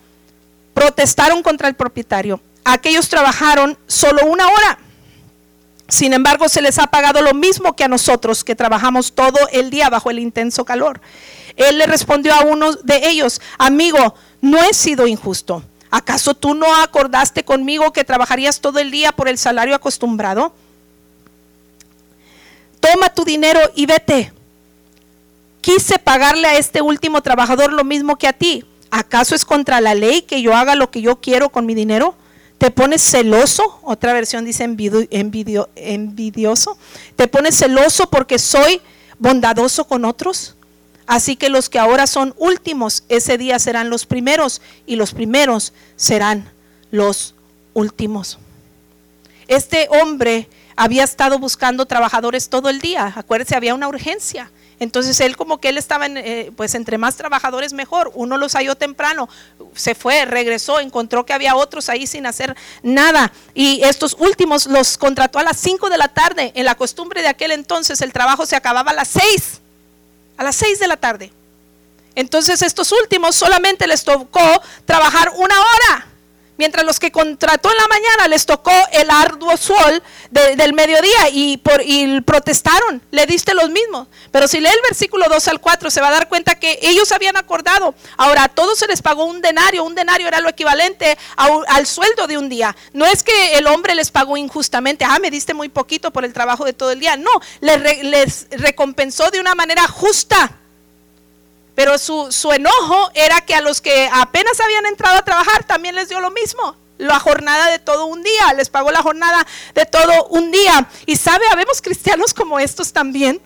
protestaron 0.74 1.44
contra 1.44 1.68
el 1.68 1.76
propietario. 1.76 2.42
Aquellos 2.64 3.10
trabajaron 3.10 3.78
solo 3.86 4.26
una 4.26 4.48
hora 4.48 4.80
sin 5.88 6.14
embargo, 6.14 6.50
se 6.50 6.62
les 6.62 6.80
ha 6.80 6.88
pagado 6.88 7.22
lo 7.22 7.34
mismo 7.34 7.76
que 7.76 7.84
a 7.84 7.88
nosotros, 7.88 8.44
que 8.44 8.56
trabajamos 8.56 9.14
todo 9.14 9.38
el 9.52 9.70
día 9.70 9.90
bajo 9.90 10.10
el 10.10 10.20
intenso 10.20 10.66
calor. 10.66 11.02
Él 11.56 11.78
le 11.78 11.86
respondió 11.88 12.34
a 12.34 12.42
uno 12.42 12.74
de 12.74 13.08
ellos, 13.10 13.42
amigo, 13.58 14.16
no 14.42 14.60
he 14.64 14.74
sido 14.74 15.08
injusto. 15.08 15.64
¿Acaso 15.90 16.34
tú 16.34 16.54
no 16.54 16.76
acordaste 16.76 17.46
conmigo 17.46 17.94
que 17.94 18.04
trabajarías 18.04 18.60
todo 18.60 18.80
el 18.80 18.92
día 18.92 19.12
por 19.12 19.30
el 19.30 19.38
salario 19.38 19.74
acostumbrado? 19.74 20.54
Toma 22.80 23.10
tu 23.10 23.24
dinero 23.24 23.60
y 23.76 23.86
vete. 23.86 24.34
Quise 25.62 25.98
pagarle 26.00 26.48
a 26.48 26.58
este 26.58 26.82
último 26.82 27.22
trabajador 27.22 27.74
lo 27.74 27.84
mismo 27.84 28.18
que 28.18 28.28
a 28.28 28.34
ti 28.34 28.64
¿Acaso 28.90 29.36
es 29.36 29.46
contra 29.46 29.82
la 29.82 29.96
ley 29.96 30.22
que 30.22 30.42
yo 30.42 30.56
haga 30.56 30.76
lo 30.76 30.90
que 30.92 31.02
yo 31.02 31.18
quiero 31.18 31.50
con 31.50 31.66
mi 31.66 31.76
dinero? 31.76 32.16
¿Te 32.58 32.72
pones 32.72 33.02
celoso? 33.02 33.80
Otra 33.84 34.14
versión 34.14 34.46
dice 34.46 34.64
envidioso. 34.64 35.68
¿Te 37.16 37.28
pones 37.28 37.58
celoso 37.58 38.10
porque 38.10 38.40
soy 38.40 38.82
bondadoso 39.20 39.86
con 39.86 40.06
otros? 40.06 40.56
Así 41.06 41.36
que 41.36 41.50
los 41.50 41.70
que 41.70 41.80
ahora 41.80 42.08
son 42.08 42.34
últimos, 42.38 43.04
ese 43.08 43.38
día 43.38 43.60
serán 43.60 43.90
los 43.90 44.06
primeros 44.06 44.62
y 44.86 44.98
los 44.98 45.14
primeros 45.14 45.72
serán 45.96 46.52
los 46.92 47.34
últimos. 47.74 48.40
Este 49.48 49.88
hombre 50.02 50.50
había 50.76 51.06
estado 51.06 51.40
buscando 51.40 51.86
trabajadores 51.86 52.50
todo 52.50 52.70
el 52.70 52.82
día. 52.82 53.14
Acuérdense, 53.16 53.56
había 53.56 53.74
una 53.74 53.88
urgencia. 53.88 54.52
Entonces 54.80 55.20
él 55.22 55.36
como 55.36 55.60
que 55.60 55.70
él 55.70 55.78
estaba, 55.78 56.06
en, 56.06 56.18
eh, 56.18 56.52
pues 56.56 56.76
entre 56.76 56.98
más 56.98 57.16
trabajadores 57.16 57.74
mejor. 57.74 58.12
Uno 58.14 58.38
los 58.38 58.54
halló 58.54 58.76
temprano, 58.76 59.28
se 59.76 59.96
fue, 59.96 60.26
regresó, 60.26 60.80
encontró 60.80 61.26
que 61.26 61.34
había 61.34 61.56
otros 61.56 61.90
ahí 61.90 62.06
sin 62.06 62.26
hacer 62.26 62.56
nada. 62.84 63.32
Y 63.54 63.82
estos 63.84 64.16
últimos 64.20 64.68
los 64.68 64.98
contrató 64.98 65.40
a 65.40 65.44
las 65.44 65.58
5 65.58 65.90
de 65.90 65.98
la 65.98 66.10
tarde. 66.10 66.52
En 66.56 66.66
la 66.66 66.76
costumbre 66.76 67.22
de 67.22 67.28
aquel 67.28 67.52
entonces 67.52 68.02
el 68.02 68.14
trabajo 68.14 68.46
se 68.46 68.56
acababa 68.56 68.92
a 68.92 68.96
las 68.96 69.08
6, 69.08 69.62
a 70.38 70.44
las 70.44 70.56
6 70.56 70.80
de 70.80 70.88
la 70.88 70.98
tarde. 70.98 71.32
Entonces 72.14 72.62
estos 72.62 72.92
últimos 72.92 73.36
solamente 73.36 73.88
les 73.88 74.04
tocó 74.04 74.62
trabajar 74.86 75.32
una 75.38 75.56
hora. 75.60 76.08
Mientras 76.58 76.86
los 76.86 77.00
que 77.00 77.12
contrató 77.12 77.70
en 77.72 77.78
la 77.78 77.88
mañana 77.88 78.28
les 78.28 78.46
tocó 78.46 78.72
el 78.92 79.10
arduo 79.10 79.56
sol 79.58 80.02
del 80.32 80.74
mediodía 80.74 81.30
y, 81.32 81.58
por, 81.58 81.82
y 81.84 82.22
protestaron, 82.22 83.02
le 83.12 83.26
diste 83.26 83.54
los 83.54 83.70
mismos. 83.70 84.08
Pero 84.32 84.48
si 84.48 84.60
lee 84.60 84.70
el 84.70 84.82
versículo 84.90 85.26
2 85.30 85.48
al 85.48 85.62
4 85.62 85.92
se 85.92 86.02
va 86.02 86.08
a 86.08 86.12
dar 86.12 86.28
cuenta 86.28 86.56
que 86.56 86.80
ellos 86.82 87.12
habían 87.12 87.38
acordado. 87.38 87.94
Ahora 88.18 88.46
a 88.46 88.50
todos 88.50 88.80
se 88.80 88.88
les 88.88 89.02
pagó 89.02 89.26
un 89.26 89.42
denario, 89.42 89.84
un 89.84 89.96
denario 89.96 90.28
era 90.28 90.40
lo 90.40 90.50
equivalente 90.50 91.18
al 91.38 91.86
sueldo 91.86 92.28
de 92.28 92.38
un 92.38 92.50
día. 92.50 92.76
No 92.94 93.06
es 93.06 93.24
que 93.24 93.54
el 93.54 93.68
hombre 93.68 93.96
les 93.96 94.12
pagó 94.12 94.38
injustamente, 94.38 95.06
ah, 95.06 95.20
me 95.20 95.32
diste 95.32 95.54
muy 95.54 95.70
poquito 95.70 96.12
por 96.12 96.26
el 96.26 96.34
trabajo 96.34 96.66
de 96.66 96.74
todo 96.74 96.92
el 96.92 97.00
día. 97.00 97.18
No, 97.18 97.32
les, 97.62 98.04
les 98.04 98.48
recompensó 98.52 99.30
de 99.30 99.40
una 99.40 99.56
manera 99.56 99.88
justa. 99.88 100.60
Pero 101.78 102.00
su, 102.00 102.52
enojo 102.52 103.12
era 103.14 103.42
que 103.42 103.54
a 103.54 103.62
los 103.62 103.82
que 103.82 104.10
apenas 104.12 104.60
habían 104.60 104.88
entrado 104.88 105.20
a 105.20 105.24
trabajar 105.24 105.64
también 105.64 105.94
les 105.94 106.10
dio 106.10 106.20
lo 106.20 106.32
mismo 106.32 106.76
la 106.98 107.20
jornada 107.20 107.70
de 107.70 107.78
todo 107.78 108.08
un 108.08 108.24
día, 108.24 108.52
les 108.56 108.68
pagó 108.68 108.90
la 108.90 109.04
jornada 109.04 109.46
de 109.76 109.86
todo 109.86 110.26
un 110.30 110.50
día. 110.50 110.90
Y 111.06 111.18
sabe, 111.18 111.46
habemos 111.52 111.80
cristianos 111.80 112.34
como 112.34 112.58
estos 112.58 112.92
también. 112.92 113.40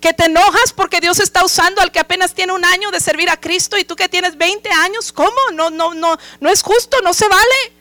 Que 0.00 0.12
te 0.12 0.26
enojas 0.26 0.72
porque 0.72 1.00
Dios 1.00 1.18
está 1.18 1.44
usando 1.44 1.82
al 1.82 1.90
que 1.90 1.98
apenas 1.98 2.32
tiene 2.32 2.52
un 2.52 2.64
año 2.64 2.92
de 2.92 3.00
servir 3.00 3.28
a 3.28 3.40
Cristo 3.40 3.76
y 3.76 3.84
tú 3.84 3.96
que 3.96 4.08
tienes 4.08 4.36
20 4.38 4.70
años, 4.70 5.10
¿cómo? 5.10 5.36
No, 5.52 5.70
no, 5.70 5.94
no, 5.94 6.16
no 6.38 6.48
es 6.48 6.62
justo, 6.62 6.96
no 7.02 7.12
se 7.12 7.26
vale. 7.26 7.72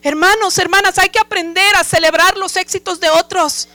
Hermanos, 0.00 0.56
hermanas, 0.56 0.96
hay 0.96 1.10
que 1.10 1.20
aprender 1.20 1.76
a 1.76 1.84
celebrar 1.84 2.38
los 2.38 2.56
éxitos 2.56 2.98
de 2.98 3.10
otros 3.10 3.68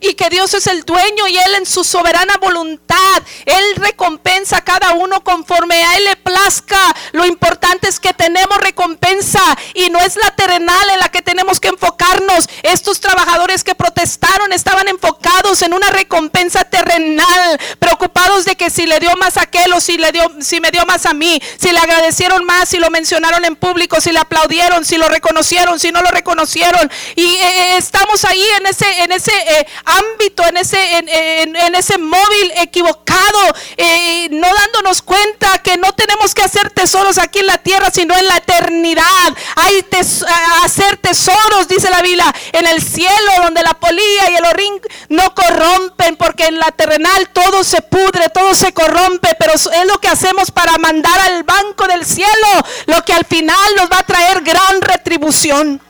y 0.00 0.14
que 0.14 0.28
Dios 0.30 0.54
es 0.54 0.66
el 0.66 0.82
dueño 0.84 1.26
y 1.28 1.36
Él 1.36 1.54
en 1.56 1.66
su 1.66 1.84
soberana 1.84 2.36
voluntad, 2.38 3.22
Él 3.46 3.76
recompensa 3.76 4.58
a 4.58 4.64
cada 4.64 4.92
uno 4.92 5.22
conforme 5.22 5.74
a 5.74 5.96
Él 5.96 6.04
le 6.04 6.16
plazca. 6.16 6.80
Lo 7.12 7.26
importante 7.26 7.88
es 7.88 8.00
que 8.00 8.14
tenemos 8.14 8.58
recompensa 8.58 9.42
y 9.74 9.90
no 9.90 9.98
es 10.00 10.16
la 10.16 10.30
terrenal 10.34 10.90
en 10.90 11.00
la 11.00 11.08
que 11.10 11.22
tenemos 11.22 11.60
que 11.60 11.68
enfocarnos. 11.68 12.48
Estos 12.62 13.00
trabajadores 13.00 13.64
que 13.64 13.74
protestaron 13.74 14.52
estaban 14.52 14.88
enfocados 14.88 15.62
en 15.62 15.74
una 15.74 15.90
recompensa 15.90 16.64
terrenal, 16.64 17.60
si 18.70 18.86
le 18.86 18.98
dio 19.00 19.14
más 19.16 19.36
a 19.36 19.42
aquel 19.42 19.72
o 19.72 19.80
si, 19.80 19.98
le 19.98 20.12
dio, 20.12 20.30
si 20.40 20.60
me 20.60 20.70
dio 20.70 20.84
más 20.86 21.06
a 21.06 21.14
mí, 21.14 21.40
si 21.58 21.72
le 21.72 21.78
agradecieron 21.78 22.44
más, 22.44 22.68
si 22.68 22.78
lo 22.78 22.90
mencionaron 22.90 23.44
en 23.44 23.56
público, 23.56 24.00
si 24.00 24.12
le 24.12 24.18
aplaudieron, 24.18 24.84
si 24.84 24.96
lo 24.96 25.08
reconocieron, 25.08 25.78
si 25.78 25.92
no 25.92 26.02
lo 26.02 26.10
reconocieron. 26.10 26.90
Y 27.16 27.24
eh, 27.24 27.40
eh, 27.42 27.76
estamos 27.76 28.24
ahí 28.24 28.44
en 28.58 28.66
ese, 28.66 29.02
en 29.02 29.12
ese 29.12 29.32
eh, 29.32 29.66
ámbito, 29.84 30.46
en 30.46 30.56
ese, 30.56 30.78
en, 30.98 31.74
ese 31.74 31.98
móvil 31.98 32.52
equivocado, 32.56 33.54
no 34.30 34.48
dándonos 34.54 35.02
cuenta 35.02 35.58
que 35.62 35.76
no 35.76 35.92
tenemos 35.92 36.34
que 36.34 36.42
hacer 36.42 36.70
tesoros 36.70 37.18
aquí 37.18 37.38
en 37.38 37.46
la 37.46 37.58
tierra, 37.58 37.90
sino 37.90 38.16
en 38.16 38.26
la 38.26 38.36
eternidad. 38.36 39.34
Hay 39.56 39.84
hacer 40.64 40.96
tesoros, 40.98 41.68
dice 41.68 41.90
la 41.90 42.02
Biblia, 42.02 42.32
en 42.52 42.66
el 42.66 42.82
cielo, 42.82 43.32
donde 43.42 43.62
la 43.62 43.74
polilla 43.74 44.30
y 44.30 44.34
el 44.36 44.44
orín 44.44 44.80
no 45.08 45.34
corrompen, 45.34 46.16
porque 46.16 46.44
en 46.44 46.58
la 46.58 46.70
terrenal 46.72 47.28
todo 47.32 47.64
se 47.64 47.82
pudre, 47.82 48.28
todo 48.30 48.54
se 48.54 48.59
corrompe, 48.72 49.34
pero 49.38 49.52
es 49.54 49.68
lo 49.86 49.98
que 49.98 50.08
hacemos 50.08 50.50
para 50.50 50.78
mandar 50.78 51.18
al 51.20 51.42
banco 51.42 51.86
del 51.86 52.04
cielo, 52.04 52.48
lo 52.86 53.02
que 53.04 53.12
al 53.12 53.24
final 53.24 53.56
nos 53.76 53.90
va 53.90 53.98
a 53.98 54.04
traer 54.04 54.42
gran 54.42 54.80
retribución. 54.80 55.80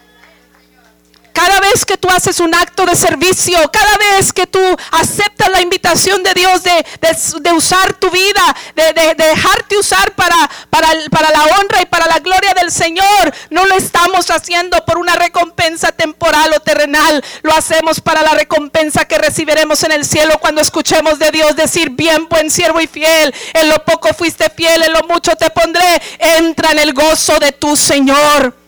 Cada 1.33 1.61
vez 1.61 1.85
que 1.85 1.97
tú 1.97 2.09
haces 2.09 2.41
un 2.41 2.55
acto 2.55 2.87
de 2.87 2.95
servicio, 2.95 3.59
cada 3.73 3.97
vez 3.99 4.33
que 4.33 4.47
tú 4.47 4.61
aceptas 4.93 5.51
la 5.51 5.61
invitación 5.61 6.23
de 6.23 6.35
Dios 6.35 6.63
de, 6.63 7.53
usar 7.53 7.95
tu 7.95 8.11
vida, 8.11 8.57
de, 8.75 9.15
dejarte 9.17 9.77
usar 9.77 10.13
para, 10.13 10.37
para, 10.71 10.89
para 11.11 11.31
la 11.31 11.45
honra 11.57 11.83
y 11.83 11.87
para 11.87 12.07
la 12.07 12.19
gloria 12.19 12.55
del 12.55 12.71
Señor, 12.71 13.35
no 13.51 13.67
lo 13.67 13.75
estamos 13.77 14.31
haciendo 14.31 14.85
por 14.85 14.99
una 14.99 15.17
recompensa 15.17 15.93
temporal 15.93 16.53
o 16.55 16.61
terrenal, 16.61 17.25
lo 17.43 17.53
hacemos 17.55 18.01
para 18.01 18.23
la 18.23 18.33
recompensa 18.33 19.05
que 19.05 19.19
recibiremos 19.19 19.83
en 19.85 19.93
el 19.93 20.05
cielo 20.05 20.39
cuando 20.41 20.61
escuchemos 20.61 21.19
de 21.19 21.31
Dios 21.31 21.57
decir, 21.57 21.91
bien 21.91 22.29
buen 22.29 22.51
siervo 22.51 22.81
y 22.81 22.87
fiel, 22.87 23.35
en 23.55 23.69
lo 23.69 23.85
poco 23.85 24.15
fuiste 24.15 24.51
fiel, 24.51 24.83
en 24.83 24.93
lo 24.93 25.03
mucho 25.09 25.37
te 25.37 25.51
pondré, 25.51 26.03
entra 26.19 26.73
en 26.73 26.79
el 26.79 26.93
gozo 26.93 27.39
de 27.39 27.53
tu 27.53 27.77
Señor. 27.77 28.60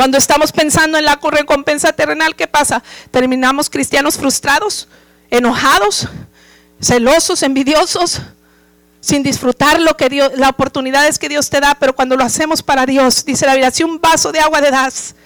Cuando 0.00 0.16
estamos 0.16 0.50
pensando 0.50 0.96
en 0.96 1.04
la 1.04 1.20
recompensa 1.22 1.92
terrenal, 1.92 2.34
¿qué 2.34 2.46
pasa? 2.46 2.82
Terminamos 3.10 3.68
cristianos 3.68 4.16
frustrados, 4.16 4.88
enojados, 5.28 6.08
celosos, 6.80 7.42
envidiosos, 7.42 8.22
sin 9.02 9.22
disfrutar 9.22 9.78
lo 9.78 9.98
que 9.98 10.08
Dios, 10.08 10.32
las 10.36 10.48
oportunidades 10.48 11.18
que 11.18 11.28
Dios 11.28 11.50
te 11.50 11.60
da, 11.60 11.76
pero 11.78 11.94
cuando 11.94 12.16
lo 12.16 12.24
hacemos 12.24 12.62
para 12.62 12.86
Dios, 12.86 13.26
dice 13.26 13.44
la 13.44 13.52
Biblia, 13.52 13.70
si 13.72 13.84
un 13.84 14.00
vaso 14.00 14.32
de 14.32 14.40
agua 14.40 14.62
le 14.62 14.70
das 14.70 15.16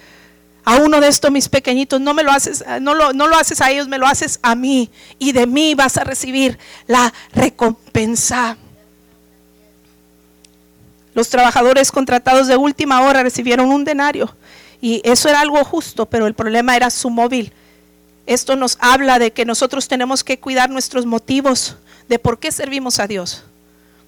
a 0.65 0.75
uno 0.75 0.99
de 0.99 1.07
estos 1.07 1.31
mis 1.31 1.47
pequeñitos, 1.47 2.01
no 2.01 2.13
me 2.13 2.23
lo 2.23 2.31
haces, 2.33 2.61
no 2.81 2.95
lo, 2.95 3.13
no 3.13 3.27
lo 3.27 3.37
haces 3.37 3.61
a 3.61 3.71
ellos, 3.71 3.87
me 3.87 3.97
lo 3.97 4.07
haces 4.07 4.41
a 4.43 4.55
mí, 4.55 4.91
y 5.17 5.31
de 5.31 5.47
mí 5.47 5.73
vas 5.73 5.95
a 5.95 6.03
recibir 6.03 6.59
la 6.85 7.13
recompensa. 7.31 8.57
Los 11.13 11.29
trabajadores 11.29 11.93
contratados 11.93 12.47
de 12.47 12.57
última 12.57 13.03
hora 13.03 13.23
recibieron 13.23 13.71
un 13.71 13.85
denario 13.85 14.35
y 14.85 15.01
eso 15.03 15.29
era 15.29 15.39
algo 15.39 15.63
justo, 15.63 16.05
pero 16.05 16.27
el 16.27 16.35
problema 16.35 16.75
era 16.75 16.91
su 16.91 17.09
móvil. 17.09 17.51
Esto 18.27 18.55
nos 18.55 18.77
habla 18.79 19.17
de 19.17 19.31
que 19.31 19.43
nosotros 19.43 19.87
tenemos 19.87 20.23
que 20.23 20.37
cuidar 20.37 20.69
nuestros 20.69 21.07
motivos 21.07 21.77
de 22.07 22.19
por 22.19 22.37
qué 22.37 22.51
servimos 22.51 22.99
a 22.99 23.07
Dios. 23.07 23.41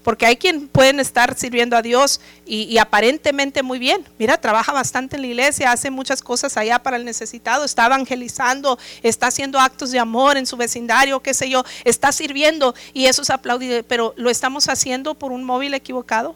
Porque 0.03 0.27
hay 0.27 0.37
quien 0.37 0.67
pueden 0.67 0.99
estar 0.99 1.35
sirviendo 1.35 1.75
a 1.75 1.81
Dios 1.81 2.21
y, 2.45 2.77
aparentemente 2.77 3.63
muy 3.63 3.79
bien. 3.79 4.05
Mira, 4.19 4.37
trabaja 4.37 4.71
bastante 4.71 5.15
en 5.15 5.23
la 5.23 5.29
iglesia, 5.29 5.71
hace 5.71 5.89
muchas 5.89 6.21
cosas 6.21 6.55
allá 6.57 6.77
para 6.77 6.97
el 6.97 7.05
necesitado, 7.05 7.63
está 7.63 7.87
evangelizando, 7.87 8.77
está 9.01 9.25
haciendo 9.25 9.59
actos 9.59 9.89
de 9.89 9.97
amor 9.97 10.37
en 10.37 10.45
su 10.45 10.57
vecindario, 10.57 11.21
qué 11.21 11.33
sé 11.33 11.49
yo, 11.49 11.63
está 11.85 12.11
sirviendo 12.11 12.75
y 12.93 13.07
eso 13.07 13.23
es 13.23 13.31
aplaudido. 13.31 13.81
Pero 13.81 14.13
lo 14.15 14.29
estamos 14.29 14.69
haciendo 14.69 15.15
por 15.15 15.31
un 15.31 15.43
móvil 15.43 15.73
equivocado, 15.73 16.35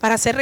para 0.00 0.18
ser 0.18 0.34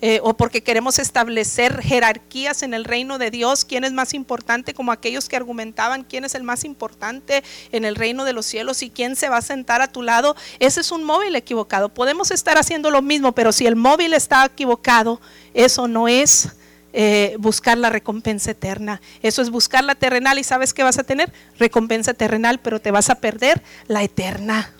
eh, 0.00 0.20
o 0.22 0.34
porque 0.34 0.62
queremos 0.62 0.98
establecer 0.98 1.82
jerarquías 1.82 2.62
en 2.62 2.72
el 2.72 2.84
reino 2.84 3.18
de 3.18 3.30
Dios, 3.30 3.66
quién 3.66 3.84
es 3.84 3.92
más 3.92 4.14
importante, 4.14 4.72
como 4.72 4.92
aquellos 4.92 5.28
que 5.28 5.36
argumentaban 5.36 6.04
quién 6.04 6.24
es 6.24 6.34
el 6.34 6.42
más 6.42 6.64
importante 6.64 7.44
en 7.70 7.84
el 7.84 7.96
reino 7.96 8.24
de 8.24 8.32
los 8.32 8.46
cielos 8.46 8.82
y 8.82 8.88
quién 8.88 9.14
se 9.14 9.28
va 9.28 9.36
a 9.38 9.42
sentar 9.42 9.82
a 9.82 9.88
tu 9.88 10.00
lado. 10.00 10.36
Ese 10.58 10.80
es 10.80 10.90
un 10.90 11.04
móvil 11.04 11.36
equivocado. 11.36 11.90
Podemos 11.90 12.30
estar 12.30 12.56
haciendo 12.56 12.90
lo 12.90 13.02
mismo, 13.02 13.32
pero 13.32 13.52
si 13.52 13.66
el 13.66 13.76
móvil 13.76 14.14
está 14.14 14.44
equivocado, 14.46 15.20
eso 15.52 15.86
no 15.86 16.08
es... 16.08 16.48
Eh, 16.96 17.34
buscar 17.40 17.76
la 17.76 17.90
recompensa 17.90 18.52
eterna. 18.52 19.00
Eso 19.20 19.42
es 19.42 19.50
buscar 19.50 19.82
la 19.82 19.96
terrenal 19.96 20.38
y 20.38 20.44
sabes 20.44 20.72
que 20.72 20.84
vas 20.84 20.96
a 20.96 21.02
tener 21.02 21.32
recompensa 21.58 22.14
terrenal, 22.14 22.60
pero 22.60 22.80
te 22.80 22.92
vas 22.92 23.10
a 23.10 23.16
perder 23.16 23.64
la 23.88 24.04
eterna. 24.04 24.73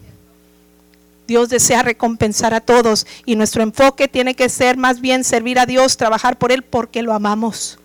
Dios 1.26 1.48
desea 1.48 1.82
recompensar 1.82 2.52
a 2.54 2.60
todos 2.60 3.06
y 3.24 3.36
nuestro 3.36 3.62
enfoque 3.62 4.08
tiene 4.08 4.34
que 4.34 4.48
ser 4.48 4.76
más 4.76 5.00
bien 5.00 5.24
servir 5.24 5.58
a 5.58 5.66
Dios, 5.66 5.96
trabajar 5.96 6.38
por 6.38 6.52
Él 6.52 6.62
porque 6.62 7.02
lo 7.02 7.14
amamos. 7.14 7.78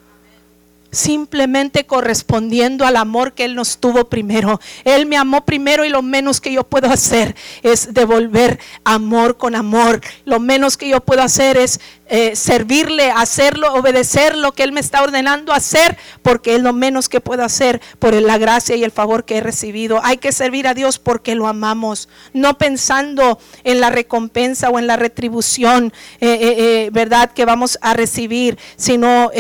Simplemente 0.92 1.86
correspondiendo 1.86 2.84
al 2.84 2.98
amor 2.98 3.34
que 3.34 3.46
Él 3.46 3.54
nos 3.54 3.78
tuvo 3.78 4.10
primero. 4.10 4.60
Él 4.84 5.06
me 5.06 5.18
amó 5.18 5.46
primero 5.46 5.86
y 5.86 5.90
lo 5.90 6.02
menos 6.02 6.42
que 6.42 6.52
yo 6.52 6.64
puedo 6.64 6.90
hacer 6.90 7.36
es 7.62 7.94
devolver 7.94 8.60
amor 8.84 9.38
con 9.38 9.56
amor. 9.56 10.02
Lo 10.26 10.40
menos 10.40 10.78
que 10.78 10.90
yo 10.90 11.00
puedo 11.00 11.22
hacer 11.22 11.58
es 11.58 11.80
eh, 12.12 12.36
servirle, 12.36 13.12
hacerlo, 13.12 13.72
obedecer 13.76 14.36
lo 14.36 14.52
que 14.54 14.64
Él 14.64 14.72
me 14.72 14.80
está 14.80 15.04
ordenando 15.04 15.54
hacer, 15.54 15.96
porque 16.24 16.56
es 16.56 16.62
lo 16.62 16.74
menos 16.74 17.08
que 17.08 17.22
puedo 17.22 17.44
hacer 17.44 17.80
por 18.00 18.16
la 18.16 18.40
gracia 18.40 18.76
y 18.76 18.84
el 18.84 18.90
favor 18.90 19.26
que 19.26 19.38
he 19.38 19.42
recibido. 19.42 20.02
Hay 20.04 20.18
que 20.18 20.32
servir 20.32 20.68
a 20.68 20.74
Dios 20.74 20.98
porque 20.98 21.36
lo 21.36 21.48
amamos, 21.48 22.10
no 22.34 22.58
pensando 22.58 23.38
en 23.64 23.80
la 23.80 23.92
recompensa 23.92 24.72
o 24.72 24.80
en 24.80 24.88
la 24.88 24.98
retribución, 24.98 25.94
eh, 26.20 26.40
eh, 26.42 26.90
¿verdad? 26.92 27.32
Que 27.32 27.46
vamos 27.46 27.78
a 27.82 27.94
recibir, 27.94 28.58
sino 28.76 29.32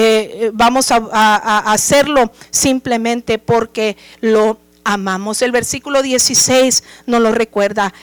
vamos 0.54 0.92
a, 0.92 1.72
hacerlo 1.72 2.32
simplemente 2.52 3.40
porque 3.40 3.98
lo 4.22 4.60
amamos. 4.84 5.42
El 5.42 5.52
versículo 5.52 6.04
16 6.04 6.84
nos 7.08 7.22
lo 7.22 7.32
recuerda. 7.32 7.94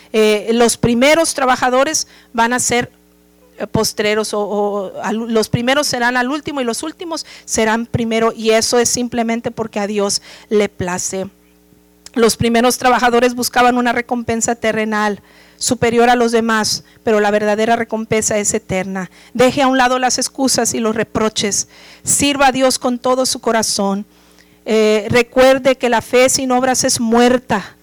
los 0.51 0.77
primeros 0.77 1.35
trabajadores 1.35 2.09
van 2.33 2.53
a 2.53 2.59
ser 2.59 2.91
postreros 3.71 4.31
o, 4.33 4.93
los 5.13 5.49
primeros 5.49 5.87
serán 5.87 6.17
al 6.17 6.31
último 6.31 6.61
y 6.61 6.65
los 6.65 6.83
últimos 6.83 7.27
serán 7.45 7.87
primero 7.87 8.33
y 8.35 8.51
eso 8.51 8.79
es 8.79 8.89
simplemente 8.89 9.51
porque 9.51 9.81
a 9.81 9.87
Dios 9.87 10.23
le 10.49 10.69
place. 10.69 11.29
Los 12.15 12.37
primeros 12.37 12.79
trabajadores 12.79 13.35
buscaban 13.35 13.77
una 13.77 13.93
recompensa 13.93 14.55
terrenal 14.55 15.21
superior 15.59 16.09
a 16.09 16.17
los 16.17 16.33
demás, 16.33 16.85
pero 17.03 17.21
la 17.21 17.31
verdadera 17.31 17.77
recompensa 17.77 18.39
es 18.39 18.55
eterna. 18.55 19.11
Deje 19.35 19.63
a 19.63 19.69
un 19.69 19.79
lado 19.79 19.99
las 19.99 20.19
excusas 20.19 20.75
y 20.75 20.81
los 20.81 20.97
reproches. 20.97 21.69
Sirva 22.05 22.49
a 22.49 22.53
Dios 22.53 22.79
con 22.79 22.99
todo 22.99 23.27
su 23.27 23.41
corazón. 23.41 24.07
Eh, 24.65 25.07
recuerde 25.11 25.77
que 25.77 25.89
la 25.89 26.03
fe 26.03 26.29
sin 26.29 26.51
obras 26.51 26.85
es 26.85 27.01
muerta, 27.01 27.77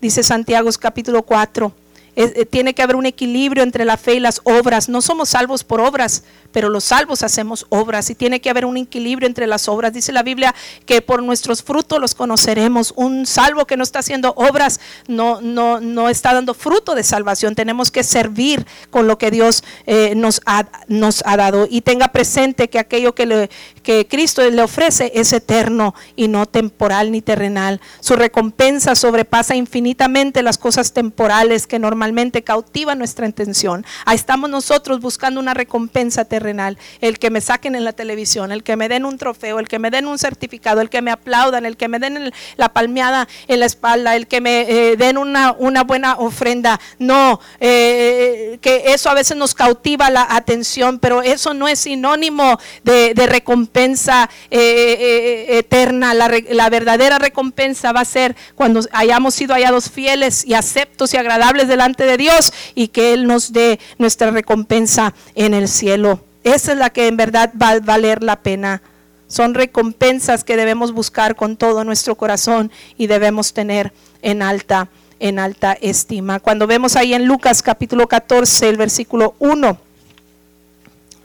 dice 0.00 0.22
Santiago 0.22 0.70
capítulo 0.80 1.22
4. 1.22 1.72
Eh, 2.18 2.46
tiene 2.46 2.72
que 2.72 2.82
haber 2.82 2.96
un 2.96 3.04
equilibrio 3.04 3.62
entre 3.62 3.84
la 3.84 3.98
fe 3.98 4.14
y 4.14 4.20
las 4.20 4.40
obras. 4.44 4.88
No 4.88 5.02
somos 5.02 5.28
salvos 5.28 5.64
por 5.64 5.82
obras, 5.82 6.24
pero 6.50 6.70
los 6.70 6.84
salvos 6.84 7.22
hacemos 7.22 7.66
obras 7.68 8.08
y 8.08 8.14
tiene 8.14 8.40
que 8.40 8.48
haber 8.48 8.64
un 8.64 8.78
equilibrio 8.78 9.26
entre 9.26 9.46
las 9.46 9.68
obras. 9.68 9.92
Dice 9.92 10.12
la 10.12 10.22
Biblia 10.22 10.54
que 10.86 11.02
por 11.02 11.22
nuestros 11.22 11.62
frutos 11.62 12.00
los 12.00 12.14
conoceremos. 12.14 12.94
Un 12.96 13.26
salvo 13.26 13.66
que 13.66 13.76
no 13.76 13.82
está 13.82 13.98
haciendo 13.98 14.32
obras 14.36 14.80
no, 15.06 15.42
no, 15.42 15.78
no 15.80 16.08
está 16.08 16.32
dando 16.32 16.54
fruto 16.54 16.94
de 16.94 17.02
salvación. 17.02 17.54
Tenemos 17.54 17.90
que 17.90 18.02
servir 18.02 18.66
con 18.88 19.06
lo 19.06 19.18
que 19.18 19.30
Dios 19.30 19.62
eh, 19.84 20.14
nos, 20.16 20.40
ha, 20.46 20.66
nos 20.88 21.22
ha 21.26 21.36
dado. 21.36 21.68
Y 21.68 21.82
tenga 21.82 22.08
presente 22.08 22.70
que 22.70 22.78
aquello 22.78 23.14
que, 23.14 23.26
le, 23.26 23.50
que 23.82 24.08
Cristo 24.08 24.48
le 24.48 24.62
ofrece 24.62 25.12
es 25.14 25.34
eterno 25.34 25.94
y 26.16 26.28
no 26.28 26.46
temporal 26.46 27.12
ni 27.12 27.20
terrenal. 27.20 27.82
Su 28.00 28.16
recompensa 28.16 28.94
sobrepasa 28.94 29.54
infinitamente 29.54 30.42
las 30.42 30.56
cosas 30.56 30.94
temporales 30.94 31.66
que 31.66 31.78
normalmente 31.78 32.05
cautivan 32.44 32.98
nuestra 32.98 33.26
intención. 33.26 33.84
Ahí 34.04 34.16
estamos 34.16 34.50
nosotros 34.50 35.00
buscando 35.00 35.40
una 35.40 35.54
recompensa 35.54 36.24
terrenal 36.24 36.78
el 37.00 37.18
que 37.18 37.30
me 37.30 37.40
saquen 37.40 37.74
en 37.74 37.84
la 37.84 37.92
televisión, 37.92 38.52
el 38.52 38.62
que 38.62 38.76
me 38.76 38.88
den 38.88 39.04
un 39.04 39.18
trofeo, 39.18 39.58
el 39.58 39.68
que 39.68 39.78
me 39.78 39.90
den 39.90 40.06
un 40.06 40.18
certificado, 40.18 40.80
el 40.80 40.90
que 40.90 41.02
me 41.02 41.10
aplaudan, 41.10 41.66
el 41.66 41.76
que 41.76 41.88
me 41.88 41.98
den 41.98 42.32
la 42.56 42.68
palmeada 42.70 43.28
en 43.48 43.60
la 43.60 43.66
espalda, 43.66 44.16
el 44.16 44.26
que 44.26 44.40
me 44.40 44.62
eh, 44.62 44.96
den 44.96 45.18
una, 45.18 45.52
buena 45.84 46.14
ofrenda. 46.14 46.80
No, 46.98 47.40
eh, 47.60 48.58
que 48.60 48.84
eso 48.86 49.10
a 49.10 49.14
veces 49.14 49.36
nos 49.36 49.54
cautiva 49.54 50.10
la 50.10 50.26
atención, 50.28 50.98
pero 50.98 51.22
eso 51.22 51.54
no 51.54 51.68
es 51.68 51.80
sinónimo 51.80 52.58
de, 52.84 53.14
recompensa 53.26 54.30
eh, 54.50 55.46
eterna. 55.50 56.14
La, 56.14 56.30
la 56.50 56.70
verdadera 56.70 57.18
recompensa 57.18 57.92
va 57.92 58.00
a 58.00 58.04
ser 58.04 58.36
cuando 58.54 58.80
hayamos 58.92 59.34
sido 59.34 59.54
hallados 59.54 59.90
fieles 59.90 60.44
y 60.44 60.54
aceptos 60.54 61.12
y 61.14 61.16
agradables 61.16 61.68
delante 61.68 61.95
de 62.04 62.16
Dios 62.16 62.52
y 62.74 62.88
que 62.88 63.14
Él 63.14 63.26
nos 63.26 63.52
dé 63.52 63.80
nuestra 63.98 64.30
recompensa 64.30 65.14
en 65.34 65.54
el 65.54 65.68
cielo. 65.68 66.20
Esa 66.44 66.72
es 66.72 66.78
la 66.78 66.90
que 66.90 67.08
en 67.08 67.16
verdad 67.16 67.52
va 67.60 67.70
a 67.70 67.80
valer 67.80 68.22
la 68.22 68.36
pena. 68.36 68.82
Son 69.28 69.54
recompensas 69.54 70.44
que 70.44 70.56
debemos 70.56 70.92
buscar 70.92 71.34
con 71.34 71.56
todo 71.56 71.82
nuestro 71.82 72.14
corazón 72.14 72.70
y 72.96 73.08
debemos 73.08 73.52
tener 73.52 73.92
en 74.22 74.42
alta, 74.42 74.88
en 75.18 75.38
alta 75.38 75.72
estima. 75.72 76.38
Cuando 76.38 76.66
vemos 76.66 76.94
ahí 76.94 77.14
en 77.14 77.26
Lucas 77.26 77.62
capítulo 77.62 78.06
14, 78.06 78.68
el 78.68 78.76
versículo 78.76 79.34
1, 79.40 79.78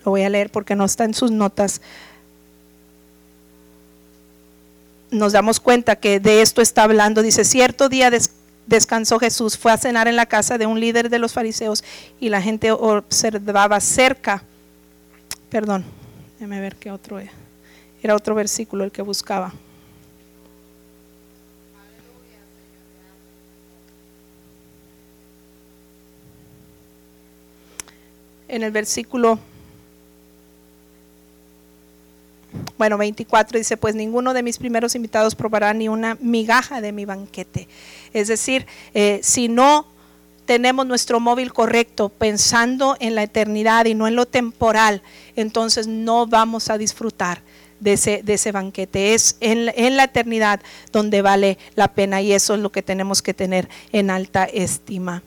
lo 0.04 0.12
voy 0.12 0.24
a 0.24 0.30
leer 0.30 0.50
porque 0.52 0.76
no 0.76 0.86
está 0.86 1.04
en 1.04 1.14
sus 1.14 1.30
notas. 1.30 1.82
Nos 5.12 5.34
damos 5.34 5.60
cuenta 5.60 5.98
que 5.98 6.20
de 6.20 6.42
esto 6.42 6.62
está 6.62 6.84
hablando. 6.84 7.22
Dice, 7.22 7.44
cierto 7.44 7.90
día 7.90 8.10
descansó 8.68 9.20
Jesús, 9.20 9.58
fue 9.58 9.72
a 9.72 9.78
cenar 9.78 10.08
en 10.08 10.16
la 10.16 10.26
casa 10.26 10.58
de 10.58 10.66
un 10.66 10.80
líder 10.80 11.10
de 11.10 11.20
los 11.20 11.34
fariseos 11.34 11.84
y 12.20 12.30
la 12.30 12.42
gente 12.42 12.72
observaba 12.72 13.80
cerca 13.80 14.44
Perdón, 15.52 15.84
déjame 16.40 16.62
ver 16.62 16.78
qué 16.78 16.92
otro 16.92 17.20
era. 17.20 17.34
Era 18.02 18.16
otro 18.16 18.34
versículo 18.34 18.86
el 18.86 18.92
que 18.92 19.02
buscaba. 19.02 19.52
En 28.48 28.64
el 28.64 28.72
versículo 28.72 29.40
bueno, 32.78 32.98
24 32.98 33.58
dice, 33.58 33.78
pues 33.78 33.96
ninguno 33.96 34.34
de 34.34 34.44
mis 34.44 34.58
primeros 34.58 34.96
invitados 34.96 35.36
probará 35.36 35.74
ni 35.74 35.88
una 35.88 36.18
migaja 36.20 36.82
de 36.82 36.92
mi 36.92 37.06
banquete. 37.06 37.68
Es 38.14 38.28
decir, 38.28 38.66
eh, 38.94 39.20
si 39.24 39.48
no 39.48 39.86
tenemos 40.46 40.86
nuestro 40.86 41.20
móvil 41.20 41.54
correcto 41.54 42.10
pensando 42.10 42.98
en 43.00 43.16
la 43.16 43.24
eternidad 43.24 43.86
y 43.86 43.94
no 43.94 44.08
en 44.08 44.16
lo 44.16 44.26
temporal, 44.26 45.02
entonces 45.36 45.88
no 45.88 46.28
vamos 46.28 46.70
a 46.70 46.78
disfrutar 46.78 47.42
de 47.80 47.94
ese, 47.94 48.22
de 48.24 48.34
ese 48.34 48.52
banquete. 48.52 49.14
Es 49.14 49.38
en, 49.40 49.72
en, 49.76 49.96
la 49.96 50.06
eternidad 50.06 50.60
donde 50.92 51.22
vale 51.22 51.58
la 51.76 51.90
pena 51.90 52.22
y 52.22 52.34
eso 52.34 52.56
es 52.56 52.60
lo 52.60 52.72
que 52.72 52.84
tenemos 52.84 53.22
que 53.22 53.34
tener 53.34 53.70
en 53.92 54.10
alta 54.10 54.46
estima. 54.46 55.24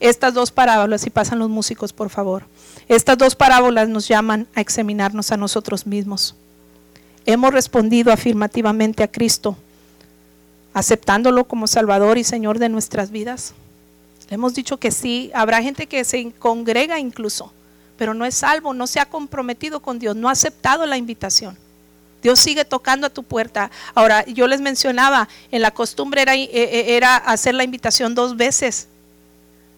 Estas 0.00 0.34
dos 0.34 0.50
parábolas, 0.50 1.02
si 1.02 1.10
pasan 1.10 1.38
los 1.38 1.48
músicos, 1.48 1.92
por 1.92 2.10
favor, 2.10 2.44
estas 2.88 3.16
dos 3.16 3.34
parábolas 3.34 3.88
nos 3.88 4.08
llaman 4.08 4.46
a 4.54 4.60
examinarnos 4.60 5.32
a 5.32 5.36
nosotros 5.36 5.86
mismos. 5.86 6.34
Hemos 7.26 7.52
respondido 7.52 8.12
afirmativamente 8.12 9.02
a 9.02 9.08
Cristo, 9.08 9.56
aceptándolo 10.74 11.44
como 11.44 11.66
Salvador 11.66 12.18
y 12.18 12.24
Señor 12.24 12.58
de 12.58 12.68
nuestras 12.68 13.10
vidas. 13.10 13.54
Hemos 14.30 14.54
dicho 14.54 14.78
que 14.78 14.90
sí, 14.90 15.30
habrá 15.34 15.62
gente 15.62 15.86
que 15.86 16.04
se 16.04 16.32
congrega 16.32 16.98
incluso, 16.98 17.52
pero 17.96 18.14
no 18.14 18.24
es 18.24 18.34
salvo, 18.34 18.74
no 18.74 18.86
se 18.86 19.00
ha 19.00 19.06
comprometido 19.06 19.80
con 19.80 19.98
Dios, 19.98 20.16
no 20.16 20.28
ha 20.28 20.32
aceptado 20.32 20.86
la 20.86 20.96
invitación. 20.96 21.56
Dios 22.22 22.40
sigue 22.40 22.64
tocando 22.64 23.06
a 23.06 23.10
tu 23.10 23.22
puerta. 23.22 23.70
Ahora, 23.94 24.24
yo 24.24 24.46
les 24.46 24.62
mencionaba, 24.62 25.28
en 25.50 25.60
la 25.60 25.72
costumbre 25.72 26.22
era, 26.22 26.34
eh, 26.34 26.48
eh, 26.50 26.96
era 26.96 27.16
hacer 27.16 27.54
la 27.54 27.64
invitación 27.64 28.14
dos 28.14 28.36
veces. 28.36 28.88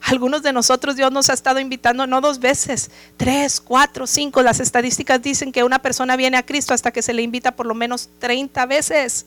Algunos 0.06 0.44
de 0.44 0.52
nosotros 0.52 0.94
Dios 0.94 1.10
nos 1.10 1.30
ha 1.30 1.32
estado 1.32 1.58
invitando 1.58 2.06
no 2.06 2.20
dos 2.20 2.38
veces, 2.38 2.92
tres, 3.16 3.60
cuatro, 3.60 4.06
cinco. 4.06 4.40
Las 4.40 4.60
estadísticas 4.60 5.20
dicen 5.20 5.50
que 5.50 5.64
una 5.64 5.80
persona 5.80 6.14
viene 6.14 6.36
a 6.36 6.46
Cristo 6.46 6.72
hasta 6.72 6.92
que 6.92 7.02
se 7.02 7.12
le 7.12 7.22
invita 7.22 7.56
por 7.56 7.66
lo 7.66 7.74
menos 7.74 8.08
30 8.20 8.66
veces. 8.66 9.26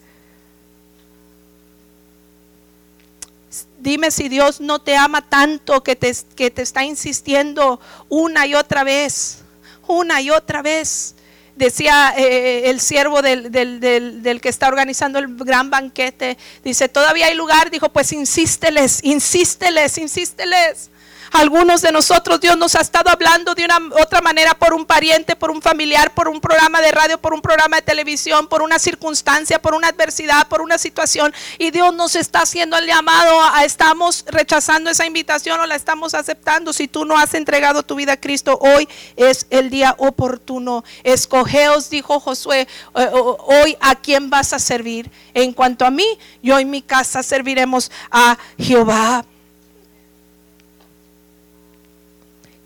Dime 3.81 4.09
si 4.09 4.29
Dios 4.29 4.61
no 4.61 4.79
te 4.79 4.95
ama 4.95 5.21
tanto 5.21 5.83
que 5.83 5.97
te, 5.97 6.15
que 6.37 6.49
te 6.49 6.61
está 6.61 6.85
insistiendo 6.85 7.81
una 8.07 8.47
y 8.47 8.55
otra 8.55 8.85
vez, 8.85 9.39
una 9.85 10.21
y 10.21 10.29
otra 10.29 10.61
vez. 10.61 11.13
Decía 11.59 12.13
eh, 12.15 12.69
el 12.69 12.79
siervo 12.79 13.21
del, 13.21 13.51
del, 13.51 13.81
del, 13.81 14.39
que 14.39 14.47
está 14.47 14.69
organizando 14.69 15.19
el 15.19 15.35
gran 15.35 15.69
banquete, 15.69 16.37
dice, 16.63 16.87
todavía 16.87 17.25
hay 17.25 17.35
lugar, 17.35 17.69
dijo, 17.69 17.89
pues 17.89 18.13
insísteles, 18.13 19.03
insísteles, 19.03 19.97
insísteles. 19.97 20.89
Algunos 21.31 21.81
de 21.81 21.91
nosotros 21.91 22.39
Dios 22.39 22.57
nos 22.57 22.75
ha 22.75 22.81
estado 22.81 23.09
hablando 23.09 23.53
de 23.53 23.65
una 23.65 23.79
otra 24.01 24.21
manera 24.21 24.53
por 24.55 24.73
un 24.73 24.85
pariente, 24.85 25.35
por 25.35 25.51
un 25.51 25.61
familiar, 25.61 26.13
por 26.13 26.27
un 26.27 26.41
programa 26.41 26.81
de 26.81 26.91
radio, 26.91 27.19
por 27.19 27.33
un 27.33 27.41
programa 27.41 27.77
de 27.77 27.81
televisión, 27.83 28.47
por 28.47 28.61
una 28.61 28.79
circunstancia, 28.79 29.61
por 29.61 29.75
una 29.75 29.89
adversidad, 29.89 30.47
por 30.47 30.61
una 30.61 30.77
situación. 30.77 31.33
Y 31.57 31.71
Dios 31.71 31.93
nos 31.93 32.15
está 32.15 32.41
haciendo 32.41 32.77
el 32.77 32.87
llamado 32.87 33.41
a 33.53 33.63
estamos 33.63 34.25
rechazando 34.27 34.89
esa 34.89 35.05
invitación 35.05 35.59
o 35.59 35.67
la 35.67 35.75
estamos 35.75 36.13
aceptando. 36.13 36.73
Si 36.73 36.87
tú 36.87 37.05
no 37.05 37.17
has 37.17 37.33
entregado 37.33 37.83
tu 37.83 37.95
vida 37.95 38.13
a 38.13 38.17
Cristo, 38.17 38.57
hoy 38.61 38.87
es 39.15 39.45
el 39.49 39.69
día 39.69 39.95
oportuno. 39.97 40.83
Escogeos, 41.03 41.89
dijo 41.89 42.19
Josué, 42.19 42.67
eh, 42.95 43.09
hoy 43.13 43.77
a 43.79 43.95
quién 43.95 44.29
vas 44.29 44.53
a 44.53 44.59
servir. 44.59 45.11
En 45.33 45.53
cuanto 45.53 45.85
a 45.85 45.91
mí, 45.91 46.17
yo 46.41 46.57
en 46.57 46.69
mi 46.69 46.81
casa 46.81 47.23
serviremos 47.23 47.91
a 48.09 48.37
Jehová. 48.57 49.25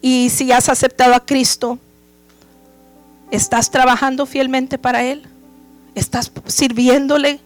Y 0.06 0.30
si 0.32 0.52
has 0.52 0.68
aceptado 0.68 1.16
a 1.16 1.26
Cristo, 1.26 1.80
¿estás 3.32 3.72
trabajando 3.72 4.26
fielmente 4.26 4.78
para 4.78 5.02
Él? 5.02 5.24
¿Estás 5.96 6.30
sirviéndole? 6.46 7.40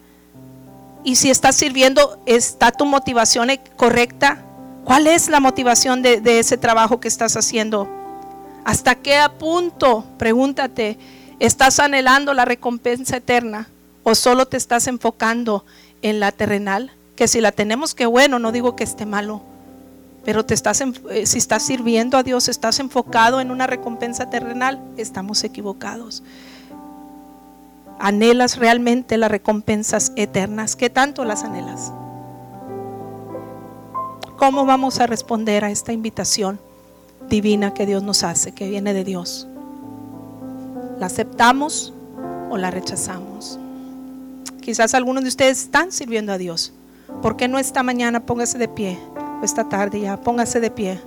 Y 1.03 1.17
si 1.17 1.29
estás 1.29 1.55
sirviendo, 1.55 2.19
¿está 2.25 2.71
tu 2.71 2.87
motivación 2.87 3.51
correcta? 3.75 4.43
¿Cuál 4.85 5.05
es 5.05 5.29
la 5.29 5.39
motivación 5.39 6.01
de, 6.01 6.19
ese 6.39 6.57
trabajo 6.57 6.99
que 6.99 7.07
estás 7.07 7.37
haciendo? 7.37 7.87
¿Hasta 8.65 8.95
qué 8.95 9.19
punto, 9.37 10.03
pregúntate, 10.17 10.97
estás 11.39 11.79
anhelando 11.79 12.33
la 12.33 12.45
recompensa 12.45 13.17
eterna 13.17 13.69
o 14.01 14.15
solo 14.15 14.47
te 14.47 14.57
estás 14.57 14.87
enfocando 14.87 15.63
en 16.01 16.19
la 16.19 16.31
terrenal? 16.31 16.91
Que 17.15 17.27
si 17.27 17.39
la 17.39 17.51
tenemos, 17.51 17.93
que 17.93 18.07
bueno, 18.07 18.39
no 18.39 18.51
digo 18.51 18.75
que 18.75 18.83
esté 18.83 19.05
malo, 19.05 19.43
pero 20.27 20.43
te 20.43 20.53
estás, 20.53 20.81
eh, 20.81 21.25
si 21.25 21.37
estás 21.37 21.63
sirviendo 21.63 22.17
a 22.17 22.23
Dios, 22.23 22.49
estás 22.49 22.81
enfocado 22.81 23.39
en 23.39 23.49
una 23.49 23.65
recompensa 23.65 24.29
terrenal, 24.29 24.77
estamos 24.97 25.41
equivocados. 25.45 26.21
¿Anhelas 27.97 28.57
realmente 28.57 29.17
las 29.17 29.31
recompensas 29.31 30.11
eternas? 30.17 30.75
¿Qué 30.75 30.89
tanto 30.89 31.23
las 31.23 31.45
anhelas? 31.45 31.93
¿Cómo 34.35 34.65
vamos 34.65 34.99
a 34.99 35.07
responder 35.07 35.63
a 35.63 35.71
esta 35.71 35.93
invitación 35.93 36.59
divina 37.29 37.73
que 37.73 37.85
Dios 37.85 38.03
nos 38.03 38.23
hace, 38.23 38.51
que 38.51 38.67
viene 38.67 38.93
de 38.93 39.05
Dios? 39.05 39.47
¿La 40.99 41.05
aceptamos 41.05 41.93
o 42.49 42.57
la 42.57 42.69
rechazamos? 42.69 43.57
Quizás 44.59 44.93
algunos 44.93 45.23
de 45.23 45.29
ustedes 45.29 45.61
están 45.61 45.93
sirviendo 45.93 46.33
a 46.33 46.37
Dios. 46.37 46.73
¿Por 47.21 47.37
qué 47.37 47.47
no 47.47 47.59
esta 47.59 47.81
mañana 47.81 48.25
póngase 48.25 48.57
de 48.57 48.67
pie? 48.67 48.99
Esta 49.43 49.69
tarde 49.69 49.99
ya, 49.99 50.17
póngase 50.17 50.59
de 50.59 50.71
pie. 50.71 51.01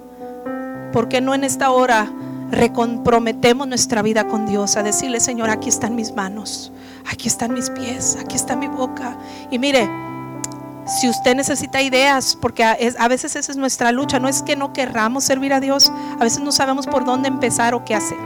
¿Por 0.92 1.08
qué 1.08 1.20
no 1.20 1.34
en 1.34 1.44
esta 1.44 1.70
hora 1.70 2.10
recomprometemos 2.50 3.66
nuestra 3.68 4.02
vida 4.02 4.26
con 4.26 4.46
Dios 4.46 4.76
a 4.76 4.82
decirle, 4.82 5.20
Señor, 5.20 5.50
aquí 5.50 5.68
están 5.68 5.94
mis 5.94 6.14
manos, 6.14 6.72
aquí 7.10 7.28
están 7.28 7.54
mis 7.54 7.70
pies, 7.70 8.16
aquí 8.20 8.36
está 8.36 8.56
mi 8.56 8.68
boca? 8.68 9.16
Y 9.50 9.58
mire, 9.58 9.88
si 10.86 11.08
usted 11.08 11.36
necesita 11.36 11.80
ideas, 11.82 12.36
porque 12.40 12.64
a, 12.64 13.08
veces 13.08 13.36
esa 13.36 13.52
es 13.52 13.56
nuestra 13.56 13.92
lucha, 13.92 14.18
no 14.18 14.28
es 14.28 14.42
que 14.42 14.56
no 14.56 14.72
querramos 14.72 15.24
servir 15.24 15.52
a 15.52 15.60
Dios, 15.60 15.92
a 16.18 16.24
veces 16.24 16.40
no 16.40 16.52
sabemos 16.52 16.86
por 16.86 17.04
dónde 17.04 17.28
empezar 17.28 17.74
o 17.74 17.84
qué 17.84 17.94
hacer. 17.94 18.18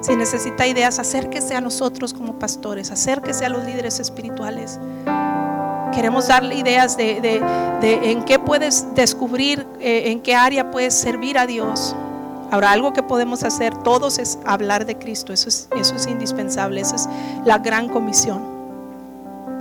Si 0.00 0.14
necesita 0.16 0.66
ideas, 0.66 0.98
acérquese 0.98 1.54
a 1.54 1.60
nosotros 1.60 2.14
como 2.14 2.38
pastores, 2.38 2.90
acérquese 2.90 3.44
a 3.46 3.48
los 3.48 3.64
líderes 3.64 4.00
espirituales. 4.00 4.78
Queremos 5.94 6.28
darle 6.28 6.54
ideas 6.54 6.96
de, 6.96 7.42
en 7.82 8.24
qué 8.24 8.38
puedes 8.38 8.94
descubrir, 8.94 9.66
eh, 9.80 10.10
en 10.10 10.20
qué 10.20 10.34
área 10.34 10.70
puedes 10.70 10.94
servir 10.94 11.38
a 11.38 11.46
Dios. 11.46 11.94
Ahora, 12.50 12.72
algo 12.72 12.92
que 12.92 13.02
podemos 13.02 13.42
hacer 13.42 13.76
todos 13.78 14.18
es 14.18 14.38
hablar 14.46 14.86
de 14.86 14.96
Cristo, 14.96 15.32
eso 15.32 15.48
es, 15.48 15.68
eso 15.76 15.94
es 15.94 16.06
indispensable, 16.06 16.80
esa 16.80 16.96
es 16.96 17.08
la 17.44 17.58
gran 17.58 17.88
comisión. 17.88 18.42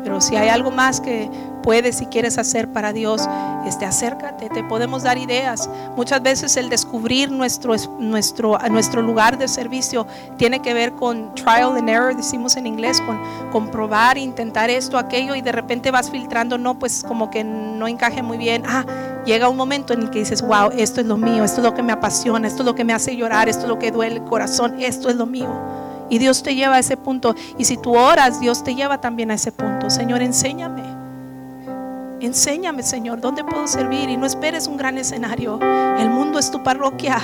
Pero 0.03 0.21
si 0.21 0.37
hay 0.37 0.47
algo 0.47 0.71
más 0.71 1.01
que 1.01 1.29
puedes 1.67 2.01
y 2.01 2.05
quieres 2.05 2.37
hacer 2.37 2.71
para 2.71 2.93
Dios, 2.93 3.27
este, 3.65 3.83
acércate, 3.83 4.47
te 4.47 4.63
podemos 4.63 5.03
dar 5.03 5.17
ideas. 5.17 5.69
Muchas 5.97 6.21
veces 6.21 6.55
el 6.55 6.69
descubrir 6.69 7.29
nuestro, 7.29 7.75
nuestro, 7.99 8.57
nuestro 8.71 9.01
lugar 9.01 9.37
de 9.37 9.49
servicio 9.49 10.07
tiene 10.37 10.61
que 10.61 10.73
ver 10.73 10.93
con 10.93 11.35
trial 11.35 11.75
and 11.75 11.89
error, 11.89 12.15
decimos 12.15 12.55
en 12.55 12.67
inglés, 12.67 13.01
con 13.01 13.19
comprobar, 13.51 14.17
intentar 14.17 14.69
esto, 14.69 14.97
aquello, 14.97 15.35
y 15.35 15.41
de 15.41 15.51
repente 15.51 15.91
vas 15.91 16.09
filtrando, 16.09 16.57
no, 16.57 16.79
pues 16.79 17.03
como 17.05 17.29
que 17.29 17.43
no 17.43 17.85
encaje 17.85 18.23
muy 18.23 18.37
bien. 18.37 18.63
Ah, 18.65 18.85
llega 19.25 19.49
un 19.49 19.57
momento 19.57 19.91
en 19.91 20.03
el 20.03 20.09
que 20.09 20.19
dices, 20.19 20.41
wow, 20.41 20.69
esto 20.71 21.01
es 21.01 21.07
lo 21.07 21.17
mío, 21.17 21.43
esto 21.43 21.57
es 21.57 21.65
lo 21.65 21.73
que 21.73 21.83
me 21.83 21.91
apasiona, 21.91 22.47
esto 22.47 22.61
es 22.61 22.65
lo 22.65 22.75
que 22.75 22.85
me 22.85 22.93
hace 22.93 23.17
llorar, 23.17 23.49
esto 23.49 23.63
es 23.63 23.67
lo 23.67 23.77
que 23.77 23.91
duele 23.91 24.15
el 24.15 24.23
corazón, 24.23 24.81
esto 24.81 25.09
es 25.09 25.17
lo 25.17 25.25
mío. 25.25 25.53
Y 26.09 26.17
Dios 26.17 26.43
te 26.43 26.55
lleva 26.55 26.75
a 26.75 26.79
ese 26.79 26.95
punto. 26.95 27.35
Y 27.57 27.65
si 27.65 27.75
tú 27.75 27.97
oras, 27.97 28.39
Dios 28.39 28.63
te 28.63 28.73
lleva 28.73 29.01
también 29.01 29.31
a 29.31 29.33
ese 29.33 29.51
punto. 29.51 29.89
Señor, 29.89 30.21
enséñame. 30.21 30.96
Enséñame, 32.19 32.83
Señor, 32.83 33.21
dónde 33.21 33.43
puedo 33.43 33.67
servir. 33.67 34.09
Y 34.09 34.17
no 34.17 34.25
esperes 34.25 34.67
un 34.67 34.77
gran 34.77 34.97
escenario. 34.97 35.59
El 35.61 36.09
mundo 36.09 36.39
es 36.39 36.51
tu 36.51 36.63
parroquia. 36.63 37.19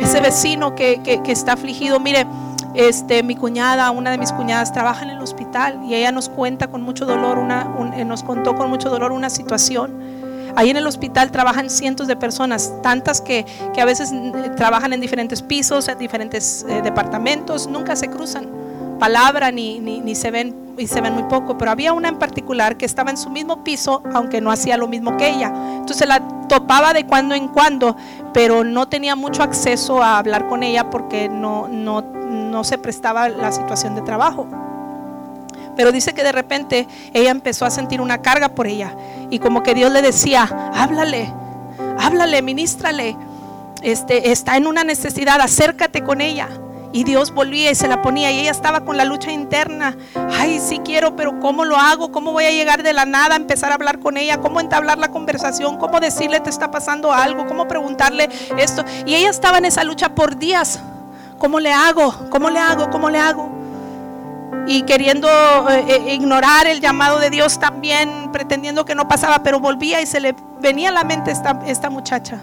Ese 0.00 0.20
vecino 0.20 0.74
que, 0.74 1.00
está 1.26 1.52
afligido. 1.52 2.00
Mire, 2.00 2.26
este, 2.74 3.22
mi 3.22 3.36
cuñada, 3.36 3.90
una 3.90 4.10
de 4.10 4.18
mis 4.18 4.32
cuñadas, 4.32 4.72
trabaja 4.72 5.04
en 5.04 5.10
el 5.10 5.20
hospital 5.20 5.80
y 5.84 5.94
ella 5.94 6.12
nos 6.12 6.28
cuenta 6.28 6.68
con 6.68 6.82
mucho 6.82 7.06
dolor, 7.06 7.38
una, 7.38 7.68
eh, 7.96 8.04
nos 8.04 8.22
contó 8.24 8.56
con 8.56 8.68
mucho 8.68 8.90
dolor 8.90 9.12
una 9.12 9.30
situación 9.30 10.14
Ahí 10.56 10.70
en 10.70 10.76
el 10.76 10.86
hospital 10.86 11.30
trabajan 11.32 11.68
cientos 11.68 12.06
de 12.06 12.16
personas, 12.16 12.72
tantas 12.82 13.20
que, 13.20 13.44
a 13.76 13.84
veces 13.84 14.12
eh, 14.12 14.50
trabajan 14.56 14.92
en 14.92 15.00
diferentes 15.00 15.42
pisos, 15.42 15.88
en 15.88 15.98
diferentes 15.98 16.64
eh, 16.68 16.80
departamentos, 16.82 17.66
nunca 17.66 17.96
se 17.96 18.08
cruzan 18.08 18.48
palabra 19.00 19.50
ni, 19.50 19.80
ni, 19.80 20.14
se 20.14 20.30
ven 20.30 20.54
y 20.78 20.86
se 20.86 21.00
ven 21.00 21.14
muy 21.14 21.24
poco, 21.24 21.56
pero 21.58 21.70
había 21.70 21.92
una 21.92 22.08
en 22.08 22.18
particular 22.18 22.76
que 22.76 22.84
estaba 22.84 23.10
en 23.10 23.16
su 23.16 23.30
mismo 23.30 23.64
piso, 23.64 24.02
aunque 24.12 24.40
no 24.40 24.50
hacía 24.50 24.76
lo 24.76 24.88
mismo 24.88 25.16
que 25.16 25.28
ella. 25.28 25.52
Entonces 25.76 26.06
la 26.06 26.20
topaba 26.48 26.92
de 26.92 27.06
cuando 27.06 27.34
en 27.34 27.48
cuando, 27.48 27.96
pero 28.32 28.64
no 28.64 28.88
tenía 28.88 29.16
mucho 29.16 29.42
acceso 29.42 30.02
a 30.02 30.18
hablar 30.18 30.48
con 30.48 30.62
ella 30.62 30.90
porque 30.90 31.28
no, 31.28 31.68
no, 31.68 32.02
no 32.02 32.64
se 32.64 32.78
prestaba 32.78 33.28
la 33.28 33.52
situación 33.52 33.94
de 33.94 34.02
trabajo. 34.02 34.46
Pero 35.76 35.90
dice 35.92 36.14
que 36.14 36.22
de 36.22 36.32
repente 36.32 36.86
ella 37.12 37.30
empezó 37.30 37.64
a 37.64 37.70
sentir 37.70 38.00
una 38.00 38.18
carga 38.18 38.50
por 38.50 38.66
ella. 38.66 38.94
Y 39.30 39.38
como 39.38 39.62
que 39.62 39.74
Dios 39.74 39.90
le 39.90 40.02
decía, 40.02 40.42
háblale, 40.74 41.32
háblale, 41.98 42.42
ministrale. 42.42 43.16
Este, 43.82 44.30
está 44.30 44.56
en 44.56 44.66
una 44.66 44.84
necesidad, 44.84 45.40
acércate 45.40 46.02
con 46.02 46.20
ella. 46.20 46.48
Y 46.94 47.02
Dios 47.02 47.34
volvía 47.34 47.72
y 47.72 47.74
se 47.74 47.88
la 47.88 48.02
ponía 48.02 48.30
y 48.30 48.38
ella 48.38 48.52
estaba 48.52 48.84
con 48.84 48.96
la 48.96 49.04
lucha 49.04 49.32
interna. 49.32 49.96
Ay, 50.30 50.60
sí 50.60 50.78
quiero, 50.84 51.16
pero 51.16 51.40
¿cómo 51.40 51.64
lo 51.64 51.76
hago? 51.76 52.12
¿Cómo 52.12 52.30
voy 52.30 52.44
a 52.44 52.52
llegar 52.52 52.84
de 52.84 52.92
la 52.92 53.04
nada 53.04 53.34
a 53.34 53.36
empezar 53.36 53.72
a 53.72 53.74
hablar 53.74 53.98
con 53.98 54.16
ella? 54.16 54.38
¿Cómo 54.38 54.60
entablar 54.60 54.98
la 54.98 55.08
conversación? 55.08 55.76
¿Cómo 55.76 55.98
decirle 55.98 56.38
te 56.38 56.50
está 56.50 56.70
pasando 56.70 57.12
algo? 57.12 57.46
¿Cómo 57.46 57.66
preguntarle 57.66 58.28
esto? 58.58 58.84
Y 59.06 59.16
ella 59.16 59.28
estaba 59.28 59.58
en 59.58 59.64
esa 59.64 59.82
lucha 59.82 60.14
por 60.14 60.38
días. 60.38 60.78
¿Cómo 61.38 61.58
le 61.58 61.72
hago? 61.72 62.14
¿Cómo 62.30 62.48
le 62.48 62.60
hago? 62.60 62.88
¿Cómo 62.90 63.10
le 63.10 63.18
hago? 63.18 63.50
y 64.66 64.82
queriendo 64.82 65.28
eh, 65.68 65.84
eh, 65.88 66.14
ignorar 66.14 66.68
el 66.68 66.80
llamado 66.80 67.18
de 67.18 67.28
Dios 67.28 67.58
también, 67.58 68.30
pretendiendo 68.32 68.84
que 68.84 68.94
no 68.94 69.08
pasaba, 69.08 69.42
pero 69.42 69.58
volvía 69.58 70.00
y 70.00 70.06
se 70.06 70.20
le 70.20 70.34
venía 70.60 70.90
a 70.90 70.92
la 70.92 71.02
mente 71.02 71.32
esta, 71.32 71.60
esta 71.66 71.90
muchacha. 71.90 72.38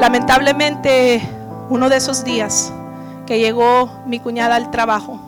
Lamentablemente, 0.00 1.22
uno 1.68 1.88
de 1.88 1.96
esos 1.98 2.24
días 2.24 2.72
que 3.26 3.38
llegó 3.38 3.90
mi 4.06 4.20
cuñada 4.20 4.56
al 4.56 4.70
trabajo, 4.70 5.20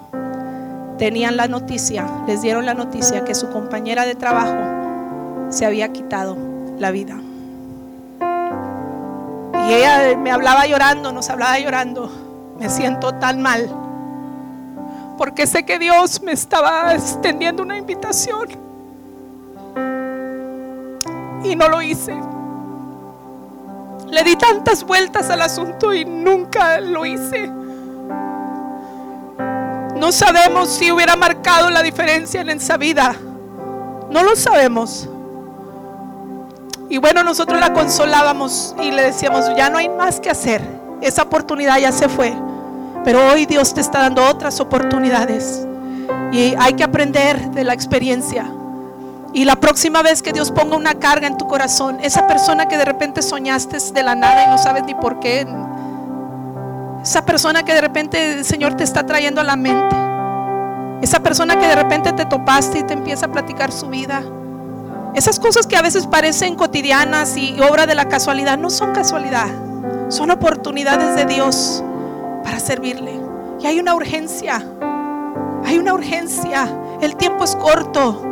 tenían 0.99 1.37
la 1.37 1.49
noticia, 1.49 2.07
les 2.27 2.43
dieron 2.43 2.65
la 2.65 2.75
noticia 2.75 3.25
que 3.25 3.35
su 3.35 3.51
compañera 3.51 4.07
de 4.07 4.15
trabajo 4.15 5.51
se 5.51 5.67
había 5.67 5.93
quitado 5.93 6.37
la 6.79 6.91
vida. 6.91 7.17
Y 9.69 9.73
ella 9.73 10.17
me 10.17 10.31
hablaba 10.31 10.67
llorando, 10.67 11.13
nos 11.13 11.29
hablaba 11.29 11.59
llorando, 11.59 12.11
me 12.59 12.71
siento 12.71 13.15
tan 13.15 13.43
mal 13.43 13.69
porque 15.19 15.49
sé 15.49 15.65
que 15.65 15.81
Dios 15.81 16.23
me 16.23 16.31
estaba 16.33 16.95
extendiendo 16.95 17.65
una 17.65 17.77
invitación. 17.77 18.49
Y 21.43 21.57
no 21.57 21.69
lo 21.69 21.83
hice. 21.83 22.15
Le 24.07 24.23
di 24.23 24.37
tantas 24.37 24.85
vueltas 24.85 25.29
al 25.29 25.43
asunto 25.43 25.93
y 25.93 26.05
nunca 26.05 26.81
lo 26.81 27.05
hice. 27.05 27.51
No 29.99 30.13
sabemos 30.13 30.69
si 30.69 30.93
hubiera 30.93 31.17
marcado 31.17 31.71
la 31.71 31.83
diferencia 31.83 32.41
en 32.41 32.51
esa 32.51 32.77
vida. 32.77 33.17
No 34.11 34.23
lo 34.23 34.37
sabemos. 34.37 35.09
Y 36.89 36.99
bueno, 36.99 37.23
nosotros 37.25 37.61
la 37.61 37.73
consolábamos 37.73 38.75
y 38.81 38.93
le 38.93 39.03
decíamos, 39.03 39.45
ya 39.57 39.69
no 39.69 39.79
hay 39.79 39.89
más 39.89 40.21
que 40.21 40.31
hacer. 40.31 40.63
Esa 41.03 41.23
oportunidad 41.23 41.79
ya 41.79 41.93
se 41.93 42.09
fue. 42.09 42.33
Pero 43.05 43.27
hoy 43.31 43.45
Dios 43.45 43.75
te 43.75 43.81
está 43.81 44.01
dando 44.01 44.25
otras 44.25 44.61
oportunidades. 44.61 45.67
Y 46.33 46.55
hay 46.59 46.75
que 46.75 46.85
aprender 46.85 47.51
de 47.51 47.65
la 47.65 47.75
experiencia. 47.75 48.51
Y 49.33 49.45
la 49.45 49.57
próxima 49.57 50.03
vez 50.03 50.23
que 50.23 50.33
Dios 50.33 50.51
ponga 50.51 50.77
una 50.77 50.95
carga 50.95 51.27
en 51.27 51.37
tu 51.37 51.47
corazón, 51.47 51.99
esa 52.03 52.27
persona 52.27 52.67
que 52.67 52.79
de 52.79 52.85
repente 52.85 53.21
soñaste 53.21 53.79
de 53.93 54.03
la 54.03 54.15
nada 54.15 54.45
y 54.45 54.47
no 54.49 54.59
sabes 54.59 54.85
ni 54.85 54.95
por 54.95 55.21
qué, 55.21 55.47
esa 57.03 57.25
persona 57.25 57.63
que 57.63 57.75
de 57.75 57.81
repente 57.81 58.33
el 58.33 58.45
Señor 58.45 58.75
te 58.75 58.85
está 58.85 59.05
trayendo 59.07 59.41
a 59.41 59.45
la 59.45 59.57
mente, 59.57 59.97
esa 61.03 61.21
persona 61.21 61.59
que 61.59 61.67
de 61.67 61.75
repente 61.75 62.13
te 62.13 62.27
topaste 62.27 62.81
y 62.81 62.83
te 62.83 62.95
empieza 62.95 63.27
a 63.27 63.33
platicar 63.33 63.73
su 63.73 63.89
vida, 63.89 64.23
esas 65.15 65.41
cosas 65.41 65.67
que 65.67 65.77
a 65.77 65.83
veces 65.83 66.07
parecen 66.07 66.55
cotidianas 66.55 67.37
y 67.37 67.61
obra 67.61 67.87
de 67.87 67.95
la 67.95 68.09
casualidad, 68.09 68.59
no 68.59 68.71
son 68.71 68.93
casualidad, 68.93 69.49
son 70.09 70.31
oportunidades 70.31 71.17
de 71.17 71.25
Dios 71.25 71.83
para 72.45 72.61
servirle. 72.61 73.21
Y 73.61 73.67
hay 73.67 73.81
una 73.81 73.95
urgencia, 73.95 74.63
hay 75.65 75.79
una 75.79 75.95
urgencia, 75.95 76.69
el 77.01 77.17
tiempo 77.17 77.45
es 77.45 77.57
corto. 77.57 78.25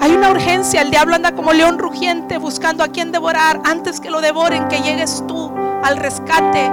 Hay 0.00 0.12
una 0.12 0.30
urgencia, 0.30 0.80
el 0.80 0.90
diablo 0.90 1.14
anda 1.14 1.32
como 1.32 1.52
león 1.52 1.78
rugiente 1.78 2.38
buscando 2.38 2.82
a 2.82 2.88
quien 2.88 3.12
devorar 3.12 3.60
antes 3.64 4.00
que 4.00 4.10
lo 4.10 4.22
devoren, 4.22 4.68
que 4.68 4.80
llegues 4.80 5.22
tú 5.28 5.52
al 5.82 5.98
rescate. 5.98 6.70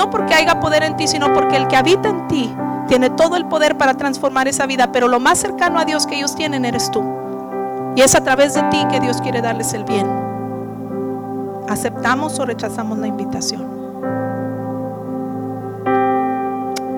No 0.00 0.08
porque 0.08 0.32
haya 0.32 0.58
poder 0.60 0.82
en 0.82 0.96
ti, 0.96 1.06
sino 1.06 1.34
porque 1.34 1.58
el 1.58 1.68
que 1.68 1.76
habita 1.76 2.08
en 2.08 2.26
ti 2.26 2.50
tiene 2.88 3.10
todo 3.10 3.36
el 3.36 3.44
poder 3.44 3.76
para 3.76 3.92
transformar 3.92 4.48
esa 4.48 4.64
vida, 4.64 4.90
pero 4.92 5.08
lo 5.08 5.20
más 5.20 5.36
cercano 5.36 5.78
a 5.78 5.84
Dios 5.84 6.06
que 6.06 6.16
ellos 6.16 6.34
tienen 6.34 6.64
eres 6.64 6.90
tú. 6.90 7.04
Y 7.94 8.00
es 8.00 8.14
a 8.14 8.24
través 8.24 8.54
de 8.54 8.62
ti 8.70 8.78
que 8.90 8.98
Dios 8.98 9.20
quiere 9.20 9.42
darles 9.42 9.74
el 9.74 9.84
bien. 9.84 10.06
¿Aceptamos 11.68 12.38
o 12.38 12.46
rechazamos 12.46 12.96
la 12.96 13.08
invitación? 13.08 13.60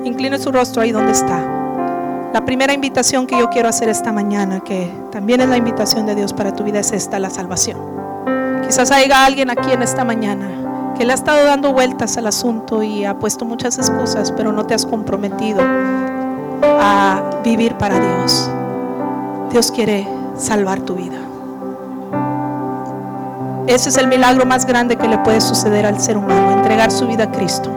Incline 0.04 0.38
su 0.38 0.52
rostro 0.52 0.82
ahí 0.82 0.92
donde 0.92 1.10
está. 1.10 1.40
La 2.32 2.44
primera 2.44 2.72
invitación 2.72 3.26
que 3.26 3.36
yo 3.36 3.50
quiero 3.50 3.68
hacer 3.68 3.88
esta 3.88 4.12
mañana, 4.12 4.60
que 4.60 4.88
también 5.10 5.40
es 5.40 5.48
la 5.48 5.56
invitación 5.56 6.06
de 6.06 6.14
Dios 6.14 6.32
para 6.32 6.54
tu 6.54 6.62
vida, 6.62 6.78
es 6.78 6.92
esta, 6.92 7.18
la 7.18 7.30
salvación. 7.30 7.80
Quizás 8.64 8.92
haya 8.92 9.24
alguien 9.24 9.50
aquí 9.50 9.72
en 9.72 9.82
esta 9.82 10.04
mañana 10.04 10.62
le 11.04 11.12
ha 11.12 11.14
estado 11.14 11.44
dando 11.44 11.72
vueltas 11.72 12.16
al 12.16 12.26
asunto 12.26 12.82
y 12.82 13.04
ha 13.04 13.18
puesto 13.18 13.44
muchas 13.44 13.78
excusas, 13.78 14.32
pero 14.32 14.52
no 14.52 14.66
te 14.66 14.74
has 14.74 14.86
comprometido 14.86 15.60
a 16.62 17.40
vivir 17.42 17.74
para 17.74 17.98
Dios. 17.98 18.50
Dios 19.50 19.72
quiere 19.72 20.06
salvar 20.36 20.80
tu 20.80 20.94
vida. 20.94 21.18
Ese 23.66 23.88
es 23.88 23.96
el 23.96 24.08
milagro 24.08 24.44
más 24.44 24.66
grande 24.66 24.96
que 24.96 25.08
le 25.08 25.18
puede 25.18 25.40
suceder 25.40 25.86
al 25.86 26.00
ser 26.00 26.16
humano, 26.16 26.52
entregar 26.52 26.90
su 26.90 27.06
vida 27.06 27.24
a 27.24 27.32
Cristo. 27.32 27.70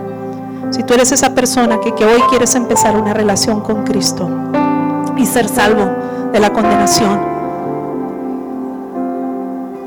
Si 0.72 0.84
tú 0.84 0.94
eres 0.94 1.12
esa 1.12 1.34
persona 1.36 1.80
que 1.80 2.06
hoy 2.06 2.22
quieres 2.30 2.56
empezar 2.56 2.98
una 2.98 3.14
relación 3.14 3.62
con 3.62 3.84
Cristo 3.84 4.30
y 5.16 5.26
ser 5.26 5.48
salvo 5.48 5.90
de 6.32 6.40
la 6.40 6.52
condenación, 6.52 7.35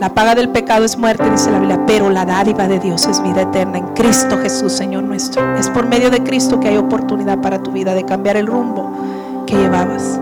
la 0.01 0.11
paga 0.11 0.35
del 0.35 0.49
pecado 0.51 0.85
es 0.85 0.97
muerte, 0.97 1.29
dice 1.29 1.51
la 1.51 1.59
Biblia, 1.59 1.81
pero 1.87 2.09
la 2.09 2.25
dádiva 2.25 2.69
de 2.69 2.79
Dios 2.79 3.07
es 3.07 3.21
vida 3.23 3.43
eterna 3.43 3.79
en 3.79 3.87
Cristo 3.89 4.39
Jesús, 4.39 4.73
Señor 4.73 5.03
nuestro. 5.03 5.57
Es 5.57 5.69
por 5.69 5.87
medio 5.87 6.11
de 6.11 6.23
Cristo 6.23 6.61
que 6.61 6.69
hay 6.69 6.77
oportunidad 6.77 7.39
para 7.39 7.63
tu 7.63 7.73
vida 7.73 7.95
de 7.95 8.05
cambiar 8.05 8.37
el 8.37 8.47
rumbo 8.47 8.93
que 9.47 9.57
llevabas. 9.57 10.21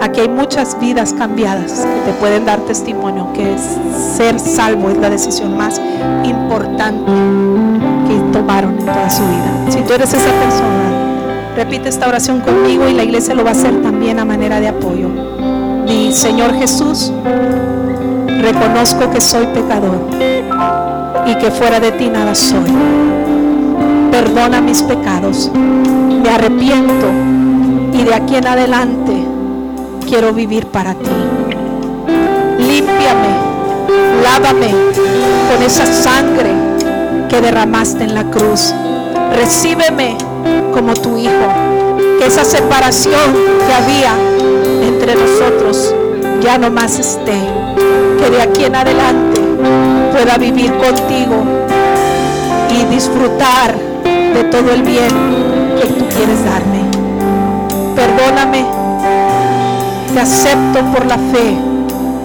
Aquí 0.00 0.20
hay 0.20 0.28
muchas 0.28 0.78
vidas 0.80 1.12
cambiadas 1.12 1.72
que 1.80 2.12
te 2.12 2.18
pueden 2.18 2.46
dar 2.46 2.60
testimonio 2.60 3.30
que 3.34 3.56
ser 4.16 4.38
salvo 4.40 4.90
es 4.90 4.96
la 4.96 5.10
decisión 5.10 5.56
más 5.56 5.80
importante 6.24 7.12
que 8.06 8.32
tomaron 8.32 8.78
en 8.78 8.86
toda 8.86 9.10
su 9.10 9.22
vida. 9.22 9.66
Si 9.68 9.80
tú 9.80 9.92
eres 9.92 10.14
esa 10.14 10.30
persona, 10.30 11.54
repite 11.56 11.88
esta 11.88 12.08
oración 12.08 12.40
conmigo 12.40 12.88
y 12.88 12.94
la 12.94 13.04
iglesia 13.04 13.34
lo 13.34 13.44
va 13.44 13.50
a 13.50 13.52
hacer 13.52 13.82
también 13.82 14.18
a 14.18 14.24
manera 14.24 14.60
de 14.60 14.68
apoyo. 14.68 15.08
Mi 15.84 16.12
Señor 16.12 16.54
Jesús, 16.54 17.12
reconozco 18.38 19.10
que 19.10 19.20
soy 19.20 19.46
pecador 19.46 19.98
y 21.26 21.34
que 21.36 21.50
fuera 21.50 21.80
de 21.80 21.92
ti 21.92 22.08
nada 22.08 22.34
soy. 22.34 22.72
Perdona 24.10 24.60
mis 24.60 24.82
pecados, 24.82 25.50
me 25.54 26.28
arrepiento 26.30 27.06
y 27.92 28.04
de 28.04 28.14
aquí 28.14 28.36
en 28.36 28.46
adelante 28.46 29.24
quiero 30.06 30.32
vivir 30.32 30.66
para 30.66 30.94
ti. 30.94 31.10
Límpiame, 32.58 33.28
lávame 34.22 34.70
con 35.48 35.62
esa 35.62 35.86
sangre 35.86 36.50
que 37.28 37.40
derramaste 37.40 38.04
en 38.04 38.14
la 38.14 38.24
cruz. 38.24 38.74
Recíbeme 39.34 40.16
como 40.72 40.94
tu 40.94 41.16
hijo. 41.16 41.32
Que 42.18 42.26
esa 42.26 42.44
separación 42.44 43.32
que 43.66 43.72
había 43.72 44.14
entre 44.82 45.14
nosotros 45.14 45.94
ya 46.40 46.58
no 46.58 46.70
más 46.70 46.98
esté. 46.98 47.67
De 48.30 48.42
aquí 48.42 48.64
en 48.64 48.76
adelante 48.76 49.40
pueda 50.12 50.36
vivir 50.36 50.70
contigo 50.74 51.42
y 52.70 52.84
disfrutar 52.94 53.74
de 53.74 54.44
todo 54.44 54.70
el 54.70 54.82
bien 54.82 55.08
que 55.80 55.86
tú 55.86 56.04
quieres 56.14 56.44
darme. 56.44 56.84
Perdóname, 57.96 58.66
te 60.12 60.20
acepto 60.20 60.80
por 60.92 61.06
la 61.06 61.16
fe 61.16 61.56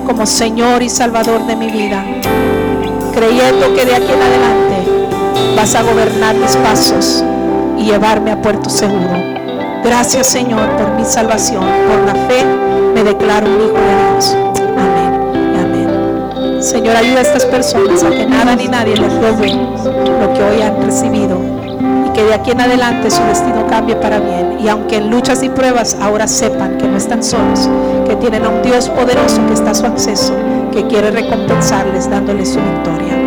como 0.06 0.26
Señor 0.26 0.84
y 0.84 0.90
Salvador 0.90 1.48
de 1.48 1.56
mi 1.56 1.72
vida, 1.72 2.04
creyendo 3.16 3.74
que 3.74 3.86
de 3.86 3.96
aquí 3.96 4.12
en 4.12 4.22
adelante 4.22 5.56
vas 5.56 5.74
a 5.74 5.84
gobernar 5.84 6.36
mis 6.36 6.56
pasos 6.58 7.24
y 7.78 7.86
llevarme 7.86 8.32
a 8.32 8.42
puerto 8.42 8.70
seguro. 8.70 9.14
Gracias 9.84 10.28
Señor 10.28 10.70
por 10.78 10.92
mi 10.96 11.06
salvación, 11.06 11.64
por 11.88 12.06
la 12.06 12.14
fe 12.28 12.46
me 12.94 13.04
declaro 13.04 13.48
un 13.48 13.62
hijo 13.62 13.78
de 13.78 14.12
Dios. 14.12 14.53
Señor, 16.64 16.96
ayuda 16.96 17.20
a 17.20 17.22
estas 17.24 17.46
personas 17.46 18.06
a 18.06 18.10
que 18.10 18.26
nada 18.26 18.56
ni 18.56 18.70
nadie 18.70 18.96
les 18.96 19.14
robe 19.16 19.52
lo 19.52 20.34
que 20.34 20.44
hoy 20.44 20.62
han 20.62 20.82
recibido 20.82 21.38
y 22.08 22.10
que 22.14 22.24
de 22.24 22.34
aquí 22.34 22.52
en 22.52 22.62
adelante 22.62 23.12
su 23.12 23.22
destino 23.24 23.68
cambie 23.68 23.98
para 23.98 24.20
bien. 24.20 24.60
Y 24.62 24.70
aunque 24.70 24.96
en 24.96 25.10
luchas 25.10 25.44
y 25.44 25.50
pruebas 25.50 25.98
ahora 26.00 26.26
sepan 26.26 26.78
que 26.78 26.88
no 26.88 26.96
están 26.96 27.22
solos, 27.22 27.70
que 28.08 28.16
tienen 28.16 28.46
a 28.46 28.50
un 28.50 28.62
Dios 28.62 28.88
poderoso 28.88 29.46
que 29.46 29.54
está 29.56 29.72
a 29.72 29.76
su 29.76 29.86
acceso, 29.86 30.34
que 30.72 30.88
quiere 30.88 31.12
recompensarles 31.12 32.10
dándoles 32.10 32.54
su 32.54 32.60
victoria. 32.62 33.23